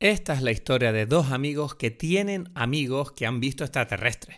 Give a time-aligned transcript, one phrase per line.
[0.00, 4.36] Esta es la historia de dos amigos que tienen amigos que han visto extraterrestres.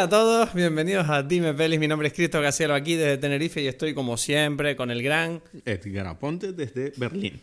[0.00, 1.78] Hola a todos, bienvenidos a Dime Pelis.
[1.78, 5.42] Mi nombre es Cristo Gasielo aquí desde Tenerife y estoy como siempre con el gran.
[5.66, 7.38] Edgar Aponte desde Berlín.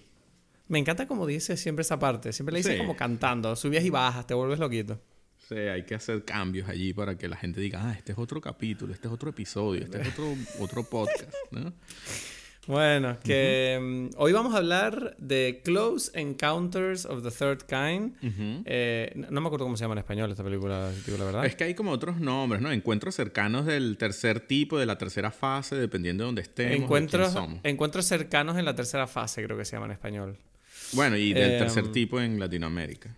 [0.67, 2.33] Me encanta como dice siempre esa parte.
[2.33, 2.77] Siempre le dice Sí.
[2.79, 3.55] como cantando.
[3.55, 4.99] Subías y bajas, te vuelves loquito.
[5.47, 8.41] Sí, hay que hacer cambios allí para que la gente diga, ah, este es otro
[8.41, 11.71] capítulo, este es otro episodio, este es otro, otro podcast, ¿no?
[12.67, 18.15] Bueno, que mm, hoy vamos a hablar de Close Encounters of the Third Kind.
[18.65, 21.19] Eh, no no me acuerdo cómo se llama en español esta película, si te digo
[21.23, 21.45] la verdad.
[21.45, 22.71] Es que hay como otros nombres, ¿no?
[22.71, 26.71] Encuentros cercanos del tercer tipo, de la tercera fase, dependiendo de dónde estemos.
[26.71, 27.59] de Encuentros, somos.
[27.63, 30.37] encuentros cercanos en la tercera fase, creo que se llama en español.
[30.93, 33.15] Bueno, y del Em, tercer tipo en Latinoamérica.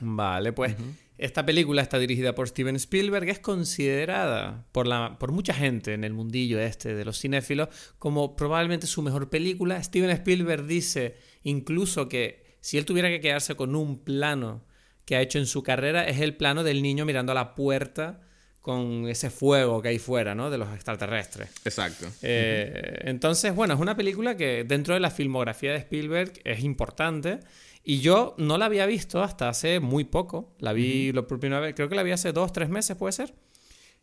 [0.00, 0.74] Vale, pues
[1.18, 6.04] esta película está dirigida por Steven Spielberg, es considerada por, la, por mucha gente en
[6.04, 9.82] el mundillo este de los cinéfilos como probablemente su mejor película.
[9.82, 14.64] Steven Spielberg dice incluso que si él tuviera que quedarse con un plano
[15.04, 18.20] que ha hecho en su carrera, es el plano del niño mirando a la puerta
[18.60, 20.50] con ese fuego que hay fuera, ¿no?
[20.50, 21.48] De los extraterrestres.
[21.64, 22.06] Exacto.
[22.22, 27.40] Eh, entonces, bueno, es una película que dentro de la filmografía de Spielberg es importante.
[27.84, 30.54] Y yo no la había visto hasta hace muy poco.
[30.58, 33.12] La vi lo por primera vez, creo que la vi hace dos, tres meses, puede
[33.12, 33.34] ser.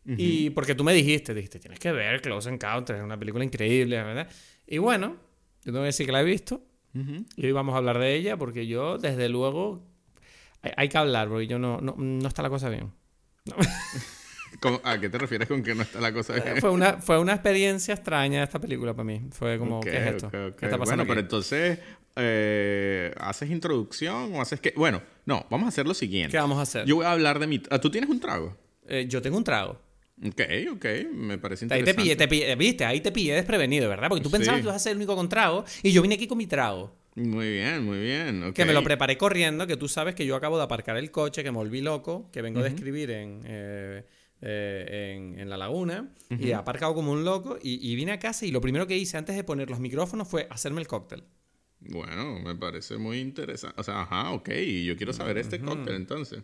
[0.08, 3.96] Y porque tú me dijiste, dijiste, tienes que ver Close Encounters, es una película increíble,
[4.02, 4.28] ¿verdad?
[4.64, 5.16] Y bueno,
[5.64, 6.62] yo tengo que decir que la he visto.
[6.94, 7.24] Ujú.
[7.36, 9.84] Y hoy vamos a hablar de ella porque yo, desde luego,
[10.62, 12.92] hay, hay que hablar porque yo no, no, no está la cosa bien.
[13.50, 13.56] ¿Cómo-
[14.84, 16.56] ¿A qué te refieres con que no está la cosa bien?
[16.58, 19.22] fue, una, fue una experiencia extraña esta película para mí.
[19.30, 20.30] Fue como, ¿qué es esto?
[20.30, 21.08] ¿Qué está pasando Bueno, aquí?
[21.08, 21.78] pero entonces,
[22.16, 24.72] eh, ¿haces introducción o haces qué?
[24.76, 26.32] Bueno, no, vamos a hacer lo siguiente.
[26.32, 26.84] ¿Qué vamos a hacer?
[26.86, 27.62] Yo voy a hablar de mi...
[27.70, 28.56] ah, ¿Tú tienes un trago?
[28.88, 29.80] Eh, yo tengo un trago.
[30.24, 30.40] Ok,
[30.72, 31.94] ok, me parece Ahí te interesante.
[32.02, 34.08] pillé, te pillé, viste, ahí te pillé desprevenido, ¿verdad?
[34.08, 34.36] Porque tú Sí.
[34.36, 36.46] pensabas que ibas a ser el único con trago y yo vine aquí con mi
[36.46, 36.90] trago.
[37.16, 38.52] Muy bien, muy bien.
[38.54, 41.42] Que me lo preparé corriendo, que tú sabes que yo acabo de aparcar el coche,
[41.42, 44.04] que me volví loco, que vengo de escribir en, eh,
[44.42, 48.18] eh, en, en la laguna y he aparcado como un loco y, y vine a
[48.18, 51.24] casa y lo primero que hice antes de poner los micrófonos fue hacerme el cóctel.
[51.80, 53.80] Bueno, me parece muy interesante.
[53.80, 54.48] O sea, ajá, ok.
[54.84, 56.42] Yo quiero saber este cóctel entonces.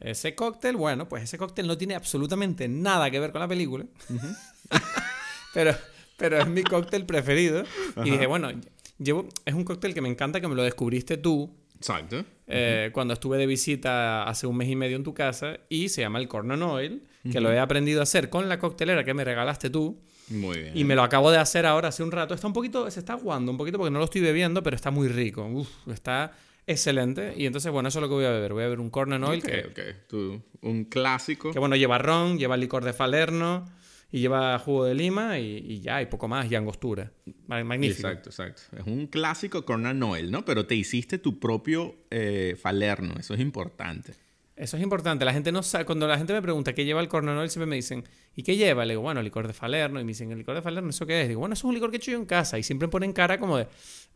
[0.00, 3.86] Ese cóctel, bueno, pues ese cóctel no tiene absolutamente nada que ver con la película.
[5.54, 5.74] pero,
[6.16, 7.64] pero es mi cóctel preferido.
[8.04, 8.50] Y dije, bueno,
[8.98, 12.24] llevo, es un cóctel que me encanta, que me lo descubriste tú Exacto.
[12.46, 15.58] eh, cuando estuve de visita hace un mes y medio en tu casa.
[15.68, 19.02] Y se llama el Corn Oil, que lo he aprendido a hacer con la coctelera
[19.04, 19.98] que me regalaste tú.
[20.28, 20.76] Muy bien.
[20.76, 22.34] Y me lo acabo de hacer ahora hace un rato.
[22.34, 24.90] Está un poquito, se está aguando un poquito porque no lo estoy bebiendo, pero está
[24.90, 25.44] muy rico.
[25.46, 26.32] Uf, está
[26.66, 27.34] excelente.
[27.36, 28.52] Y entonces, bueno, eso es lo que voy a beber.
[28.52, 29.94] Voy a beber un Corn Oil Ok, que.
[30.08, 31.50] Tú, un clásico.
[31.52, 33.64] que bueno, lleva ron, lleva licor de falerno
[34.10, 37.10] y lleva jugo de lima y, y ya, y poco más, y angostura.
[37.46, 38.08] Ma- Magnífico.
[38.08, 38.62] Exacto, exacto.
[38.78, 40.44] Es un clásico Cornel Noel, ¿no?
[40.44, 43.14] Pero te hiciste tu propio eh, falerno.
[43.18, 44.14] Eso es importante.
[44.56, 45.24] Eso es importante.
[45.24, 45.84] La gente no sabe.
[45.84, 48.04] Cuando la gente me pregunta qué lleva el cornonol, siempre me dicen,
[48.36, 48.84] ¿y qué lleva?
[48.84, 49.98] Le digo, bueno, licor de falerno.
[50.00, 51.28] Y me dicen, ¿el licor de falerno eso qué es?
[51.28, 52.56] Digo, bueno, eso es un licor que he hecho yo en casa.
[52.56, 53.66] Y siempre ponen cara como de,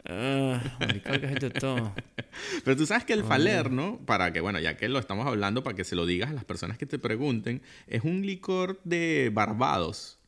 [0.08, 1.92] ah, un licor que has hecho todo.
[2.64, 5.74] Pero tú sabes que el falerno, para que, bueno, ya que lo estamos hablando, para
[5.74, 10.18] que se lo digas a las personas que te pregunten, es un licor de Barbados.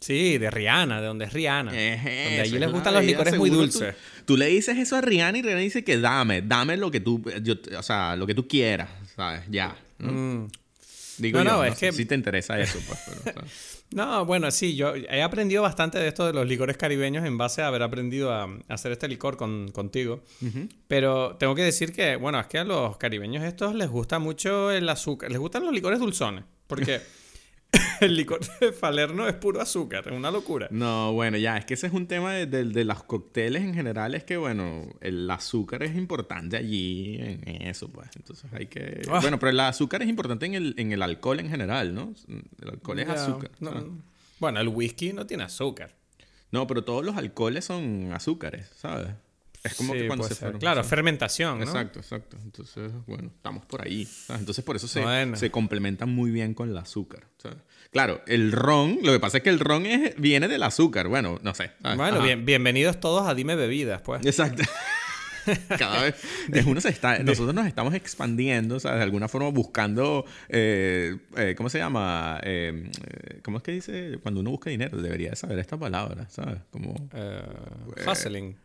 [0.00, 1.70] Sí, de Rihanna, de donde es Rihanna.
[1.70, 3.94] Es donde allí es les gustan los licores muy dulces.
[4.18, 7.00] Tú, tú le dices eso a Rihanna y Rihanna dice que dame, dame lo que
[7.00, 9.42] tú, yo- o sea, lo que tú quieras, ¿sabes?
[9.50, 9.76] Ya.
[9.98, 10.46] Mm.
[11.18, 13.00] Digo No, yo, no, no es sé que- si te interesa eso, pues.
[13.24, 13.42] Pero.
[13.92, 17.62] No, bueno, sí, yo he aprendido bastante de esto de los licores caribeños en base
[17.62, 20.22] a haber aprendido a, a hacer este licor con, contigo.
[20.88, 24.72] Pero tengo que decir que, bueno, es que a los caribeños estos les gusta mucho
[24.72, 27.00] el azúcar, les gustan los licores dulzones, porque
[28.00, 30.68] el licor de Falerno es puro azúcar, es una locura.
[30.70, 33.74] No, bueno, ya, es que ese es un tema de, de- de los cócteles en
[33.74, 38.08] general, es que, bueno, el azúcar es importante allí en eso, pues.
[38.16, 39.02] Entonces hay que...
[39.10, 39.20] Ah.
[39.20, 42.14] Bueno, pero el azúcar es importante en el, en el alcohol en general, ¿no?
[42.62, 43.50] El alcohol es azúcar.
[43.60, 43.84] no- ¿sabes?
[44.40, 45.94] bueno, el whisky no tiene azúcar.
[46.50, 49.08] No, pero todos los alcoholes son azúcares, ¿sabes?
[49.64, 51.64] Es como Sí, que cuando se ferm- Claro, fermentación, ¿no?
[51.64, 52.36] Exacto, exacto.
[52.44, 54.04] Entonces, bueno, estamos por ahí.
[54.04, 54.40] ¿sabes?
[54.40, 55.36] Entonces, por eso se, Bueno.
[55.36, 57.24] se complementan muy bien con el azúcar.
[57.38, 57.56] ¿sabes?
[57.90, 61.08] Claro, el ron, lo que pasa es que el ron es, viene del azúcar.
[61.08, 61.70] Bueno, no sé.
[61.96, 64.24] Bueno, bien, bienvenidos todos a Dime Bebidas, pues.
[64.26, 64.62] Exacto.
[65.78, 66.14] cada vez
[66.52, 71.16] es uno se está, nosotros nos estamos expandiendo, o sea, de alguna forma buscando, eh,
[71.36, 72.40] eh, ¿cómo se llama?
[72.44, 72.90] Eh,
[73.42, 74.18] ¿Cómo es que dice?
[74.22, 76.60] Cuando uno busca dinero, debería saber esta palabra, ¿sabes?
[76.70, 76.94] Como...
[78.10, 78.56] hustling.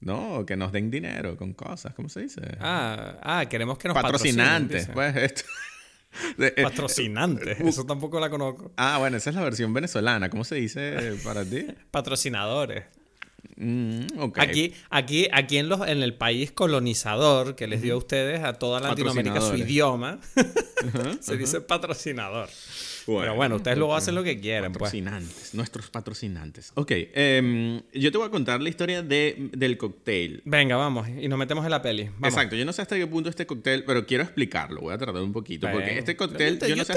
[0.00, 2.40] No, que nos den dinero con cosas, ¿cómo se dice?
[2.60, 5.42] Ah, ah queremos que nos Patrocinantes, pues esto.
[6.62, 8.72] Patrocinantes, eso tampoco la conozco.
[8.76, 10.30] Ah, bueno, esa es la versión venezolana.
[10.30, 11.66] ¿Cómo se dice para ti?
[11.90, 12.84] Patrocinadores.
[13.56, 14.06] Mm,
[14.36, 18.54] aquí, aquí, aquí en, los, en el país colonizador que les dio a ustedes, a
[18.54, 20.18] toda Latinoamérica, su idioma,
[21.20, 22.48] se dice patrocinador.
[23.18, 24.72] Pero bueno, ustedes luego hacen lo que quieren.
[24.72, 24.90] Pues.
[24.90, 26.72] Patrocinantes, nuestros patrocinantes.
[26.74, 30.42] Ok, em, yo te voy a contar la historia de, del cóctel.
[30.44, 32.10] Venga, vamos, y nos metemos en la peli.
[32.22, 35.22] Exacto, yo no sé hasta qué punto este cóctel, pero quiero explicarlo, voy a tardar
[35.22, 36.94] un poquito, porque este cóctel, yo, no sé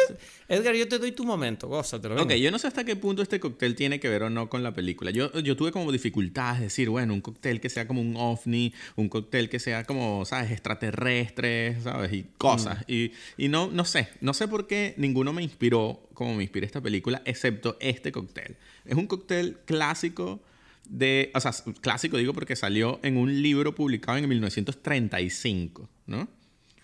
[0.47, 2.21] Edgar, yo te doy tu momento, gózatelo.
[2.21, 4.63] Ok, yo no sé hasta qué punto este cóctel tiene que ver o no con
[4.63, 5.11] la película.
[5.11, 8.73] Yo, yo tuve como dificultades de decir, bueno, un cóctel que sea como un ovni,
[8.95, 10.51] un cóctel que sea como, ¿sabes?
[10.51, 12.13] Extraterrestre, ¿sabes?
[12.13, 12.79] Y cosas.
[12.79, 12.91] Mm.
[12.91, 16.65] Y, y no, no sé, no sé por qué ninguno me inspiró como me inspira
[16.65, 18.57] esta película, excepto este cóctel.
[18.85, 20.41] Es un cóctel clásico
[20.89, 26.27] de, o sea, clásico digo porque salió en un libro publicado en 1935, ¿no?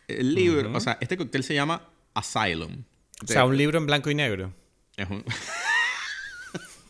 [0.08, 1.84] El libro, o sea, este cóctel se llama
[2.14, 2.84] Asylum.
[3.24, 4.54] O sea, un libro en blanco y negro.
[4.98, 5.24] Es un...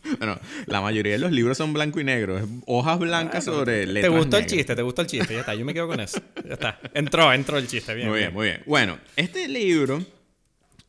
[0.18, 2.40] bueno, la mayoría de los libros son blanco y negro.
[2.66, 5.34] hojas blancas sobre letras Te gustó el chiste, te gustó el chiste.
[5.34, 6.20] Ya está, yo me quedo con eso.
[6.46, 6.80] Ya está.
[6.94, 7.94] Entró, entró el chiste.
[7.94, 8.62] Bien, muy bien, muy bien.
[8.64, 10.04] Bueno, este libro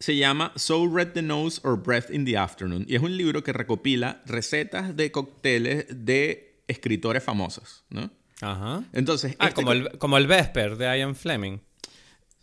[0.02, 3.44] se llama So Red the Nose or Breath in the Afternoon y es un libro
[3.44, 8.10] que recopila recetas de cócteles de escritores famosos, ¿no?
[8.42, 8.84] Ajá.
[8.94, 11.60] Entonces, ah, este como, el, como el Vesper de Ian Fleming.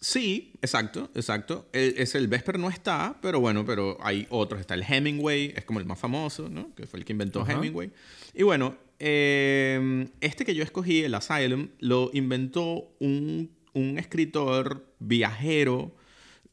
[0.00, 1.68] Sí, exacto, exacto.
[1.72, 4.60] El, es el Vesper no está, pero bueno, pero hay otros.
[4.60, 6.72] Está el Hemingway, es como el más famoso, ¿no?
[6.76, 7.90] Que fue el que inventó Hemingway.
[8.34, 15.97] Y bueno, em, este que yo escogí, el Asylum, lo inventó un, un escritor viajero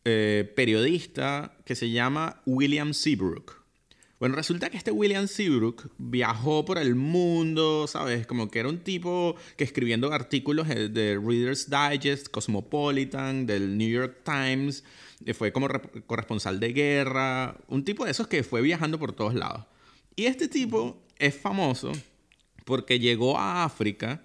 [0.05, 3.65] eh, periodista que se llama William Seabrook.
[4.19, 8.25] Bueno, resulta que este William Seabrook viajó por el mundo, ¿sabes?
[8.25, 14.21] Como que era un tipo que escribiendo artículos de Reader's Digest, Cosmopolitan, del New York
[14.23, 14.85] Times,
[15.25, 15.67] eh, fue como
[16.07, 19.65] corresponsal de guerra, un tipo de esos que fue viajando por todos lados.
[20.15, 21.91] Y este tipo es famoso
[22.63, 24.23] porque llegó a África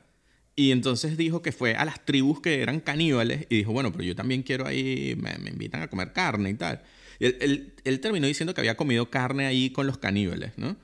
[0.56, 4.05] y entonces dijo que fue a las tribus que eran caníbales y dijo, bueno, pero
[4.05, 6.82] yo también quiero ahí, me, invitan a comer carne y tal.
[7.19, 10.76] Y él, terminó diciendo que había comido carne ahí con los caníbales, ¿no?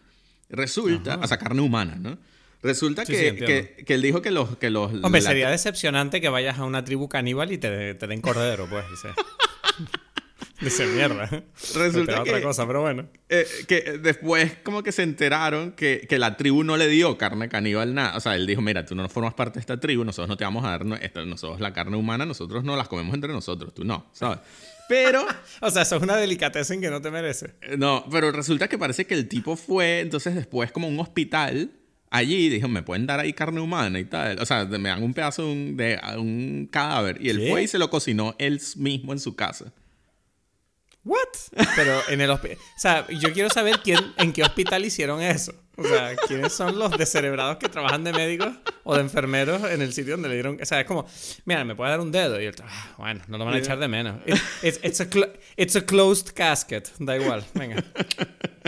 [0.49, 2.19] Resulta, o sea, carne humana, ¿no?
[2.63, 4.57] Resulta que, que, él dijo que los...
[4.57, 8.21] Que los Hombre, sería decepcionante que vayas a una tribu caníbal y te, te den
[8.21, 8.85] cordero, pues,
[10.61, 10.87] dice.
[10.87, 11.29] Mierda.
[11.75, 13.09] Resulta que, otra cosa, pero bueno.
[13.29, 17.49] Eh, que después como que se enteraron que, que, la tribu no le dio carne
[17.49, 18.17] caníbal nada.
[18.17, 20.45] O sea, él dijo, mira, tú no formas parte de esta tribu, nosotros no te
[20.45, 24.07] vamos a dar nosotros la carne humana, nosotros no las comemos entre nosotros, tú no,
[24.13, 24.39] ¿sabes?
[24.89, 25.27] Pero...
[25.61, 27.55] o sea, eso es una en que no te merece.
[27.63, 31.71] Eh, no, pero resulta que parece que el tipo fue entonces después como un hospital
[32.11, 34.39] allí dijo, me pueden dar ahí carne humana y tal.
[34.41, 37.19] O sea, me dan un pedazo de un, de un cadáver.
[37.21, 39.73] Y él fue y se lo cocinó él mismo en su casa.
[41.07, 41.29] ¿What?
[41.77, 42.59] Pero en el hospital.
[42.59, 45.55] O sea, yo quiero saber quién, en qué hospital hicieron eso.
[45.77, 49.93] O sea, ¿quiénes son los descerebrados que trabajan de médicos o de enfermeros en el
[49.93, 50.59] sitio donde le dieron...
[50.61, 51.07] O sea, es como,
[51.45, 52.41] mira, me puede dar un dedo.
[52.41, 54.21] Y él, ah, bueno, no lo van a echar de menos.
[54.63, 55.07] it's, a
[55.57, 56.91] it's, a closed casket.
[56.99, 57.85] Da igual, venga.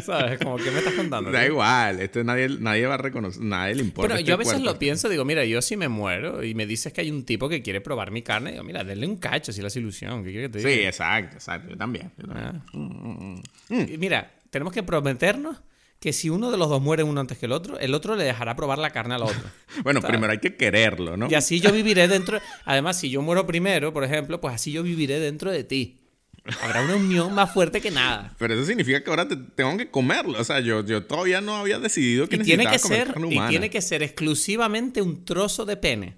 [0.05, 0.39] ¿Sabes?
[0.39, 1.31] Como, ¿qué me estás contando?
[1.31, 2.01] Da igual.
[2.01, 4.15] Este nadie, nadie va a reconocer, nadie le importa.
[4.15, 6.93] Bueno, yo a veces lo pienso, digo, mira, yo si me muero y me dices
[6.93, 9.63] que hay un tipo que quiere probar mi carne, digo, mira, denle un cacho si
[9.63, 10.25] la ilusión.
[10.25, 10.71] ¿Qué quiere que te diga?
[10.71, 11.71] Sí, exacto, exacto.
[11.71, 12.13] Yo también.
[12.31, 12.53] Ah.
[12.73, 13.99] Mm, mm, mm.
[13.99, 15.61] Mira, tenemos que prometernos
[16.01, 18.25] que si uno de los dos muere uno antes que el otro, el otro le
[18.25, 19.43] dejará probar la carne al otro.
[19.83, 21.29] bueno, primero hay que quererlo, ¿no?
[21.29, 22.41] Y así yo viviré dentro.
[22.65, 26.01] Además, si yo muero primero, por ejemplo, pues así yo viviré dentro de ti.
[26.63, 28.35] Habrá una unión más fuerte que nada.
[28.39, 30.39] Pero eso significa que ahora tengo que comerlo.
[30.41, 33.71] O sea, yo, yo todavía no había decidido que y tiene que ser Y tiene
[33.71, 36.17] que ser exclusivamente un trozo de pene.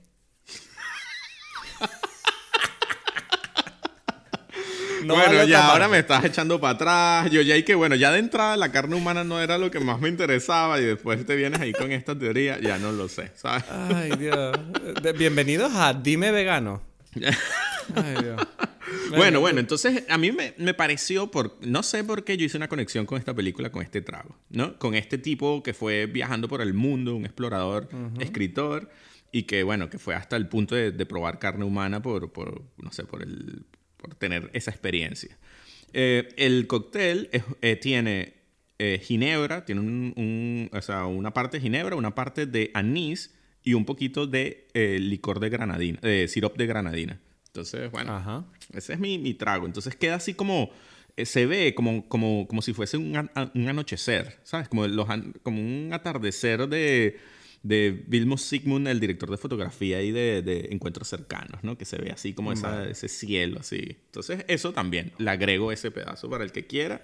[5.07, 7.31] Bueno, ya ahora me estás echando para atrás.
[7.31, 9.81] Yo ya hay que, bueno, ya de entrada la carne humana no era lo que
[9.81, 13.33] más me interesaba y después te vienes ahí con esta teoría, ya no lo sé,
[13.35, 13.65] ¿sabes?
[13.71, 14.59] Ay, Dios.
[15.19, 16.83] Bienvenidos a Dime Vegano.
[17.95, 18.41] Ay, Dios.
[19.17, 22.57] Bueno, bueno, entonces a mí me, me, pareció, por, no sé por qué yo hice
[22.57, 24.79] una conexión con esta película, con este trago, ¿no?
[24.79, 27.89] Con este tipo que fue viajando por el mundo, un explorador,
[28.19, 28.91] escritor,
[29.33, 32.63] y que, bueno, que fue hasta el punto de, de probar carne humana por, por,
[32.79, 33.65] no sé, por el,
[34.01, 35.37] por tener esa experiencia.
[35.93, 37.29] Eh, el cóctel
[37.61, 38.41] eh, tiene
[38.83, 43.31] eh, ginebra, tiene un, o sea, una parte de ginebra, una parte de anís
[43.63, 47.21] y un poquito de eh, licor de granadina, de sirop de granadina.
[47.49, 49.67] Entonces, bueno, ese es mi, mi, trago.
[49.67, 50.71] Entonces queda así como,
[51.19, 54.67] eh, se ve como, como, como si fuese un, un anochecer, ¿sabes?
[54.71, 55.07] Como, los,
[55.43, 57.19] como un atardecer de,
[57.63, 61.77] de Vilmos Sigmund, el director de fotografía y de, de Encuentros Cercanos, ¿no?
[61.77, 63.97] Que se ve así como esa, ese cielo, así.
[64.07, 67.03] Entonces, eso también, le agrego ese pedazo para el que quiera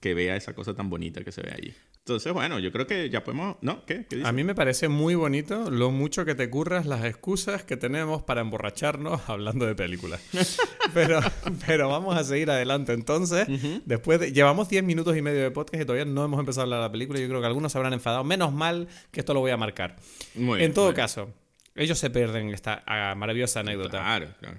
[0.00, 1.74] que vea esa cosa tan bonita que se ve allí.
[2.10, 3.56] Entonces, bueno, yo creo que ya podemos...
[3.60, 3.84] ¿No?
[3.86, 4.04] ¿Qué?
[4.10, 7.76] ¿Qué A mí me parece muy bonito lo mucho que te curras las excusas que
[7.76, 10.20] tenemos para emborracharnos hablando de películas.
[10.92, 11.20] pero,
[11.68, 12.94] pero vamos a seguir adelante.
[12.94, 13.46] Entonces,
[13.84, 14.32] después de...
[14.32, 16.86] Llevamos 10 minutos y medio de podcast y todavía no hemos empezado a hablar de
[16.86, 17.20] la película.
[17.20, 18.24] Yo creo que algunos se habrán enfadado.
[18.24, 19.94] Menos mal que esto lo voy a marcar.
[20.34, 21.32] Muy en todo caso,
[21.76, 23.98] ellos se pierden esta ah, maravillosa anécdota.
[23.98, 24.58] Claro, claro.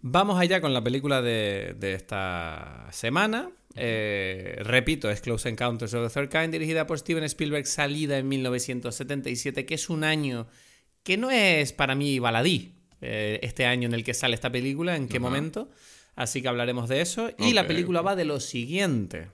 [0.00, 3.50] Vamos allá con la película de, de esta semana.
[3.76, 8.28] Eh, repito, es Close Encounters of the Third Kind, dirigida por Steven Spielberg, salida en
[8.28, 10.46] 1977, que es un año
[11.02, 14.96] que no es para mí baladí, eh, este año en el que sale esta película,
[14.96, 15.70] en qué momento.
[16.14, 17.30] Así que hablaremos de eso.
[17.38, 19.28] Y la película va de lo siguiente.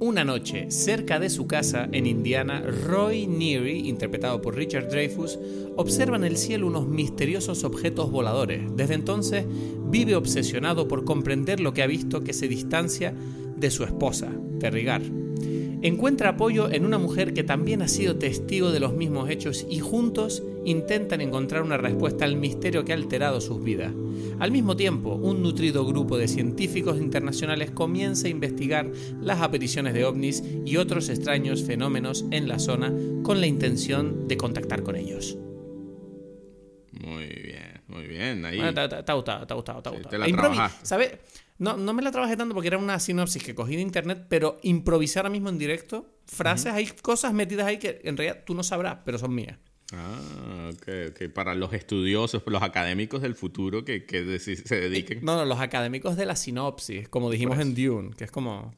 [0.00, 5.40] Una noche, cerca de su casa en Indiana, Roy Neary, interpretado por Richard Dreyfuss,
[5.74, 8.62] observa en el cielo unos misteriosos objetos voladores.
[8.76, 9.44] Desde entonces,
[9.90, 13.12] vive obsesionado por comprender lo que ha visto que se distancia
[13.56, 14.84] de su esposa, Terry
[15.80, 19.78] Encuentra apoyo en una mujer que también ha sido testigo de los mismos hechos y
[19.78, 23.92] juntos intentan encontrar una respuesta al misterio que ha alterado sus vidas.
[24.40, 30.04] Al mismo tiempo, un nutrido grupo de científicos internacionales comienza a investigar las apariciones de
[30.04, 32.92] ovnis y otros extraños fenómenos en la zona
[33.22, 35.38] con la intención de contactar con ellos.
[36.90, 38.44] Muy bien, muy bien.
[38.44, 38.58] Ahí...
[38.58, 40.70] te, ha gustado, te ha gustado, te ha gustado.
[40.82, 41.12] ¿Sabes?
[41.58, 44.58] No, no me la trabajé tanto porque era una sinopsis que cogí de internet, pero
[44.62, 48.62] improvisar ahora mismo en directo, frases, hay cosas metidas ahí que en realidad tú no
[48.62, 49.58] sabrás, pero son mías.
[49.92, 51.32] Ah, ok, ok.
[51.32, 55.24] Para los estudiosos, los académicos del futuro que, que se dediquen.
[55.24, 58.74] No, no, los académicos de la sinopsis, como dijimos en Dune, que es como.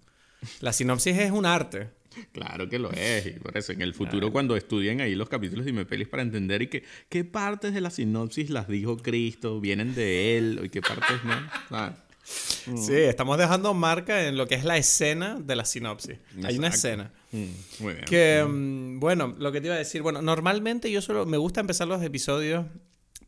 [0.60, 1.88] La sinopsis es un arte.
[2.32, 5.64] Claro que lo es, y por eso en el futuro cuando estudien ahí los capítulos
[5.64, 9.94] de Pelis para entender y que qué partes de la sinopsis las dijo Cristo, vienen
[9.94, 11.94] de él, y qué partes no.
[12.30, 16.18] Sí, estamos dejando marca en lo que es la escena de la sinopsis.
[16.44, 17.12] Hay una escena.
[17.32, 17.46] Mm,
[17.80, 18.04] muy bien.
[18.04, 21.60] Que, mm, bueno, lo que te iba a decir, bueno, normalmente yo solo me gusta
[21.60, 22.66] empezar los episodios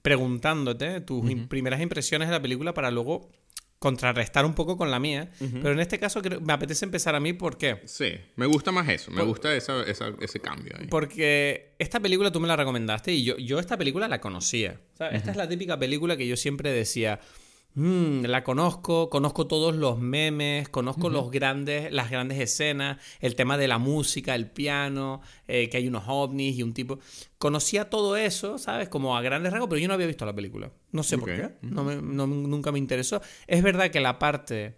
[0.03, 3.31] preguntándote tus primeras impresiones de la película para luego
[3.83, 5.31] contrarrestar un poco con la mía.
[5.39, 7.81] Pero en este caso me apetece empezar a mí porque...
[7.85, 10.75] Sí, me gusta más eso, me gusta ese cambio.
[10.79, 10.87] Ahí.
[10.87, 14.81] Porque esta película tú me la recomendaste y yo, yo esta película la conocía.
[15.11, 17.19] Esta es la típica película que yo siempre decía,
[17.75, 23.57] Mm, la conozco, conozco todos los memes, conozco los grandes, las grandes escenas, el tema
[23.57, 26.99] de la música, el piano, eh, que hay unos ovnis y un tipo.
[27.39, 28.89] Conocía todo eso, ¿sabes?
[28.89, 30.71] Como a grandes rasgos, pero yo no había visto la película.
[30.91, 31.51] No sé por qué.
[31.63, 33.23] No nunca me interesó.
[33.47, 34.77] Es verdad que la parte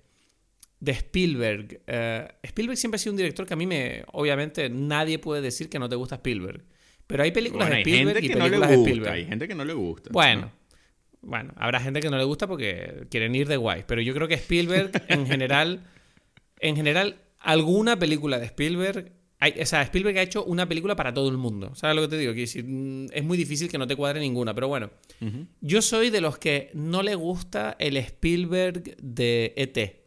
[0.79, 1.81] de Spielberg.
[1.87, 4.05] Eh, Spielberg siempre ha sido un director que a mí me.
[4.13, 6.65] Obviamente, nadie puede decir que no te gusta Spielberg.
[7.07, 9.13] Pero hay películas de Spielberg y películas de Spielberg.
[9.13, 10.11] Hay gente que no le gusta.
[10.13, 10.53] Bueno.
[11.26, 14.28] Bueno, habrá gente que no le gusta porque quieren ir de guay, pero yo creo
[14.28, 15.85] que Spielberg en general,
[16.61, 19.12] en general, alguna película de Spielberg,
[19.61, 21.75] o sea, Spielberg ha hecho una película para todo el mundo.
[21.75, 22.33] ¿Sabes lo que te digo?
[22.33, 24.90] Que mm, es muy difícil que no te cuadre ninguna, pero bueno,
[25.61, 30.03] yo soy de los que no le gusta el Spielberg de ET.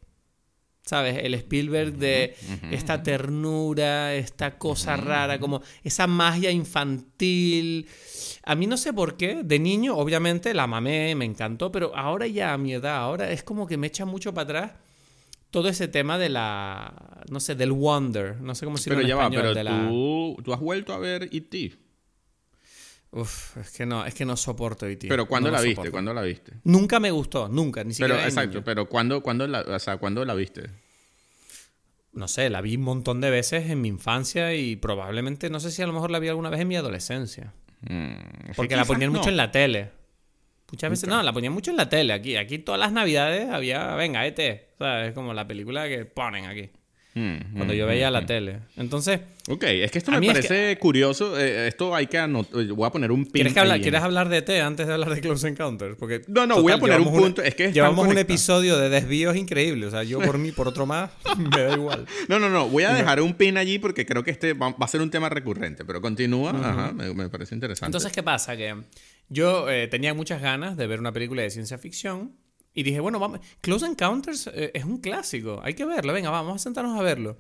[0.88, 1.20] ¿Sabes?
[1.22, 2.34] El Spielberg de
[2.72, 7.88] esta ternura, esta cosa rara, como esa magia infantil.
[8.44, 12.26] A mí no sé por qué, de niño obviamente la mamé, me encantó, pero ahora
[12.28, 14.72] ya a mi edad, ahora es como que me echa mucho para atrás
[15.52, 16.94] todo ese tema de la,
[17.30, 20.60] no sé, del wonder, no sé cómo decirlo pero ya va, pero tú, tú has
[20.60, 21.87] vuelto a ver E.T.
[23.12, 25.08] Uf, es que no, es que no soporto E.T.
[25.08, 25.90] Pero ¿cuándo la viste?
[25.92, 26.54] ¿Cuándo la viste?
[26.64, 28.16] Nunca me gustó, nunca, ni siquiera.
[28.16, 30.70] Pero, exacto, pero ¿cuándo, cuándo, la, o sea, ¿cuándo la viste?
[32.12, 35.72] No sé, la vi un montón de veces en mi infancia y probablemente, no sé
[35.72, 37.54] si a lo mejor la vi alguna vez en mi adolescencia.
[37.82, 39.92] Mm, Porque la ponían mucho en la tele.
[40.72, 42.36] Muchas veces, no, la ponían mucho en la tele aquí.
[42.36, 44.70] Aquí todas las navidades había, venga, este.
[44.78, 45.10] ¿Sabes?
[45.10, 46.70] Es como la película que ponen aquí.
[47.18, 48.60] Mm, cuando yo mm, veía la tele.
[48.76, 49.20] Entonces.
[49.50, 51.40] Ok, es que esto me parece curioso.
[51.40, 52.64] Eh, esto hay que anotar.
[52.66, 53.32] Voy a poner un pin.
[53.32, 55.96] ¿Quieres, hablar, ¿Quieres hablar de T antes de hablar de Close Encounters?
[55.96, 57.42] Porque, no, no, voy a poner un punto.
[57.42, 59.88] es que llevamos un episodio de desvíos increíble.
[59.88, 62.06] O sea, yo por mí, por otro más, me da igual.
[62.28, 62.68] No, no, no.
[62.68, 65.30] Voy a dejar un pin allí porque creo que este va, a ser un tema
[65.30, 65.86] recurrente.
[65.86, 66.52] Pero continúa.
[66.52, 67.88] Ajá, me, parece interesante.
[67.88, 68.56] Entonces, ¿qué pasa?
[68.56, 68.76] Que
[69.30, 72.34] yo eh, tenía muchas ganas de ver una película de ciencia ficción.
[72.78, 73.40] Y dije, bueno, vamos.
[73.60, 75.60] Close Encounters eh, es un clásico.
[75.64, 76.14] Hay que verlo.
[76.14, 77.36] Venga, vamos a sentarnos a verlo.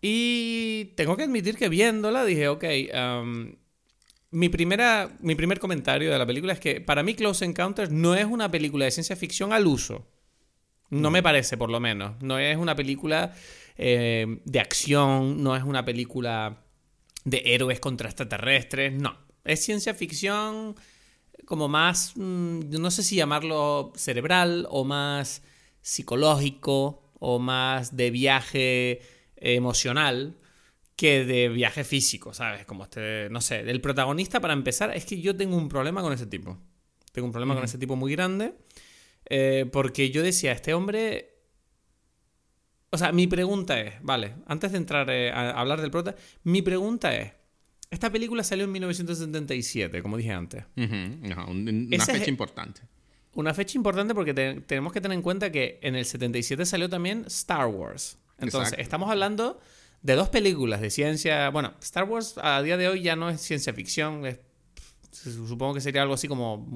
[0.00, 3.56] Y tengo que admitir que viéndola dije, ok, um,
[4.30, 8.14] mi, primera, mi primer comentario de la película es que para mí Close Encounters no
[8.14, 10.06] es una película de ciencia ficción al uso.
[10.88, 12.22] No me parece, por lo menos.
[12.22, 13.34] No es una película
[13.76, 16.62] eh, de acción, no es una película
[17.24, 19.18] de héroes contra extraterrestres, no.
[19.42, 20.76] Es ciencia ficción
[21.44, 25.42] como más, mm, no sé si llamarlo cerebral o más
[25.80, 29.00] psicológico o más de viaje
[29.36, 30.36] emocional
[30.96, 32.64] que de viaje físico, ¿sabes?
[32.64, 36.12] Como este, no sé, el protagonista para empezar, es que yo tengo un problema con
[36.12, 36.58] ese tipo.
[37.12, 38.54] Tengo un problema con ese tipo muy grande.
[39.28, 41.34] Eh, porque yo decía, este hombre...
[42.90, 46.14] O sea, mi pregunta es, vale, antes de entrar eh, a hablar del prota,
[46.44, 47.32] mi pregunta es,
[47.90, 50.64] esta película salió en 1977, como dije antes.
[50.76, 52.82] una fecha importante.
[53.34, 57.24] Una fecha importante porque tenemos que tener en cuenta que en el 77 salió también
[57.26, 58.18] Star Wars.
[58.38, 59.60] Entonces, estamos hablando
[60.02, 61.50] de dos películas de ciencia.
[61.50, 64.22] Bueno, Star Wars a día de hoy ya no es ciencia ficción,
[65.10, 66.66] supongo que sería algo así como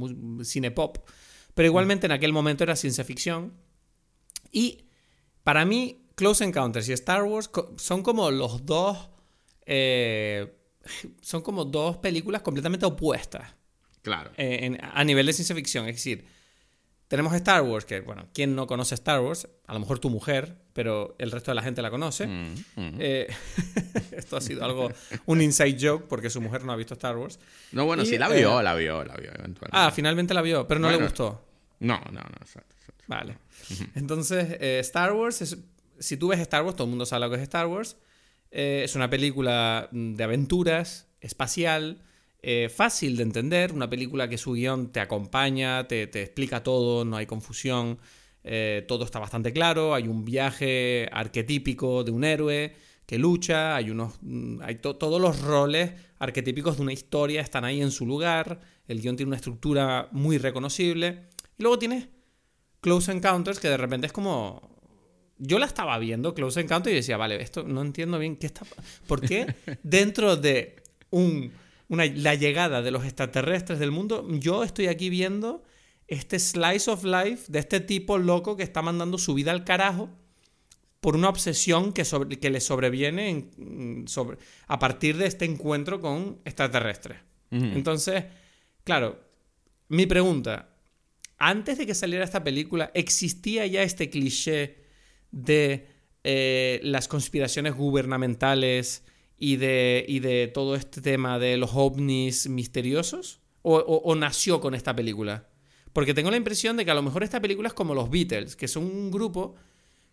[0.43, 0.99] cine pop.
[1.55, 3.55] Pero igualmente en aquel momento era ciencia ficción.
[4.52, 4.85] Y
[5.43, 9.11] para mí, Close Encounters y Star Wars son como los dos.
[9.67, 10.60] Eh,
[11.21, 13.49] son como dos películas completamente opuestas.
[14.03, 14.31] Claro.
[14.37, 15.87] Eh, a nivel de ciencia ficción.
[15.89, 16.25] Es decir,
[17.11, 19.49] tenemos Star Wars, que, bueno, ¿quién no conoce Star Wars?
[19.67, 22.27] A lo mejor tu mujer, pero el resto de la gente la conoce.
[22.27, 22.95] Mm, mm.
[23.01, 23.27] Eh,
[24.13, 24.93] esto ha sido algo,
[25.27, 27.41] un inside joke, porque su mujer no ha visto Star Wars.
[27.73, 29.71] No, bueno, sí la vio, la vio, la vio, eventualmente.
[29.73, 31.45] Ah, finalmente la vio, pero no le gustó.
[31.81, 32.77] No, no, no, exacto.
[33.09, 33.39] Vale.
[33.97, 35.59] Entonces, eh, Star Wars,
[35.99, 37.97] si tú ves Star Wars, todo el mundo sabe lo que es Star Wars.
[38.50, 42.02] Eh, es una película mm, de aventuras, espacial,
[42.42, 47.16] eh, fácil de entender, una película que su guion te acompaña, te, explica todo, no
[47.16, 47.99] hay confusión,
[48.45, 53.90] eh, todo está bastante claro, hay un viaje arquetípico de un héroe que lucha, hay
[53.90, 58.61] unos mm, hay todos los roles arquetípicos de una historia están ahí en su lugar,
[58.88, 61.28] el guion tiene una estructura muy reconocible
[61.59, 62.09] y luego tienes
[62.80, 64.80] Close Encounters que de repente es como
[65.41, 68.63] yo la estaba viendo Close Encounters y decía, vale, esto no entiendo bien qué está
[69.07, 70.77] ¿Por qué dentro de
[71.11, 71.53] un
[71.89, 75.65] la llegada de los extraterrestres del mundo, yo estoy aquí viendo
[76.07, 80.09] este slice of life de este tipo loco que está mandando su vida al carajo
[81.00, 82.05] por una obsesión que,
[82.41, 87.19] que le sobreviene mm, sobre, a partir de este encuentro con extraterrestres.
[87.50, 88.26] Entonces,
[88.85, 89.19] claro,
[89.89, 90.69] mi pregunta,
[91.37, 94.79] antes de que saliera esta película, ¿existía ya este cliché
[95.30, 95.86] de
[96.25, 99.04] eh, las conspiraciones gubernamentales
[99.38, 103.40] y de, y de todo este tema de los ovnis misteriosos?
[103.62, 105.49] ¿O, nació con esta película?
[105.93, 108.56] Porque tengo la impresión de que a lo mejor esta película es como los Beatles,
[108.56, 109.54] que son un grupo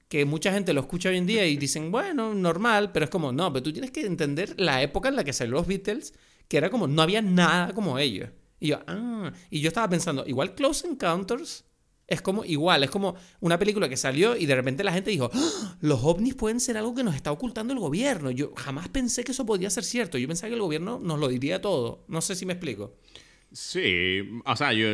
[0.10, 3.32] que mucha gente lo escucha hoy en día y dicen, bueno, normal, pero es como,
[3.32, 6.14] no, pero tú tienes que entender la época en la que salieron los Beatles,
[6.48, 8.30] que era como, no había nada como ellos.
[8.60, 11.66] Y yo, ah, y yo estaba pensando, igual Close Encounters
[12.08, 15.30] es como igual, es como una película que salió y de repente la gente dijo,
[15.34, 15.78] ¡Ah!
[15.82, 18.32] los ovnis pueden ser algo que nos está ocultando el gobierno.
[18.32, 20.18] Yo jamás pensé que eso podía ser cierto.
[20.18, 22.06] Yo pensaba que el gobierno nos lo diría todo.
[22.08, 22.96] No sé si me explico.
[23.52, 24.88] Sí, o sea, yo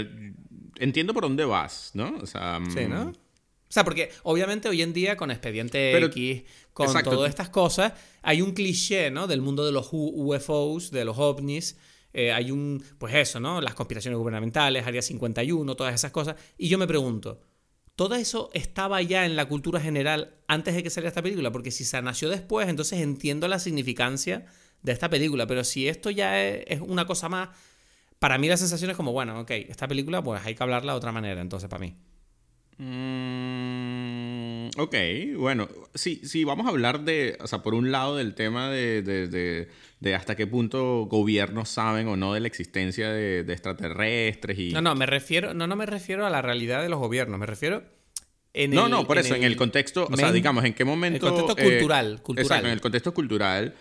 [0.78, 2.16] entiendo por dónde vas, ¿no?
[2.22, 3.06] O sea, sí, ¿no?
[3.06, 3.10] Mm.
[3.10, 8.42] O sea, porque obviamente hoy en día con Expediente X, con todas estas cosas, hay
[8.42, 9.26] un cliché, ¿no?
[9.26, 11.78] Del mundo de los UFOs, de los ovnis,
[12.14, 13.60] eh, hay un, pues eso, ¿no?
[13.60, 16.36] Las conspiraciones gubernamentales, Área 51, todas esas cosas.
[16.58, 17.42] Y yo me pregunto,
[17.96, 21.52] ¿todo eso estaba ya en la cultura general antes de que saliera esta película?
[21.52, 24.46] Porque si se nació después, entonces entiendo la significancia
[24.84, 25.48] de esta película.
[25.48, 27.50] Pero si esto ya es, una cosa más,
[28.20, 30.98] para mí la sensación es como, bueno, ok, esta película pues hay que hablarla de
[30.98, 31.96] otra manera, entonces para mí.
[32.78, 34.96] Mm, ok,
[35.38, 39.68] bueno, sí, sí, vamos a hablar de, o sea, por un lado del tema de,
[40.16, 44.72] hasta qué punto gobiernos saben o no de la existencia de, extraterrestres y...
[44.72, 47.46] No, no, me refiero, no, no me refiero a la realidad de los gobiernos, me
[47.46, 47.84] refiero...
[48.56, 51.28] En no, no, por eso, en el contexto, o sea, digamos, en qué momento...
[51.28, 52.46] El contexto cultural, cultural.
[52.46, 53.74] Exacto, en el contexto cultural.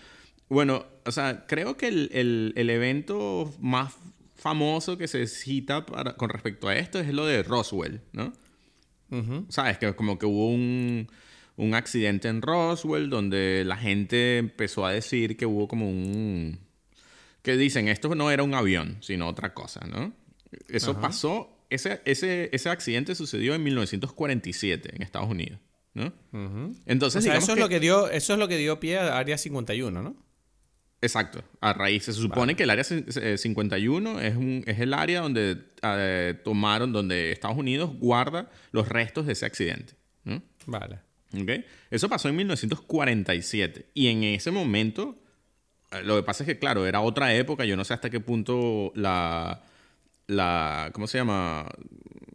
[0.48, 3.94] Bueno, o sea, creo que el, evento más
[4.35, 8.33] famoso que se cita para, con respecto a esto es lo de Roswell, ¿no?
[9.48, 9.79] ¿Sabes?
[9.79, 11.09] Que como que hubo un,
[11.57, 16.59] un, accidente en Roswell donde la gente empezó a decir que hubo como un...
[17.42, 20.12] que dicen, esto no era un avión, sino otra cosa, ¿no?
[20.68, 25.61] Eso pasó, ese, ese, ese accidente sucedió en 1947 en Estados Unidos,
[25.94, 26.12] ¿no?
[26.87, 30.03] Entonces, eso, es lo que dio, eso es lo que dio pie a Área 51,
[30.03, 30.16] ¿no?
[31.03, 32.05] Exacto, a raíz.
[32.05, 37.33] Se supone que el área 51 es, un, es el área donde eh, tomaron, donde
[37.33, 39.95] Estados Unidos guarda los restos de ese accidente.
[40.65, 41.01] Vale.
[41.35, 41.65] ¿Ok?
[41.91, 43.91] Eso pasó en 1947.
[43.95, 45.19] Y en ese momento,
[45.91, 47.65] eh, lo que pasa es que, claro, era otra época.
[47.65, 49.65] Yo no sé hasta qué punto la.
[50.29, 51.69] la ¿Cómo se llama?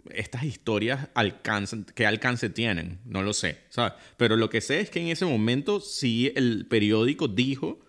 [0.10, 3.00] Estas historias alcanzan, qué alcance tienen.
[3.06, 3.94] No lo sé, ¿sabes?
[4.18, 7.87] Pero lo que sé es que en ese momento sí el periódico dijo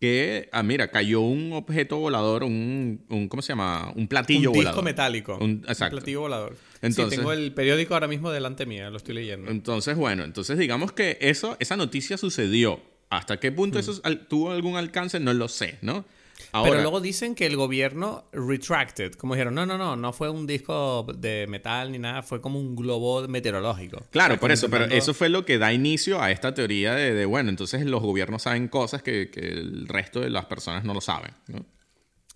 [0.00, 3.92] que, ah, mira, cayó un objeto volador, un, un ¿cómo se llama?
[3.96, 4.74] Un platillo un volador.
[4.74, 5.38] disco metálico.
[5.40, 5.96] Un- exacto.
[5.96, 6.56] Un platillo volador.
[6.82, 9.50] Entonces- sí, tengo el periódico ahora mismo delante mía, lo estoy leyendo.
[9.50, 12.80] Entonces, bueno, entonces digamos que eso, esa noticia sucedió.
[13.08, 15.20] ¿Hasta qué punto eso al- tuvo algún alcance?
[15.20, 16.04] No lo sé, ¿no?
[16.52, 20.28] Ahora, Pero luego dicen que el gobierno retracted, como dijeron, no, no, no, no fue
[20.30, 24.04] un disco de metal ni nada, fue como un globo meteorológico.
[24.10, 26.54] Claro, O sea, por eso, pero intentando- eso fue lo que da inicio a esta
[26.54, 30.44] teoría de, de, bueno, entonces los gobiernos saben cosas que, que el resto de las
[30.46, 31.64] personas no lo saben, ¿no?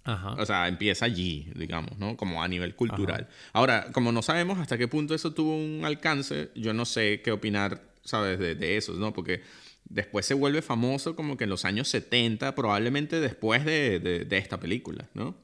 [0.04, 0.30] Ajá.
[0.38, 2.16] O sea, empieza allí, digamos, ¿no?
[2.16, 3.28] Como a nivel cultural.
[3.52, 7.32] Ahora, como no sabemos hasta qué punto eso tuvo un alcance, yo no sé qué
[7.32, 8.38] opinar, ¿sabes?
[8.38, 9.12] De, de eso, ¿no?
[9.12, 9.42] Porque
[9.90, 14.38] después se vuelve famoso como que en los años 70, probablemente después de, de- de
[14.38, 15.36] esta película, ¿no?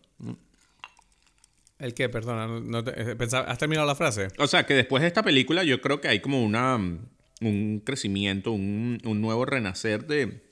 [1.78, 2.08] ¿El qué?
[2.08, 4.28] Perdona, no- te- eh, pensaba- ¿has terminado la frase?
[4.38, 8.50] O sea, que después de esta película yo creo que hay como una, un crecimiento,
[8.52, 10.42] un, un nuevo renacer de,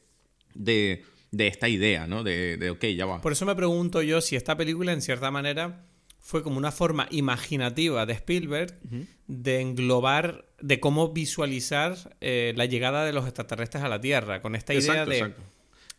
[0.55, 2.25] de, de esta idea, ¿no?
[2.25, 3.23] De, de, ok, ya va.
[3.23, 5.87] Por eso me pregunto yo si esta película, en cierta manera,
[6.27, 8.79] fue como una forma imaginativa de Spielberg
[9.27, 14.55] de englobar, de cómo visualizar eh, la llegada de los extraterrestres a la Tierra, con
[14.55, 15.43] esta idea Exacto, de, exacto.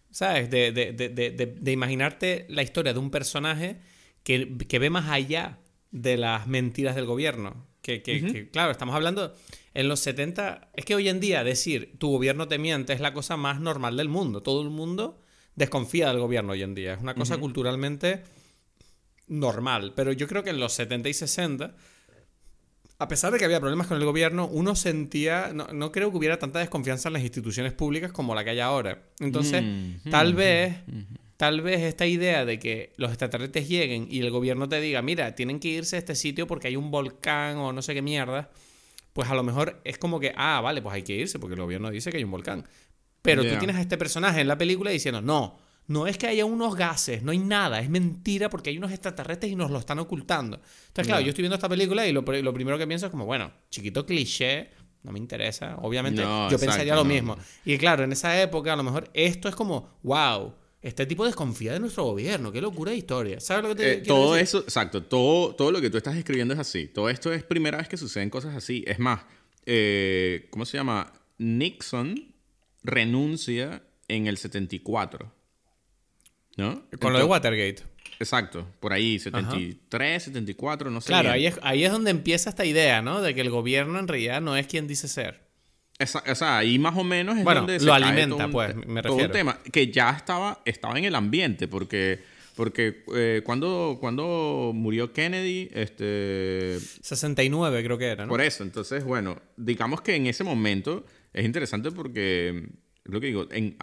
[0.09, 0.49] ¿sabes?
[0.49, 3.77] De, de- de- de- de- de imaginarte la historia de un personaje
[4.23, 5.59] que, que ve más allá
[5.91, 7.67] de las mentiras del gobierno.
[7.83, 9.35] Que, que- que, claro, estamos hablando
[9.75, 10.71] en los 70.
[10.73, 13.95] Es que hoy en día decir tu gobierno te miente es la cosa más normal
[13.95, 14.41] del mundo.
[14.41, 15.21] Todo el mundo
[15.55, 16.95] desconfía del gobierno hoy en día.
[16.95, 18.23] Es una cosa culturalmente
[19.27, 19.93] normal.
[19.95, 21.75] Pero yo creo que en los 70 y 60
[22.97, 26.17] a pesar de que había problemas con el gobierno, uno sentía, no, no creo que
[26.17, 29.03] hubiera tanta desconfianza en las instituciones públicas como la que hay ahora.
[29.19, 30.75] Entonces, Mm, tal mm, vez,
[31.37, 35.35] tal vez esta idea de que los extraterrestres lleguen y el gobierno te diga, mira,
[35.35, 38.49] tienen que irse a este sitio porque hay un volcán o no sé qué mierda,
[39.11, 41.61] pues a lo mejor es como que, ah, vale, pues hay que irse porque el
[41.61, 42.65] gobierno dice que hay un volcán.
[43.21, 45.57] Pero tú tienes a este personaje en la película diciendo, no,
[45.87, 49.51] no es que haya unos gases, no hay nada, es mentira porque hay unos extraterrestres
[49.51, 50.57] y nos lo están ocultando.
[50.87, 53.11] Entonces, claro, yo estoy viendo esta película y lo, pr- lo primero que pienso es
[53.11, 54.69] como, bueno, chiquito cliché,
[55.03, 55.75] no me interesa.
[55.81, 57.37] Obviamente, No, yo exacto, pensaría lo no, mismo.
[57.65, 61.73] Y claro, en esa época, a lo mejor esto es como, wow, este tipo desconfía
[61.73, 63.39] de nuestro gobierno, qué locura de historia.
[63.39, 64.43] ¿Sabes lo que te Eh, todo decir?
[64.43, 66.87] eso, exacto, todo, todo lo que tú estás escribiendo es así.
[66.87, 68.83] Todo esto es primera vez que suceden cosas así.
[68.87, 69.21] Es más,
[69.67, 71.13] eh, ¿cómo se llama?
[71.37, 72.33] Nixon
[72.83, 75.31] renuncia en el 74.
[76.57, 76.83] ¿No?
[76.99, 77.83] Con lo de Watergate.
[78.19, 81.07] Exacto, por ahí, 73, 74, no sé.
[81.07, 81.33] Claro, bien.
[81.33, 83.21] ahí es, ahí es donde empieza esta idea, ¿no?
[83.21, 85.43] De que el gobierno en realidad no es quien dice ser.
[85.99, 88.51] Esa- o sea, ahí más o menos es Bueno, donde lo se alimenta, todo un-
[88.51, 89.31] pues, me todo un refiero.
[89.33, 92.21] tema que ya estaba, estaba en el ambiente, porque,
[92.55, 98.29] porque eh, cuando, cuando murió Kennedy, este, 69 creo que era, ¿no?
[98.29, 102.69] por eso, entonces, bueno, digamos que en ese momento es interesante porque,
[103.03, 103.77] lo que digo, en,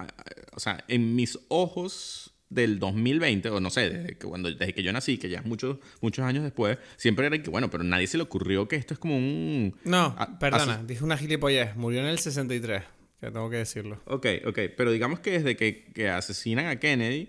[0.54, 4.82] o sea, en mis ojos del 2020, o no sé, desde que, cuando, desde que
[4.82, 8.06] yo nací, que ya es muchos, muchos años después, siempre era que, bueno, pero nadie
[8.06, 9.74] se le ocurrió que esto es como un...
[9.84, 11.74] No, a- perdona, dije una gilipollez.
[11.76, 12.82] Murió en el 63,
[13.20, 14.00] que tengo que decirlo.
[14.06, 17.28] Ok, ok, pero digamos que desde que, que asesinan a Kennedy,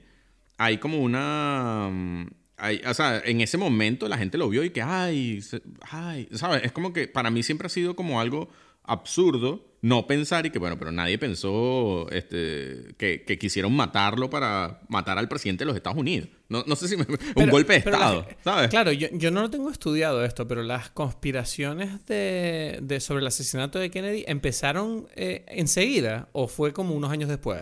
[0.58, 1.90] hay como una...
[1.92, 5.62] mm, hay- o sea, en ese momento la gente lo vio y que, ay, se-
[5.90, 6.64] ay, ¿sabes?
[6.64, 8.50] Es como que para mí siempre ha sido como algo
[8.84, 14.80] absurdo no pensar y que, bueno, pero nadie pensó este, que, que quisieron matarlo para
[14.88, 16.30] matar al presidente de los Estados Unidos.
[16.48, 18.70] No, no sé si me- un golpe de Estado, la- ¿sabes?
[18.70, 23.28] Claro, yo, yo no lo tengo estudiado esto, pero las conspiraciones de, de- sobre el
[23.28, 27.62] asesinato de Kennedy empezaron eh, enseguida o fue como unos años después.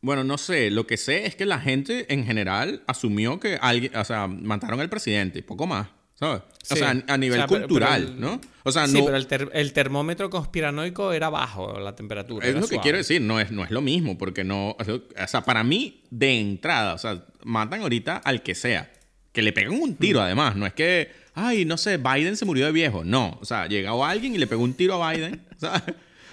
[0.00, 0.70] Bueno, no sé.
[0.72, 4.80] Lo que sé es que la gente en general asumió que alguien, o sea, mataron
[4.80, 6.42] al presidente, poco más, ¿sabes?
[6.70, 6.76] O Sí.
[6.76, 8.40] sea, a nivel O sea, pero- cultural, pero el- ¿no?
[8.64, 9.04] O sea, sí, no.
[9.06, 12.46] pero el, ter- el termómetro conspiranoico era bajo la temperatura.
[12.46, 14.76] es lo que quiero decir, no es, no es lo mismo, porque no.
[14.78, 18.90] O sea, para mí, de entrada, o sea, matan ahorita al que sea.
[19.32, 19.94] Que le pegan un Mm.
[19.96, 20.56] tiro, además.
[20.56, 23.04] No es que, ay, no sé, Biden se murió de viejo.
[23.04, 23.38] No.
[23.40, 25.42] O sea, llegó alguien y le pegó un tiro a Biden.
[25.58, 25.82] ¿sabes?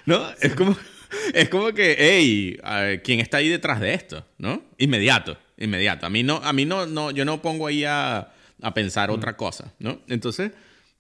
[0.06, 0.22] ¿No?
[0.42, 0.76] Es como,
[1.34, 2.58] es como que, hey,
[3.04, 4.26] ¿quién está ahí detrás de esto?
[4.40, 4.62] ¿No?
[4.78, 6.06] Inmediato, inmediato.
[6.06, 9.36] A mí no, a mí no, no yo no pongo ahí a, a pensar otra
[9.38, 10.00] cosa, ¿no?
[10.08, 10.52] Entonces,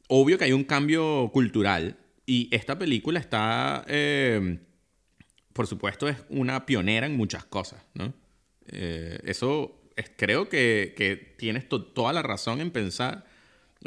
[0.07, 4.59] obvio que hay un cambio cultural y esta película está, eh,
[5.53, 8.13] por supuesto, es una pionera en muchas cosas, ¿no?
[8.67, 13.25] Eh, eso es- creo que, que tienes to- toda la razón en pensar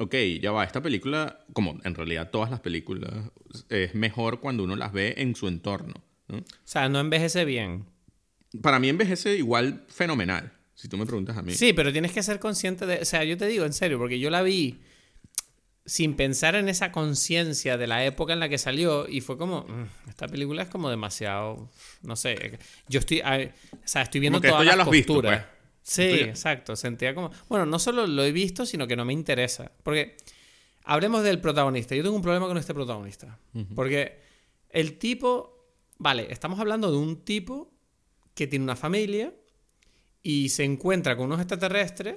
[0.01, 3.11] ok, ya va, esta película, como en realidad todas las películas,
[3.69, 5.95] es mejor cuando uno las ve en su entorno.
[6.29, 6.39] ¿no?
[6.39, 7.87] O sea, no envejece bien.
[8.63, 11.53] Para mí envejece igual fenomenal, si tú me preguntas a mí.
[11.55, 12.99] Sí, pero tienes que ser consciente de...
[13.01, 14.79] O sea, yo te digo en serio, porque yo la vi
[15.85, 19.63] sin pensar en esa conciencia de la época en la que salió y fue como,
[19.63, 21.69] "Mm, esta película es como demasiado,
[22.03, 23.25] no sé, yo estoy, o
[23.87, 25.45] sea, estoy viendo todas las visto, costuras.
[25.47, 25.59] pues.
[25.83, 29.15] Sí, ya- exacto, sentía como, bueno, no solo lo he visto, sino que no me
[29.15, 30.17] interesa, porque
[30.85, 31.97] hablemos del protagonista.
[31.97, 33.39] Yo tengo un problema con este protagonista,
[33.75, 34.21] porque
[34.69, 37.73] el tipo, vale, estamos hablando de un tipo
[38.35, 39.33] que tiene una familia
[40.23, 42.17] y se encuentra con unos extraterrestres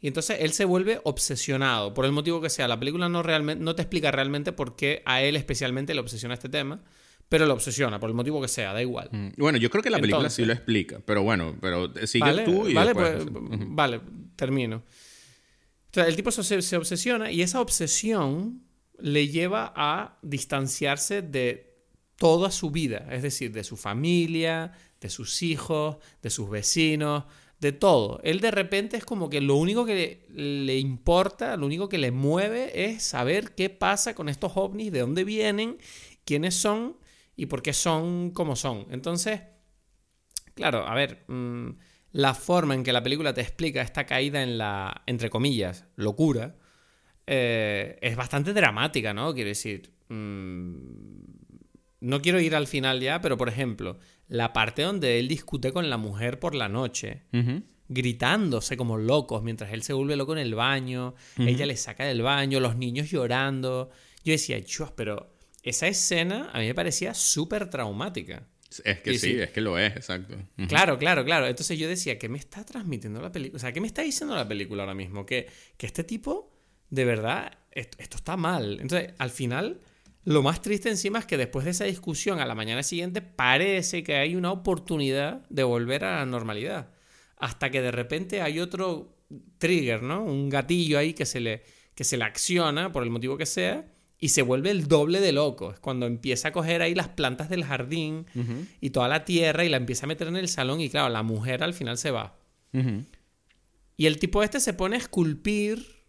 [0.00, 2.68] y entonces él se vuelve obsesionado, por el motivo que sea.
[2.68, 6.34] La película no, realmente, no te explica realmente por qué a él especialmente le obsesiona
[6.34, 6.82] este tema,
[7.28, 9.08] pero lo obsesiona, por el motivo que sea, da igual.
[9.10, 12.44] Mm, Bueno, yo creo que la película sí lo explica, pero bueno, pero sigue vale,
[12.44, 14.00] tú y vale, después- pues, vale,
[14.36, 14.82] termino.
[15.94, 18.62] El tipo se, se obsesiona y esa obsesión
[18.98, 21.72] le lleva a distanciarse de
[22.16, 24.72] toda su vida, es decir, de su familia,
[25.04, 27.24] de sus hijos, de sus vecinos,
[27.60, 28.20] de todo.
[28.24, 32.10] Él de repente es como que lo único que le, importa, lo único que le
[32.10, 35.78] mueve es saber qué pasa con estos ovnis, de dónde vienen,
[36.24, 36.96] quiénes son
[37.36, 38.86] y por qué son como son.
[38.90, 39.40] Entonces,
[40.54, 41.70] Claro, a ver, mm,
[42.12, 46.56] la forma en que la película te explica esta caída en la, entre comillas, locura,
[47.26, 49.34] eh, es bastante dramática, ¿no?
[49.34, 50.74] Quiero decir, mm,
[52.00, 55.90] no quiero ir al final ya, pero por ejemplo, la parte donde él discute con
[55.90, 57.22] la mujer por la noche,
[57.88, 62.22] gritándose como locos mientras él se vuelve loco en el baño, ella le saca del
[62.22, 63.90] baño, los niños llorando.
[64.24, 68.48] Yo decía, Dios, pero esa escena a mí me parecía súper traumática.
[68.84, 70.36] Es que Sí, es que lo es, exacto.
[70.68, 71.46] Claro, claro, claro.
[71.46, 73.56] Entonces yo decía, ¿qué me está transmitiendo la película?
[73.56, 75.24] O sea, ¿qué me está diciendo la película ahora mismo?
[75.24, 76.52] Que, que este tipo,
[76.90, 78.80] de verdad, esto, esto está mal.
[78.80, 79.80] Entonces, al final,
[80.24, 84.02] lo más triste encima es que después de esa discusión, a la mañana siguiente, parece
[84.02, 86.90] que hay una oportunidad de volver a la normalidad.
[87.36, 89.16] Hasta que de repente hay otro
[89.58, 90.22] trigger, ¿no?
[90.24, 91.62] Un gatillo ahí que se le,
[91.94, 93.86] que se le acciona, por el motivo que sea,
[94.18, 95.72] y se vuelve el doble de loco.
[95.72, 98.24] Es cuando empieza a coger ahí las plantas del jardín
[98.80, 101.22] y toda la tierra y la empieza a meter en el salón y claro, la
[101.22, 102.38] mujer al final se va.
[103.96, 106.04] Y el tipo este se pone a esculpir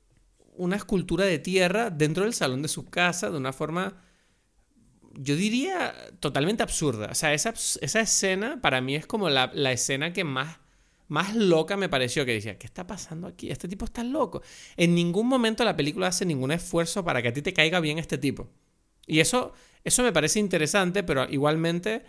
[0.58, 4.02] una escultura de tierra dentro del salón de su casa de una forma,
[5.18, 7.10] yo diría, totalmente absurda.
[7.12, 10.58] O sea, esa, esa escena para mí es como la, la escena que más,
[11.08, 13.50] más loca me pareció, que decía, ¿qué está pasando aquí?
[13.52, 14.42] Este tipo está loco.
[14.78, 18.00] En ningún momento la película hace ningún esfuerzo para que a ti te caiga bien
[18.00, 18.50] este tipo.
[19.08, 22.04] Y eso, eso me parece interesante, pero igualmente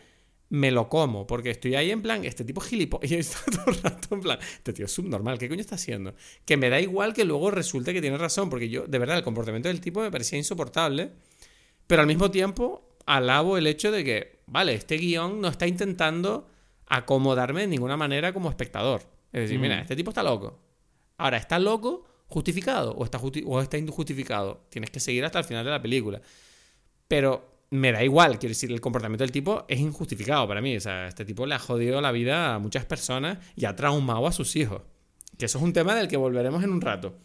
[0.49, 3.83] me lo como, porque estoy ahí en plan, este tipo gilipollas, y está todo el
[3.83, 6.15] rato en plan, este tío es subnormal, ¿qué coño está haciendo?
[6.45, 9.25] Que me da igual que luego resulte que tiene razón, porque yo, de verdad, el
[9.25, 11.11] comportamiento del tipo me parecía insoportable,
[11.87, 16.49] pero al mismo tiempo alabo el hecho de que, vale, este guion no está intentando
[16.87, 19.03] acomodarme de ninguna manera como espectador.
[19.33, 20.61] Es decir, mira, este tipo está loco.
[21.19, 24.67] Ahora, ¿está loco justificado o está, justi- o está injustificado?
[24.69, 26.21] Tienes que seguir hasta el final de la película.
[27.09, 30.77] Pero me da igual, quiero decir, el comportamiento del tipo es injustificado para mí.
[30.77, 34.27] O sea, este tipo le ha jodido la vida a muchas personas y ha traumado
[34.27, 34.83] a sus hijos.
[35.39, 37.19] Que eso es un tema del que volveremos en un rato.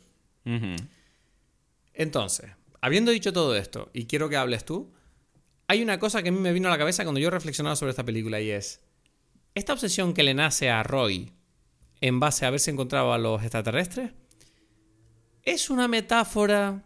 [1.93, 4.91] Entonces, habiendo dicho todo esto, y quiero que hables tú,
[5.71, 7.91] hay una cosa que a mí me vino a la cabeza cuando yo reflexionaba sobre
[7.91, 8.81] esta película y es,
[9.55, 11.31] esta obsesión que le nace a Roy
[12.01, 14.11] en base a haberse encontrado a los extraterrestres,
[15.43, 16.83] es una metáfora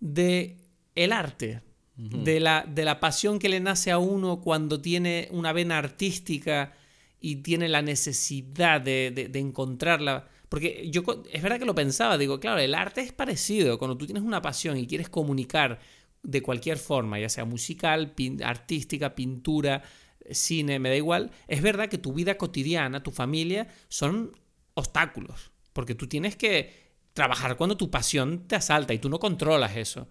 [0.00, 0.56] de
[0.94, 1.62] el arte,
[1.96, 6.72] de, la, de la pasión que le nace a uno cuando tiene una vena artística
[7.20, 10.28] y tiene la necesidad de, de- de encontrarla.
[10.48, 13.78] Porque yo es verdad que lo pensaba, digo, claro, el arte es parecido.
[13.78, 15.80] Cuando tú tienes una pasión y quieres comunicar
[16.22, 19.82] de cualquier forma, ya sea musical, pin- artística, pintura,
[20.30, 24.32] cine, me da igual, es verdad que tu vida cotidiana, tu familia, son
[24.74, 25.50] obstáculos.
[25.72, 30.08] Porque tú tienes que trabajar cuando tu pasión te asalta y tú no controlas eso.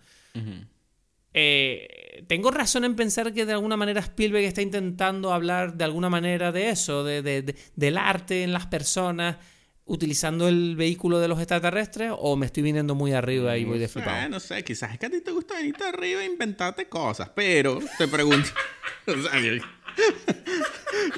[1.34, 6.10] Eh, ¿Tengo razón en pensar que de alguna manera Spielberg está intentando hablar de alguna
[6.10, 9.38] manera de eso, de, de- de- del arte en las personas,
[9.86, 12.12] utilizando el vehículo de los extraterrestres?
[12.18, 14.30] ¿O me estoy viniendo muy arriba y voy de flipado?
[14.30, 17.80] no sé, quizás es que a ti te gusta venirte arriba e inventarte cosas, pero
[17.98, 18.50] te pregunto.
[19.08, 19.62] o sea, yo-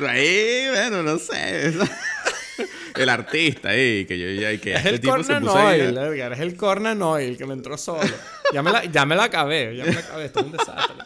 [0.08, 1.74] ahí, bueno, no sé.
[2.96, 5.98] El artista ahí, que yo ya que Es este el tipo se puso ahí, Oil,
[5.98, 8.04] Edgar, es el Cornan Oil que me entró solo.
[8.54, 10.98] Ya me la, ya me la acabé, ya me la acabé, esto es un desastre.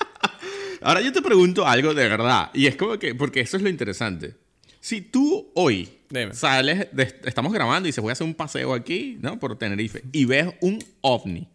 [0.82, 3.70] Ahora yo te pregunto algo de verdad, y es como que, porque eso es lo
[3.70, 4.36] interesante.
[4.82, 6.34] Si tú hoy Dime.
[6.34, 9.40] sales, de- estamos grabando y se voy a hacer un paseo aquí, ¿no?
[9.40, 11.48] Por Tenerife, y ves un ovni,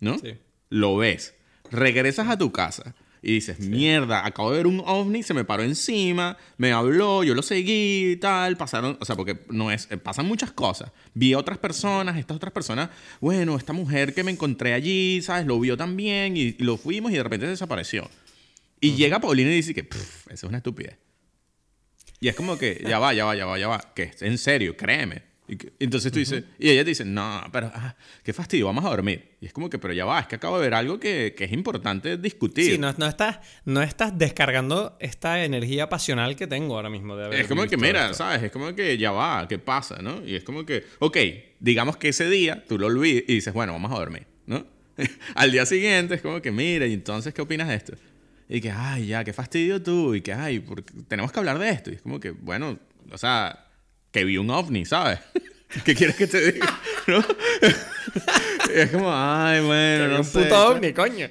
[0.00, 0.18] ¿no?
[0.18, 0.34] Sí.
[0.68, 1.34] Lo ves.
[1.70, 5.64] Regresas a tu casa y dices, mierda, acabo de ver un ovni, se me paró
[5.64, 9.96] encima, me habló, yo lo seguí y tal, pasaron, o sea, porque no es, eh,
[9.96, 10.92] pasan muchas cosas.
[11.14, 15.44] Vi a otras personas, estas otras personas, bueno, esta mujer que me encontré allí, ¿sabes?
[15.46, 18.08] Lo vio también y, y lo fuimos y de repente desapareció.
[18.80, 20.96] Y llega Paulina y dice que, "Pff, eso es una estupidez.
[22.20, 24.76] Y es como que, ya va, ya va, ya va, ya va, que en serio,
[24.76, 25.22] créeme.
[25.48, 28.84] Y que- entonces tú dices, y ella te dice, no, pero ah, qué fastidio, vamos
[28.84, 29.36] a dormir.
[29.40, 31.44] Y es como que, pero ya va, es que acabo de ver algo que, que
[31.44, 32.72] es importante discutir.
[32.72, 37.26] Sí, no, no, estás, no estás descargando esta energía pasional que tengo ahora mismo de
[37.26, 38.14] haber Es como que, mira, esto.
[38.18, 38.42] ¿sabes?
[38.42, 40.20] Es como que ya va, ¿qué pasa, no?
[40.26, 41.16] Y es como que, ok,
[41.60, 44.66] digamos que ese día tú lo olvidas y dices, bueno, vamos a dormir, ¿no?
[45.36, 47.92] Al día siguiente es como que, mira, y entonces, ¿qué opinas de esto?
[48.48, 51.70] Y que, ay, ya, qué fastidio tú, y que, ay, porque tenemos que hablar de
[51.70, 51.90] esto.
[51.90, 52.78] Y es como que, bueno,
[53.10, 53.66] o sea,
[54.12, 55.18] que vi un ovni, ¿sabes?
[55.84, 56.80] ¿Qué quieres que te diga?
[57.08, 57.18] ¿No?
[57.18, 60.42] Y es como, ay, bueno, no un sé.
[60.42, 61.28] puto ovni, coño.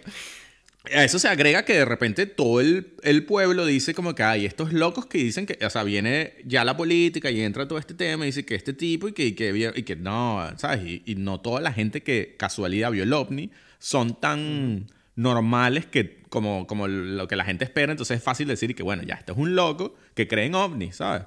[0.94, 4.46] A eso se agrega que de repente todo el, el pueblo dice como que hay
[4.46, 7.96] estos locos que dicen que, o sea, viene ya la política y entra todo este
[7.96, 10.86] tema y dice que este tipo y que, y que, y que no, ¿sabes?
[10.86, 13.50] Y, y no toda la gente que casualidad vio el ovni
[13.80, 18.76] son tan normales que como, como lo que la gente espera, entonces es fácil decir
[18.76, 21.24] que bueno, ya, esto es un loco que cree en ovnis, ¿sabes?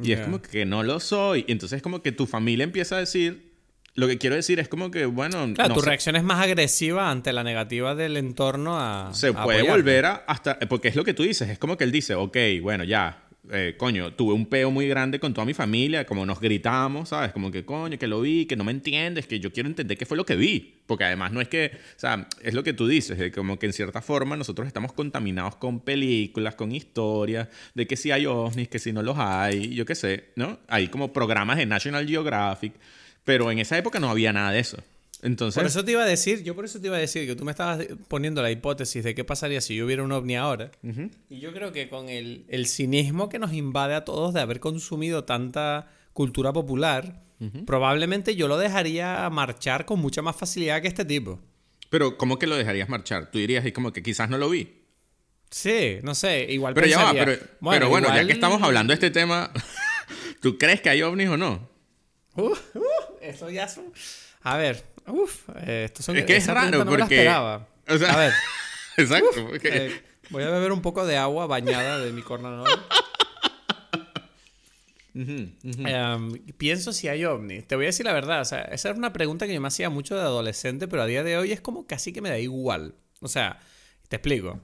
[0.00, 0.24] Y es Ya.
[0.24, 1.44] como que no lo soy.
[1.48, 3.52] Y entonces es como que tu familia empieza a decir,
[3.94, 5.86] lo que quiero decir es como que, bueno, Claro, no tu sé.
[5.88, 9.10] reacción es más agresiva ante la negativa del entorno a.
[9.12, 9.70] Se a puede apoyarte.
[9.70, 10.56] volver a hasta.
[10.60, 11.48] Porque es lo que tú dices.
[11.50, 13.24] Es como que él dice, ok, bueno, ya.
[13.50, 17.32] Eh, coño, tuve un peo muy grande con toda mi familia, como nos gritamos, ¿sabes?
[17.32, 20.06] Como que, coño, que lo vi, que no me entiendes, que yo quiero entender qué
[20.06, 20.82] fue lo que vi.
[20.86, 23.66] Porque además no es que, o sea, es lo que tú dices, de como que
[23.66, 28.68] en cierta forma nosotros estamos contaminados con películas, con historias, de que si hay ovnis,
[28.68, 30.58] que si no los hay, yo qué sé, ¿no?
[30.68, 32.74] Hay como programas de National Geographic,
[33.24, 34.82] pero en esa época no había nada de eso.
[35.22, 37.34] Entonces, Por eso te iba a decir, yo por eso te iba a decir que
[37.34, 40.70] tú me estabas poniendo la hipótesis de qué pasaría si yo hubiera un ovni ahora.
[41.28, 44.60] Y yo creo que con el, el cinismo que nos invade a todos de haber
[44.60, 47.22] consumido tanta cultura popular,
[47.66, 51.40] probablemente yo lo dejaría marchar con mucha más facilidad que este tipo.
[51.90, 53.30] pero ¿cómo que lo dejarías marchar?
[53.30, 54.84] Tú dirías, y como que quizás no lo vi.
[55.50, 57.38] Sí, no sé, igual Pero ya va, pero
[57.70, 59.50] pero bueno, ya que estamos hablando de este tema,
[60.42, 61.68] ¿tú crees que hay ovnis o no?
[62.36, 62.56] Uh, uh,
[63.22, 63.84] eso ya son...
[64.42, 66.16] A ver, uf, eh, estos son...
[66.16, 67.20] Es que es raro no porque-
[67.88, 68.32] o sea- a ver,
[68.96, 69.46] Exacto.
[69.48, 72.68] porque- eh, voy a beber un poco de agua bañada de mi cornanol.
[75.14, 77.66] Em, pienso si hay ovnis.
[77.66, 78.40] Te voy a decir la verdad.
[78.40, 81.06] O sea, esa era una pregunta que yo me hacía mucho de adolescente, pero a
[81.06, 82.94] día de hoy es como casi que me da igual.
[83.20, 83.58] O sea,
[84.08, 84.60] te explico.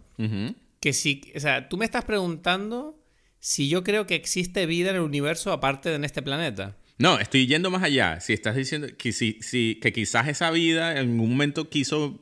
[0.81, 2.97] Que si, o sea, tú me estás preguntando
[3.41, 6.77] si yo creo que existe vida en el universo aparte de en este planeta.
[6.99, 8.21] No, estoy yendo más allá.
[8.21, 12.21] Si estás diciendo que, si, si- que quizás esa vida en un momento quiso,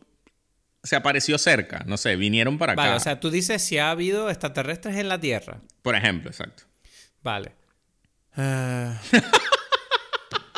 [0.83, 2.83] se apareció cerca, no sé, vinieron para acá.
[2.83, 5.61] Vale, o sea, tú dices si ha habido extraterrestres en la Tierra.
[5.83, 6.65] Por ejemplo, exacto.
[7.23, 7.53] Vale.
[8.35, 8.99] Ah.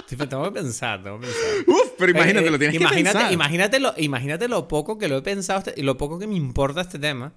[0.06, 1.42] Sí, pero tengo que pensar, tengo que pensar.
[1.66, 3.32] Uf, pero imagínate, Eh, eh, lo tienes imagínate, que pensar.
[3.32, 6.36] Imagínate lo, imagínate lo poco que lo he pensado este- y lo poco que me
[6.36, 7.32] importa este tema.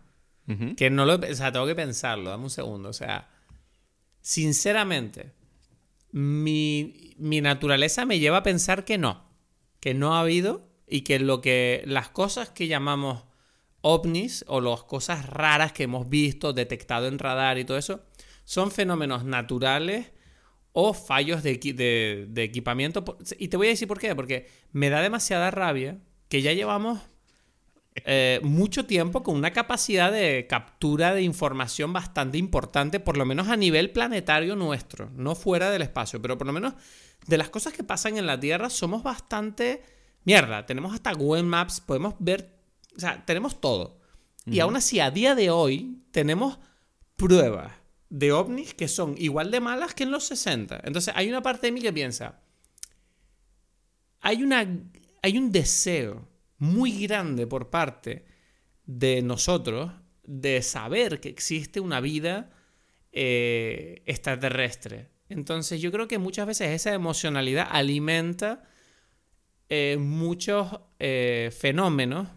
[0.76, 2.90] Que no lo he, o sea, tengo que pensarlo, dame un segundo.
[2.90, 3.30] O sea,
[4.22, 5.32] sinceramente,
[6.18, 9.24] mi, mi naturaleza me lleva a pensar que no.
[9.80, 13.26] Que no ha habido y que lo que las cosas que llamamos
[13.82, 18.04] ovnis o las cosas raras que hemos visto, detectado en radar y todo eso,
[18.44, 20.12] son fenómenos naturales
[20.74, 23.06] o fallos de, de- de equipamiento.
[23.38, 24.16] Y te voy a decir por qué.
[24.16, 26.00] Porque me da demasiada rabia
[26.30, 27.00] que ya llevamos
[28.06, 33.48] eh, mucho tiempo con una capacidad de captura de información bastante importante, por lo menos
[33.48, 36.74] a nivel planetario nuestro, no fuera del espacio, pero por lo menos
[37.26, 39.84] de las cosas que pasan en la Tierra somos bastante
[40.24, 40.66] mierda.
[40.66, 42.60] Tenemos hasta Google Maps, podemos ver,
[42.96, 44.00] o sea, tenemos todo.
[44.46, 46.58] Y aún así, a día de hoy, tenemos
[47.18, 47.74] pruebas
[48.10, 50.82] de ovnis que son igual de malas que en los 60.
[50.86, 52.40] Entonces, hay una parte de mí que piensa,
[54.22, 54.66] hay, una,
[55.22, 58.26] hay un deseo muy grande por parte
[58.86, 59.92] de nosotros
[60.24, 62.52] de saber que existe una vida
[63.12, 65.10] eh, extraterrestre.
[65.30, 68.64] Entonces yo creo que muchas veces esa emocionalidad alimenta
[69.70, 72.28] eh, muchos eh, fenómenos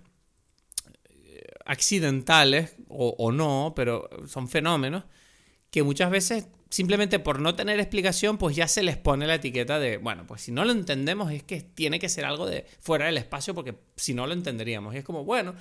[1.65, 5.05] accidentales o no, pero son fenómenos
[5.71, 9.79] que muchas veces simplemente por no tener explicación, pues ya se les pone la etiqueta
[9.79, 13.07] de, bueno, pues si no lo entendemos es que tiene que ser algo de fuera
[13.07, 14.95] del espacio porque si no lo entenderíamos.
[14.95, 15.55] Y es como, bueno,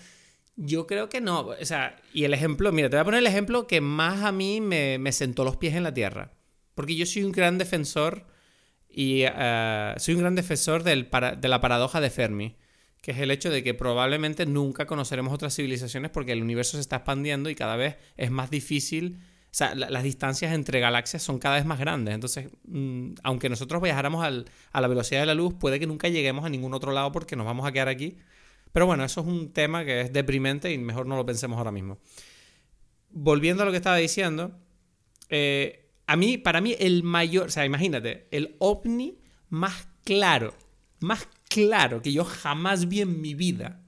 [0.56, 1.40] yo creo que no.
[1.48, 4.32] O sea, y el ejemplo, mira, te voy a poner el ejemplo que más a
[4.32, 6.32] mí me, me sentó los pies en la tierra.
[6.76, 8.28] Porque yo soy un gran defensor
[8.90, 12.56] y eh, soy un gran defensor del para- de la paradoja de Fermi.
[13.02, 16.82] que es el hecho de que probablemente nunca conoceremos otras civilizaciones porque el universo se
[16.82, 19.20] está expandiendo y cada vez es más difícil.
[19.52, 22.14] O sea, las distancias entre galaxias son cada vez más grandes.
[22.14, 24.24] Entonces, mm, aunque nosotros viajáramos
[24.72, 27.36] a la velocidad de la luz, puede que nunca lleguemos a ningún otro lado porque
[27.36, 28.18] nos vamos a quedar aquí.
[28.72, 31.72] Pero bueno, eso es un tema que es deprimente y mejor no lo pensemos ahora
[31.72, 31.98] mismo.
[33.10, 34.52] Volviendo a lo que estaba diciendo,
[35.30, 39.18] eh, a mí, para mí, el mayor, o sea, imagínate, el ovni
[39.50, 40.54] más claro,
[41.00, 43.82] más claro que yo jamás vi en mi vida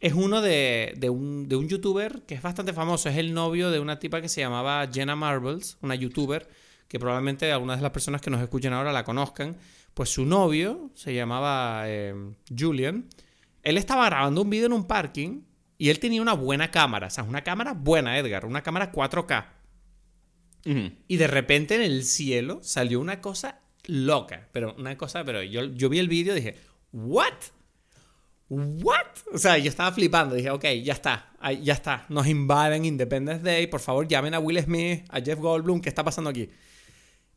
[0.00, 3.08] es uno de, un, de, un, youtuber que es bastante famoso.
[3.08, 6.48] Es el novio de una tipa que se llamaba Jenna Marbles, una youtuber
[6.88, 9.56] que probablemente algunas de las personas que nos escuchen ahora la conozcan.
[9.94, 12.14] Pues su novio se llamaba eh,
[12.56, 13.06] Julian.
[13.62, 15.42] Él estaba grabando un vídeo en un parking
[15.76, 17.08] y él tenía una buena cámara.
[17.08, 18.46] O sea, una cámara buena, Edgar.
[18.46, 19.46] Una cámara 4K.
[21.08, 24.48] Y de repente en el cielo salió una cosa loca.
[24.52, 26.56] Pero una cosa, pero yo, yo vi el vídeo y dije,
[26.92, 27.32] ¿what?
[28.50, 29.06] ¿What?
[29.32, 30.34] O sea, yo estaba flipando.
[30.34, 31.32] Dije, ok, ya está,
[31.62, 32.06] ya está.
[32.08, 33.66] Nos invaden Independence Day.
[33.66, 35.80] Por favor, llamen a Will Smith, a Jeff Goldblum.
[35.80, 36.48] ¿Qué está pasando aquí?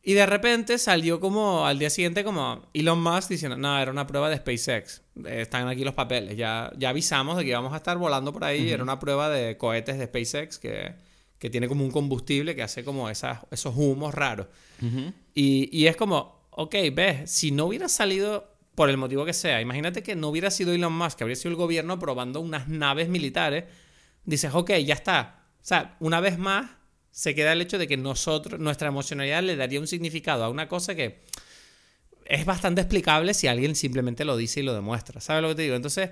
[0.04, 4.06] Y de repente salió como al día siguiente como Elon Musk diciendo, no, era una
[4.06, 5.02] prueba de SpaceX.
[5.26, 6.36] Están aquí los papeles.
[6.36, 8.70] Ya, ya avisamos de que íbamos a estar volando por ahí.
[8.70, 10.94] Era una prueba de cohetes de SpaceX que,
[11.38, 14.48] que, tiene como un combustible que hace como esas, esos humos raros.
[15.34, 19.60] y, y es como, ok, ves, si no hubiera salido por el motivo que sea,
[19.60, 23.08] imagínate que no hubiera sido Elon Musk, que habría sido el gobierno probando unas naves
[23.08, 23.64] militares,
[24.24, 25.44] dices, ok, ya está.
[25.60, 26.70] O sea, una vez más
[27.10, 30.68] se queda el hecho de que nosotros, nuestra emocionalidad le daría un significado a una
[30.68, 31.20] cosa que
[32.24, 35.20] es bastante explicable si alguien simplemente lo dice y lo demuestra.
[35.20, 35.76] ¿Sabes lo que te digo?
[35.76, 36.10] Entonces,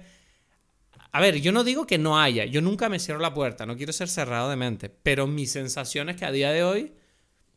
[1.12, 3.76] a ver, yo no digo que no haya, yo nunca me cierro la puerta, no
[3.76, 6.92] quiero ser cerrado de mente, pero mi sensación es que a día de hoy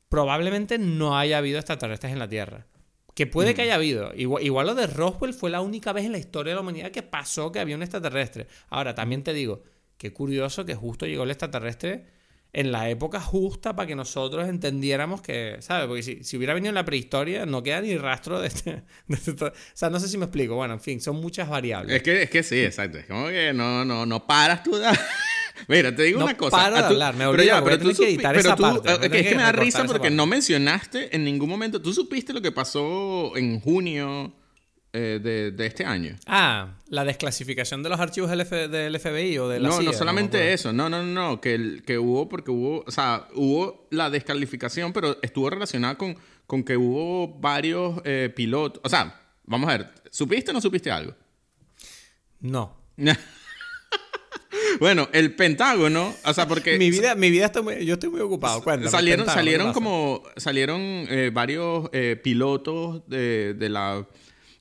[0.09, 2.67] probablemente no haya habido extraterrestres en la Tierra.
[3.13, 3.65] Que puede que mm.
[3.65, 4.11] haya habido.
[4.15, 7.03] Igual, lo de Roswell fue la única vez en la historia de la humanidad que
[7.03, 8.47] pasó que había un extraterrestre.
[8.69, 9.63] Ahora, también te digo,
[9.97, 12.05] qué curioso que justo llegó el extraterrestre
[12.53, 15.87] en la época justa para que nosotros entendiéramos que, ¿sabes?
[15.87, 19.51] Porque si, hubiera venido en la prehistoria, no queda ni rastro de este, este o
[19.73, 20.55] sea, no sé si me explico.
[20.55, 21.95] Bueno, en fin, son muchas variables.
[21.95, 22.99] Es que, es que sí, exacto.
[22.99, 24.71] Es como que no, no, no paras tú.
[25.67, 26.57] Mira, te digo una cosa.
[26.57, 28.89] Para de hablar, me pero ya, pero tú que editar esa parte.
[28.91, 31.81] es que, me da risa porque no mencionaste en ningún momento.
[31.81, 34.33] ¿Tú supiste lo que pasó en junio
[34.91, 35.19] eh,
[35.55, 36.15] de, este año?
[36.25, 40.73] Ah, la desclasificación de los archivos del, FBI o de la No, no solamente eso.
[40.73, 41.39] No, no, no.
[41.39, 46.63] Que, que hubo, porque hubo, o sea, hubo la descalificación, pero estuvo relacionada con, con
[46.63, 48.81] que hubo varios eh, pilotos.
[48.83, 49.93] O sea, vamos a ver.
[50.09, 51.15] ¿Supiste o no supiste algo?
[52.39, 52.77] No.
[54.79, 56.77] Bueno, el Pentágono, o sea, porque...
[56.77, 58.63] mi vida, mi vida está muy, yo estoy muy ocupado.
[58.89, 64.07] salieron, salieron como, salieron eh, varios eh, pilotos de, de, la...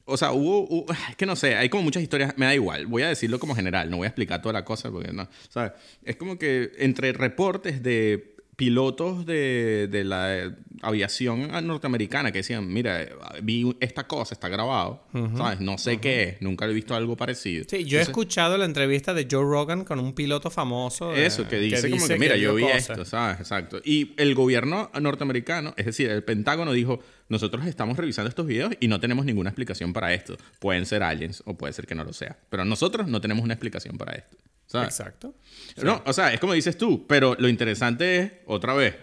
[0.04, 3.02] O sea, hubo, es que no sé, hay como muchas historias, me da igual, voy
[3.02, 5.72] a decirlo como general, no voy a explicar toda la cosa porque no, ¿sabes?
[6.04, 8.31] Es como que entre reportes de
[8.62, 13.08] pilotos de, de, la aviación norteamericana que decían, mira,
[13.42, 15.02] vi esta cosa, está grabado,
[15.36, 15.58] ¿sabes?
[15.58, 17.64] No sé qué es, nunca he visto algo parecido.
[17.68, 21.12] Sí, yo he escuchado la entrevista de Joe Rogan con un piloto famoso.
[21.12, 23.40] eso, que dice, como que, mira, yo vi esto, ¿sabes?
[23.40, 23.80] Exacto.
[23.84, 28.86] Y el gobierno norteamericano, es decir, el Pentágono dijo, nosotros estamos revisando estos videos y
[28.86, 30.36] no tenemos ninguna explicación para esto.
[30.60, 33.54] Pueden ser aliens o puede ser que no lo sea, pero nosotros no tenemos una
[33.54, 34.36] explicación para esto.
[34.74, 35.34] Exacto.
[35.82, 38.96] No, o sea, es como dices tú, pero lo interesante es, otra vez,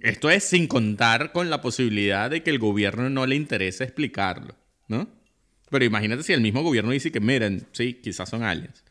[0.00, 4.54] esto es sin contar con la posibilidad de que el gobierno no le interese explicarlo,
[4.88, 5.08] ¿no?
[5.70, 8.84] Pero imagínate si el mismo gobierno dice que, miren, sí, quizás son aliens.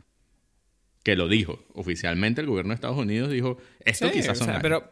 [1.04, 1.64] Que lo dijo.
[1.74, 4.62] Oficialmente el gobierno de Estados Unidos dijo, esto quizás son aliens.
[4.62, 4.92] Pero,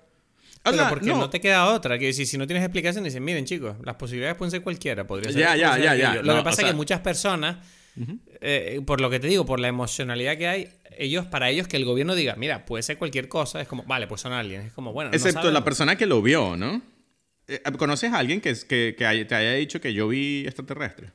[0.89, 1.29] porque no.
[1.29, 1.99] te queda otra.
[1.99, 5.05] Que si, si no tienes explicación, dicen, miren chicos, las posibilidades pueden ser cualquiera.
[5.05, 6.21] Podría ser ya, ya, ya, ya.
[6.21, 7.57] Lo que pasa es que muchas personas,
[8.41, 11.77] eh, por lo que te digo, por la emocionalidad que hay, ellos, para ellos que
[11.77, 14.65] el gobierno diga, mira, puede ser cualquier cosa, es como, vale, pues son aliens.
[14.65, 15.11] Es como, bueno.
[15.13, 16.81] Excepto la persona que lo vio, ¿no?
[17.47, 21.11] Eh, ¿Conoces a alguien que, que, que, te haya dicho que yo vi extraterrestre?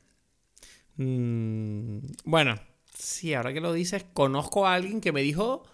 [0.96, 2.58] Mm, bueno,
[2.94, 5.64] sí, ahora que lo dices, conozco a alguien que me dijo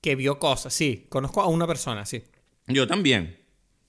[0.00, 0.72] que vio cosas.
[0.72, 2.22] Sí, conozco a una persona, sí.
[2.66, 3.38] Yo también,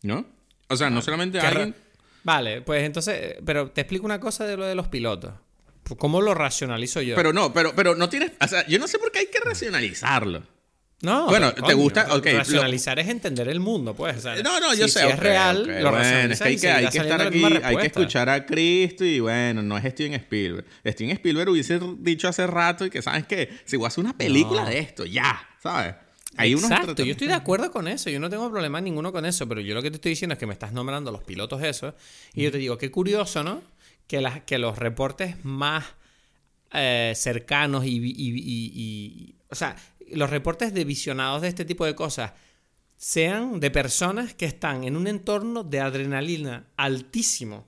[0.02, 0.26] ¿no?
[0.68, 1.76] O sea, no solamente a alguien.
[2.24, 5.34] Vale, pues entonces, pero te explico una cosa de lo de los pilotos.
[5.98, 7.16] ¿Cómo lo racionalizo yo?
[7.16, 8.32] Pero no, pero, pero no tienes.
[8.40, 10.44] O sea, yo no sé por qué hay que racionalizarlo.
[11.02, 12.16] No, bueno, te gusta.
[12.16, 14.24] Okay, racionalizar es entender el mundo, pues.
[14.44, 15.02] no, no, yo sé.
[15.02, 17.88] Si es real, lo bueno, es que hay que, hay que estar aquí, hay que
[17.88, 20.66] escuchar a Cristo y bueno, no es Steven Spielberg.
[20.86, 23.50] Steven Spielberg hubiese dicho hace rato y que, ¿sabes qué?
[23.66, 25.96] Si voy a hacer una película de esto, ya, ¿sabes?
[26.38, 29.48] Hay Exacto, yo estoy de acuerdo con eso, yo no tengo problema ninguno con eso,
[29.50, 31.94] pero yo lo que te estoy diciendo es que me estás nombrando los pilotos esos
[32.34, 33.62] y yo te digo, qué curioso, ¿no?
[34.12, 35.86] Que, las, que los reportes más
[36.74, 39.78] eh, cercanos y, y- y- y- O sea,
[40.14, 42.34] los reportes de visionados de este tipo de cosas
[42.98, 47.66] sean de personas que están en un entorno de adrenalina altísimo.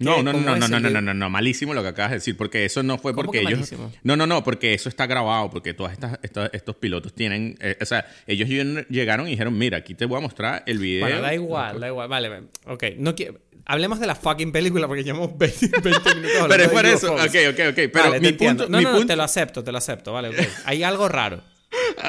[0.00, 2.16] No, no, no, ¿Cómo no, no, no, no, no, no, malísimo lo que acabas de
[2.16, 3.58] decir, porque eso no fue ¿Cómo porque que ellos...
[3.58, 3.92] malísimo?
[4.02, 7.56] No, no, no, porque eso está grabado, porque todos estas, estos, pilotos tienen...
[7.60, 10.78] eh, o sea, ellos lleg- llegaron y dijeron, mira, aquí te voy a mostrar el
[10.78, 11.04] video.
[11.06, 12.08] Bueno, da igual, da igual.
[12.08, 12.46] Vale, vale.
[12.66, 12.84] ok.
[12.98, 13.38] No quiero...
[13.66, 17.20] Hablemos de la fucking película porque llevamos 20, 20 minutos Pero es por eso, ok,
[17.20, 18.64] ok, ok, pero Vale, te mi entiendo.
[18.64, 18.72] punto...
[18.72, 20.12] No, mi no, no, punto- te lo acepto, te lo acepto.
[20.12, 20.36] Vale, ok.
[20.64, 21.42] Hay algo raro.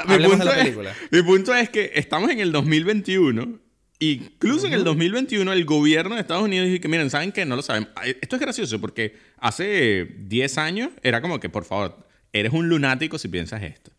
[0.07, 0.95] mi Hablemos de punto la es- película.
[1.11, 3.59] mi punto es que estamos en el 2021.
[3.99, 7.45] Incluso en el 2021 el gobierno de Estados Unidos dice que, miren, ¿saben qué?
[7.45, 7.87] No lo saben.
[8.19, 13.19] Esto es gracioso porque hace 10 años era como que, por favor, eres un lunático
[13.19, 13.91] si piensas esto.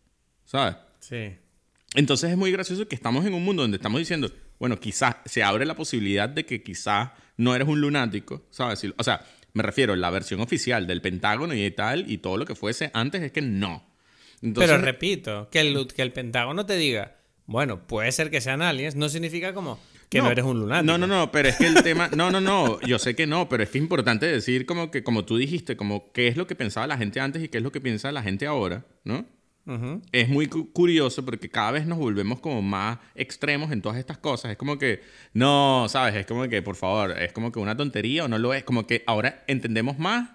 [0.43, 0.75] ¿Sabes?
[0.99, 1.35] Sí.
[1.95, 4.29] Entonces es muy gracioso que estamos en un mundo donde estamos diciendo,
[4.59, 8.85] bueno, quizás se abre la posibilidad de que quizás no eres un lunático, ¿sabes?
[8.97, 12.45] O sea, me refiero a la versión oficial del Pentágono y tal, y todo lo
[12.45, 13.85] que fuese antes es que no.
[14.41, 17.15] Entonces, Pero repito, que el, que el Pentágono te diga,
[17.45, 19.79] bueno, puede ser que sean aliens, no significa como
[20.09, 20.85] que no, eres un lunático.
[20.85, 22.09] No, no, no, pero es que el tema.
[22.15, 22.79] No, no, no.
[22.81, 25.75] Yo sé que no, pero es que es importante decir, como que, como tú dijiste,
[25.75, 28.11] como qué es lo que pensaba la gente antes y qué es lo que piensa
[28.11, 29.25] la gente ahora, ¿no?
[30.11, 34.17] Es muy cu- curioso porque cada vez nos volvemos como más extremos en todas estas
[34.17, 34.51] cosas.
[34.51, 35.01] Es como que,
[35.33, 36.15] no, ¿sabes?
[36.15, 38.63] Es como que, por favor, es como que una tontería o no lo es.
[38.63, 40.31] Como que ahora entendemos más,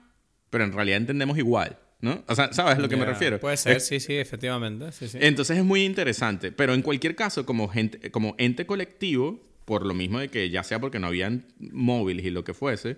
[0.51, 2.25] pero en realidad entendemos igual, ¿no?
[2.27, 3.39] O sea, ¿sabes a lo que me refiero?
[3.39, 4.93] Puede ser, Es- sí, sí, efectivamente.
[4.93, 5.19] Sí, sí.
[5.21, 6.51] entonces es muy interesante.
[6.51, 10.63] Pero en cualquier caso, como, gente, como ente colectivo, por lo mismo de que ya
[10.63, 12.97] sea porque no habían móviles y lo que fuese,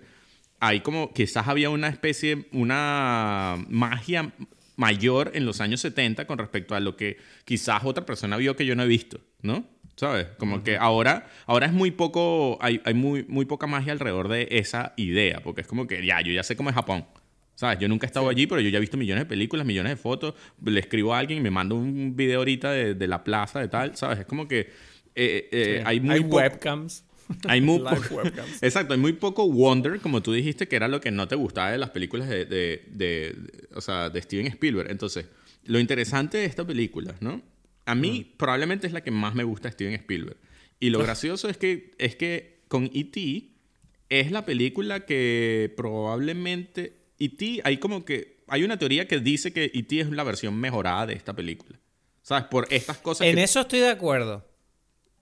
[0.61, 4.31] hay como quizás había una especie, una magia
[4.81, 8.65] mayor en los años 70 con respecto a lo que quizás otra persona vio que
[8.65, 9.63] yo no he visto, ¿no?
[9.95, 10.27] ¿Sabes?
[10.39, 14.47] Como que ahora, ahora es muy poco, hay, hay muy, muy poca magia alrededor de
[14.49, 17.05] esa idea, porque es como que ya, yo ya sé cómo es Japón.
[17.53, 17.77] ¿Sabes?
[17.77, 19.95] Yo nunca he estado allí, pero yo ya he visto millones de películas, millones de
[19.97, 20.33] fotos.
[20.65, 23.67] Le escribo a alguien y me manda un video ahorita de, de la plaza, de
[23.67, 24.19] tal, ¿sabes?
[24.19, 24.61] Es como que
[25.13, 25.83] eh, eh, Sí.
[25.85, 27.03] hay muy hay webcams.
[27.47, 28.21] Hay muy poco-.
[28.61, 31.71] Exacto, hay muy poco wonder, como tú dijiste, que era lo que no te gustaba
[31.71, 34.89] de las películas de, de- de- de- o sea, de Steven Spielberg.
[34.91, 35.25] Entonces,
[35.65, 37.41] lo interesante de esta película, ¿no?
[37.85, 40.37] A mí probablemente es la que más me gusta de Steven Spielberg.
[40.79, 43.49] Y lo gracioso es que, es que con E.T.
[44.09, 46.93] es la película que probablemente...
[47.19, 47.61] E.T.
[47.63, 48.37] hay como que...
[48.47, 49.99] Hay una teoría que dice que E.T.
[50.01, 51.79] es la versión mejorada de esta película.
[52.21, 52.45] ¿Sabes?
[52.45, 54.45] Por estas cosas En que, eso estoy de acuerdo.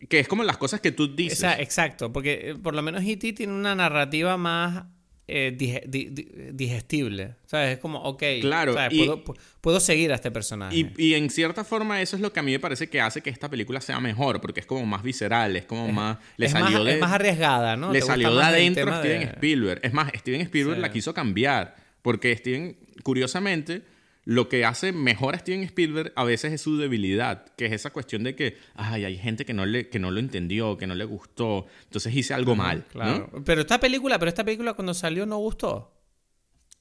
[0.08, 1.40] Que es como las cosas que tú O dices.
[1.40, 3.34] sea, exacto, porque eh, por lo menos E.T.
[3.34, 4.86] tiene una narrativa más
[5.32, 7.36] eh, dige- di- di- digestible.
[7.46, 7.74] ¿Sabes?
[7.74, 8.94] Es como, ok, Claro, ¿sabes?
[8.94, 10.76] y- Puedo, pu- puedo seguir a este personaje.
[10.76, 13.22] Y, y en cierta forma eso es lo que a mí me parece que hace
[13.22, 16.18] que esta película sea mejor, porque es como más visceral, es como más...
[16.38, 17.88] Le es, salió más, de, es más arriesgada, ¿no?
[17.92, 19.80] le ¿Te gusta salió de adentro Steven de- Spielberg.
[19.84, 20.82] Es más, Steven Spielberg Sí.
[20.82, 23.84] la quiso cambiar, porque Steven, curiosamente,
[24.30, 27.90] lo que hace mejor a Steven Spielberg a veces es su debilidad, que es esa
[27.90, 30.94] cuestión de que, ay, hay gente que no, le, que no lo entendió, que no
[30.94, 32.92] le gustó, entonces hice algo mal, ¿no?
[32.92, 33.32] Claro.
[33.44, 35.96] Pero esta película, pero esta película cuando salió no gustó.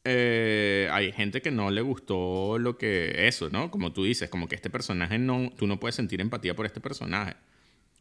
[0.05, 3.71] Eh, hay gente que no le gustó lo que eso, ¿no?
[3.71, 6.83] Como tú dices, como que este personaje no, tú no puedes sentir empatía por este
[6.83, 7.35] personaje.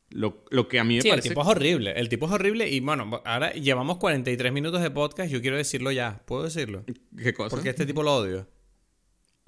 [0.10, 1.30] Lo, lo que a mí me Sí, el parece...
[1.30, 1.93] tipo es horrible.
[1.95, 5.32] El tipo es horrible y bueno, ahora llevamos 43 minutos de podcast.
[5.32, 6.22] Yo quiero decirlo ya.
[6.26, 6.84] ¿Puedo decirlo?
[7.18, 7.56] ¿Qué cosa?
[7.56, 8.45] Porque este tipo lo odio.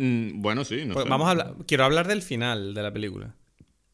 [0.01, 1.09] Mm, bueno, sí, no Pues sé.
[1.09, 1.53] vamos a hablar.
[1.67, 3.35] Quiero hablar del final de la película.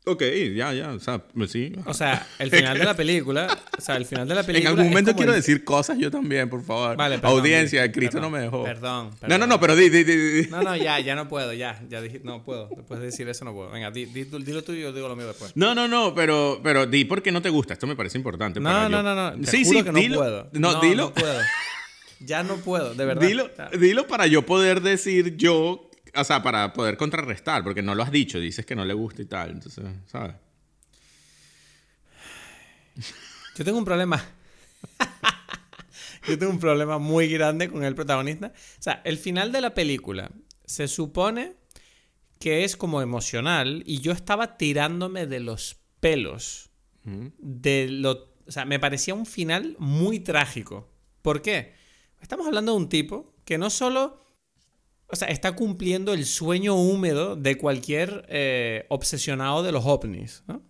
[0.07, 0.21] Ok,
[0.55, 1.73] ya, ya, o sea, pues sí.
[1.87, 3.47] O sea, el final de la película.
[3.75, 4.69] O sea, el final de la película.
[4.69, 6.95] en algún momento quiero el- decir cosas yo también, por favor.
[6.95, 8.63] Vale, perdón, Audiencia, di- Cristo perdón, no me dejó.
[8.63, 10.47] Perdón, No, no, no, pero di, di, di, di.
[10.49, 11.81] No, no, ya, ya no puedo, ya.
[11.89, 12.69] Ya dije, no puedo.
[12.75, 13.71] Después de decir eso no puedo.
[13.71, 15.53] Venga, di, di, tú- dilo tú y yo digo lo mío después.
[15.55, 17.73] No, no, no, pero, pero di por qué no te gusta.
[17.73, 18.59] Esto me parece importante.
[18.59, 19.47] No, para no, yo- no, no.
[19.47, 20.19] Sí, sí, que no dilo.
[20.19, 20.49] puedo.
[20.53, 21.05] No, dilo.
[21.05, 21.39] No puedo.
[22.19, 23.27] Ya no puedo, de verdad.
[23.27, 25.84] Dilo, dilo para yo poder decir yo,
[26.15, 29.21] o sea, para poder contrarrestar, porque no lo has dicho, dices que no le gusta
[29.21, 30.35] y tal, entonces, ¿sabes?
[33.55, 34.23] Yo tengo un problema.
[36.27, 38.47] Yo tengo un problema muy grande con el protagonista.
[38.47, 40.31] O sea, el final de la película
[40.65, 41.53] se supone
[42.39, 46.71] que es como emocional y yo estaba tirándome de los pelos.
[47.03, 50.89] De lo, o sea, me parecía un final muy trágico.
[51.21, 51.75] ¿Por qué?
[52.21, 54.24] Estamos hablando de un tipo que no solo
[55.07, 60.43] o sea, está cumpliendo el sueño húmedo de cualquier eh, obsesionado de los ovnis.
[60.47, 60.63] ¿no?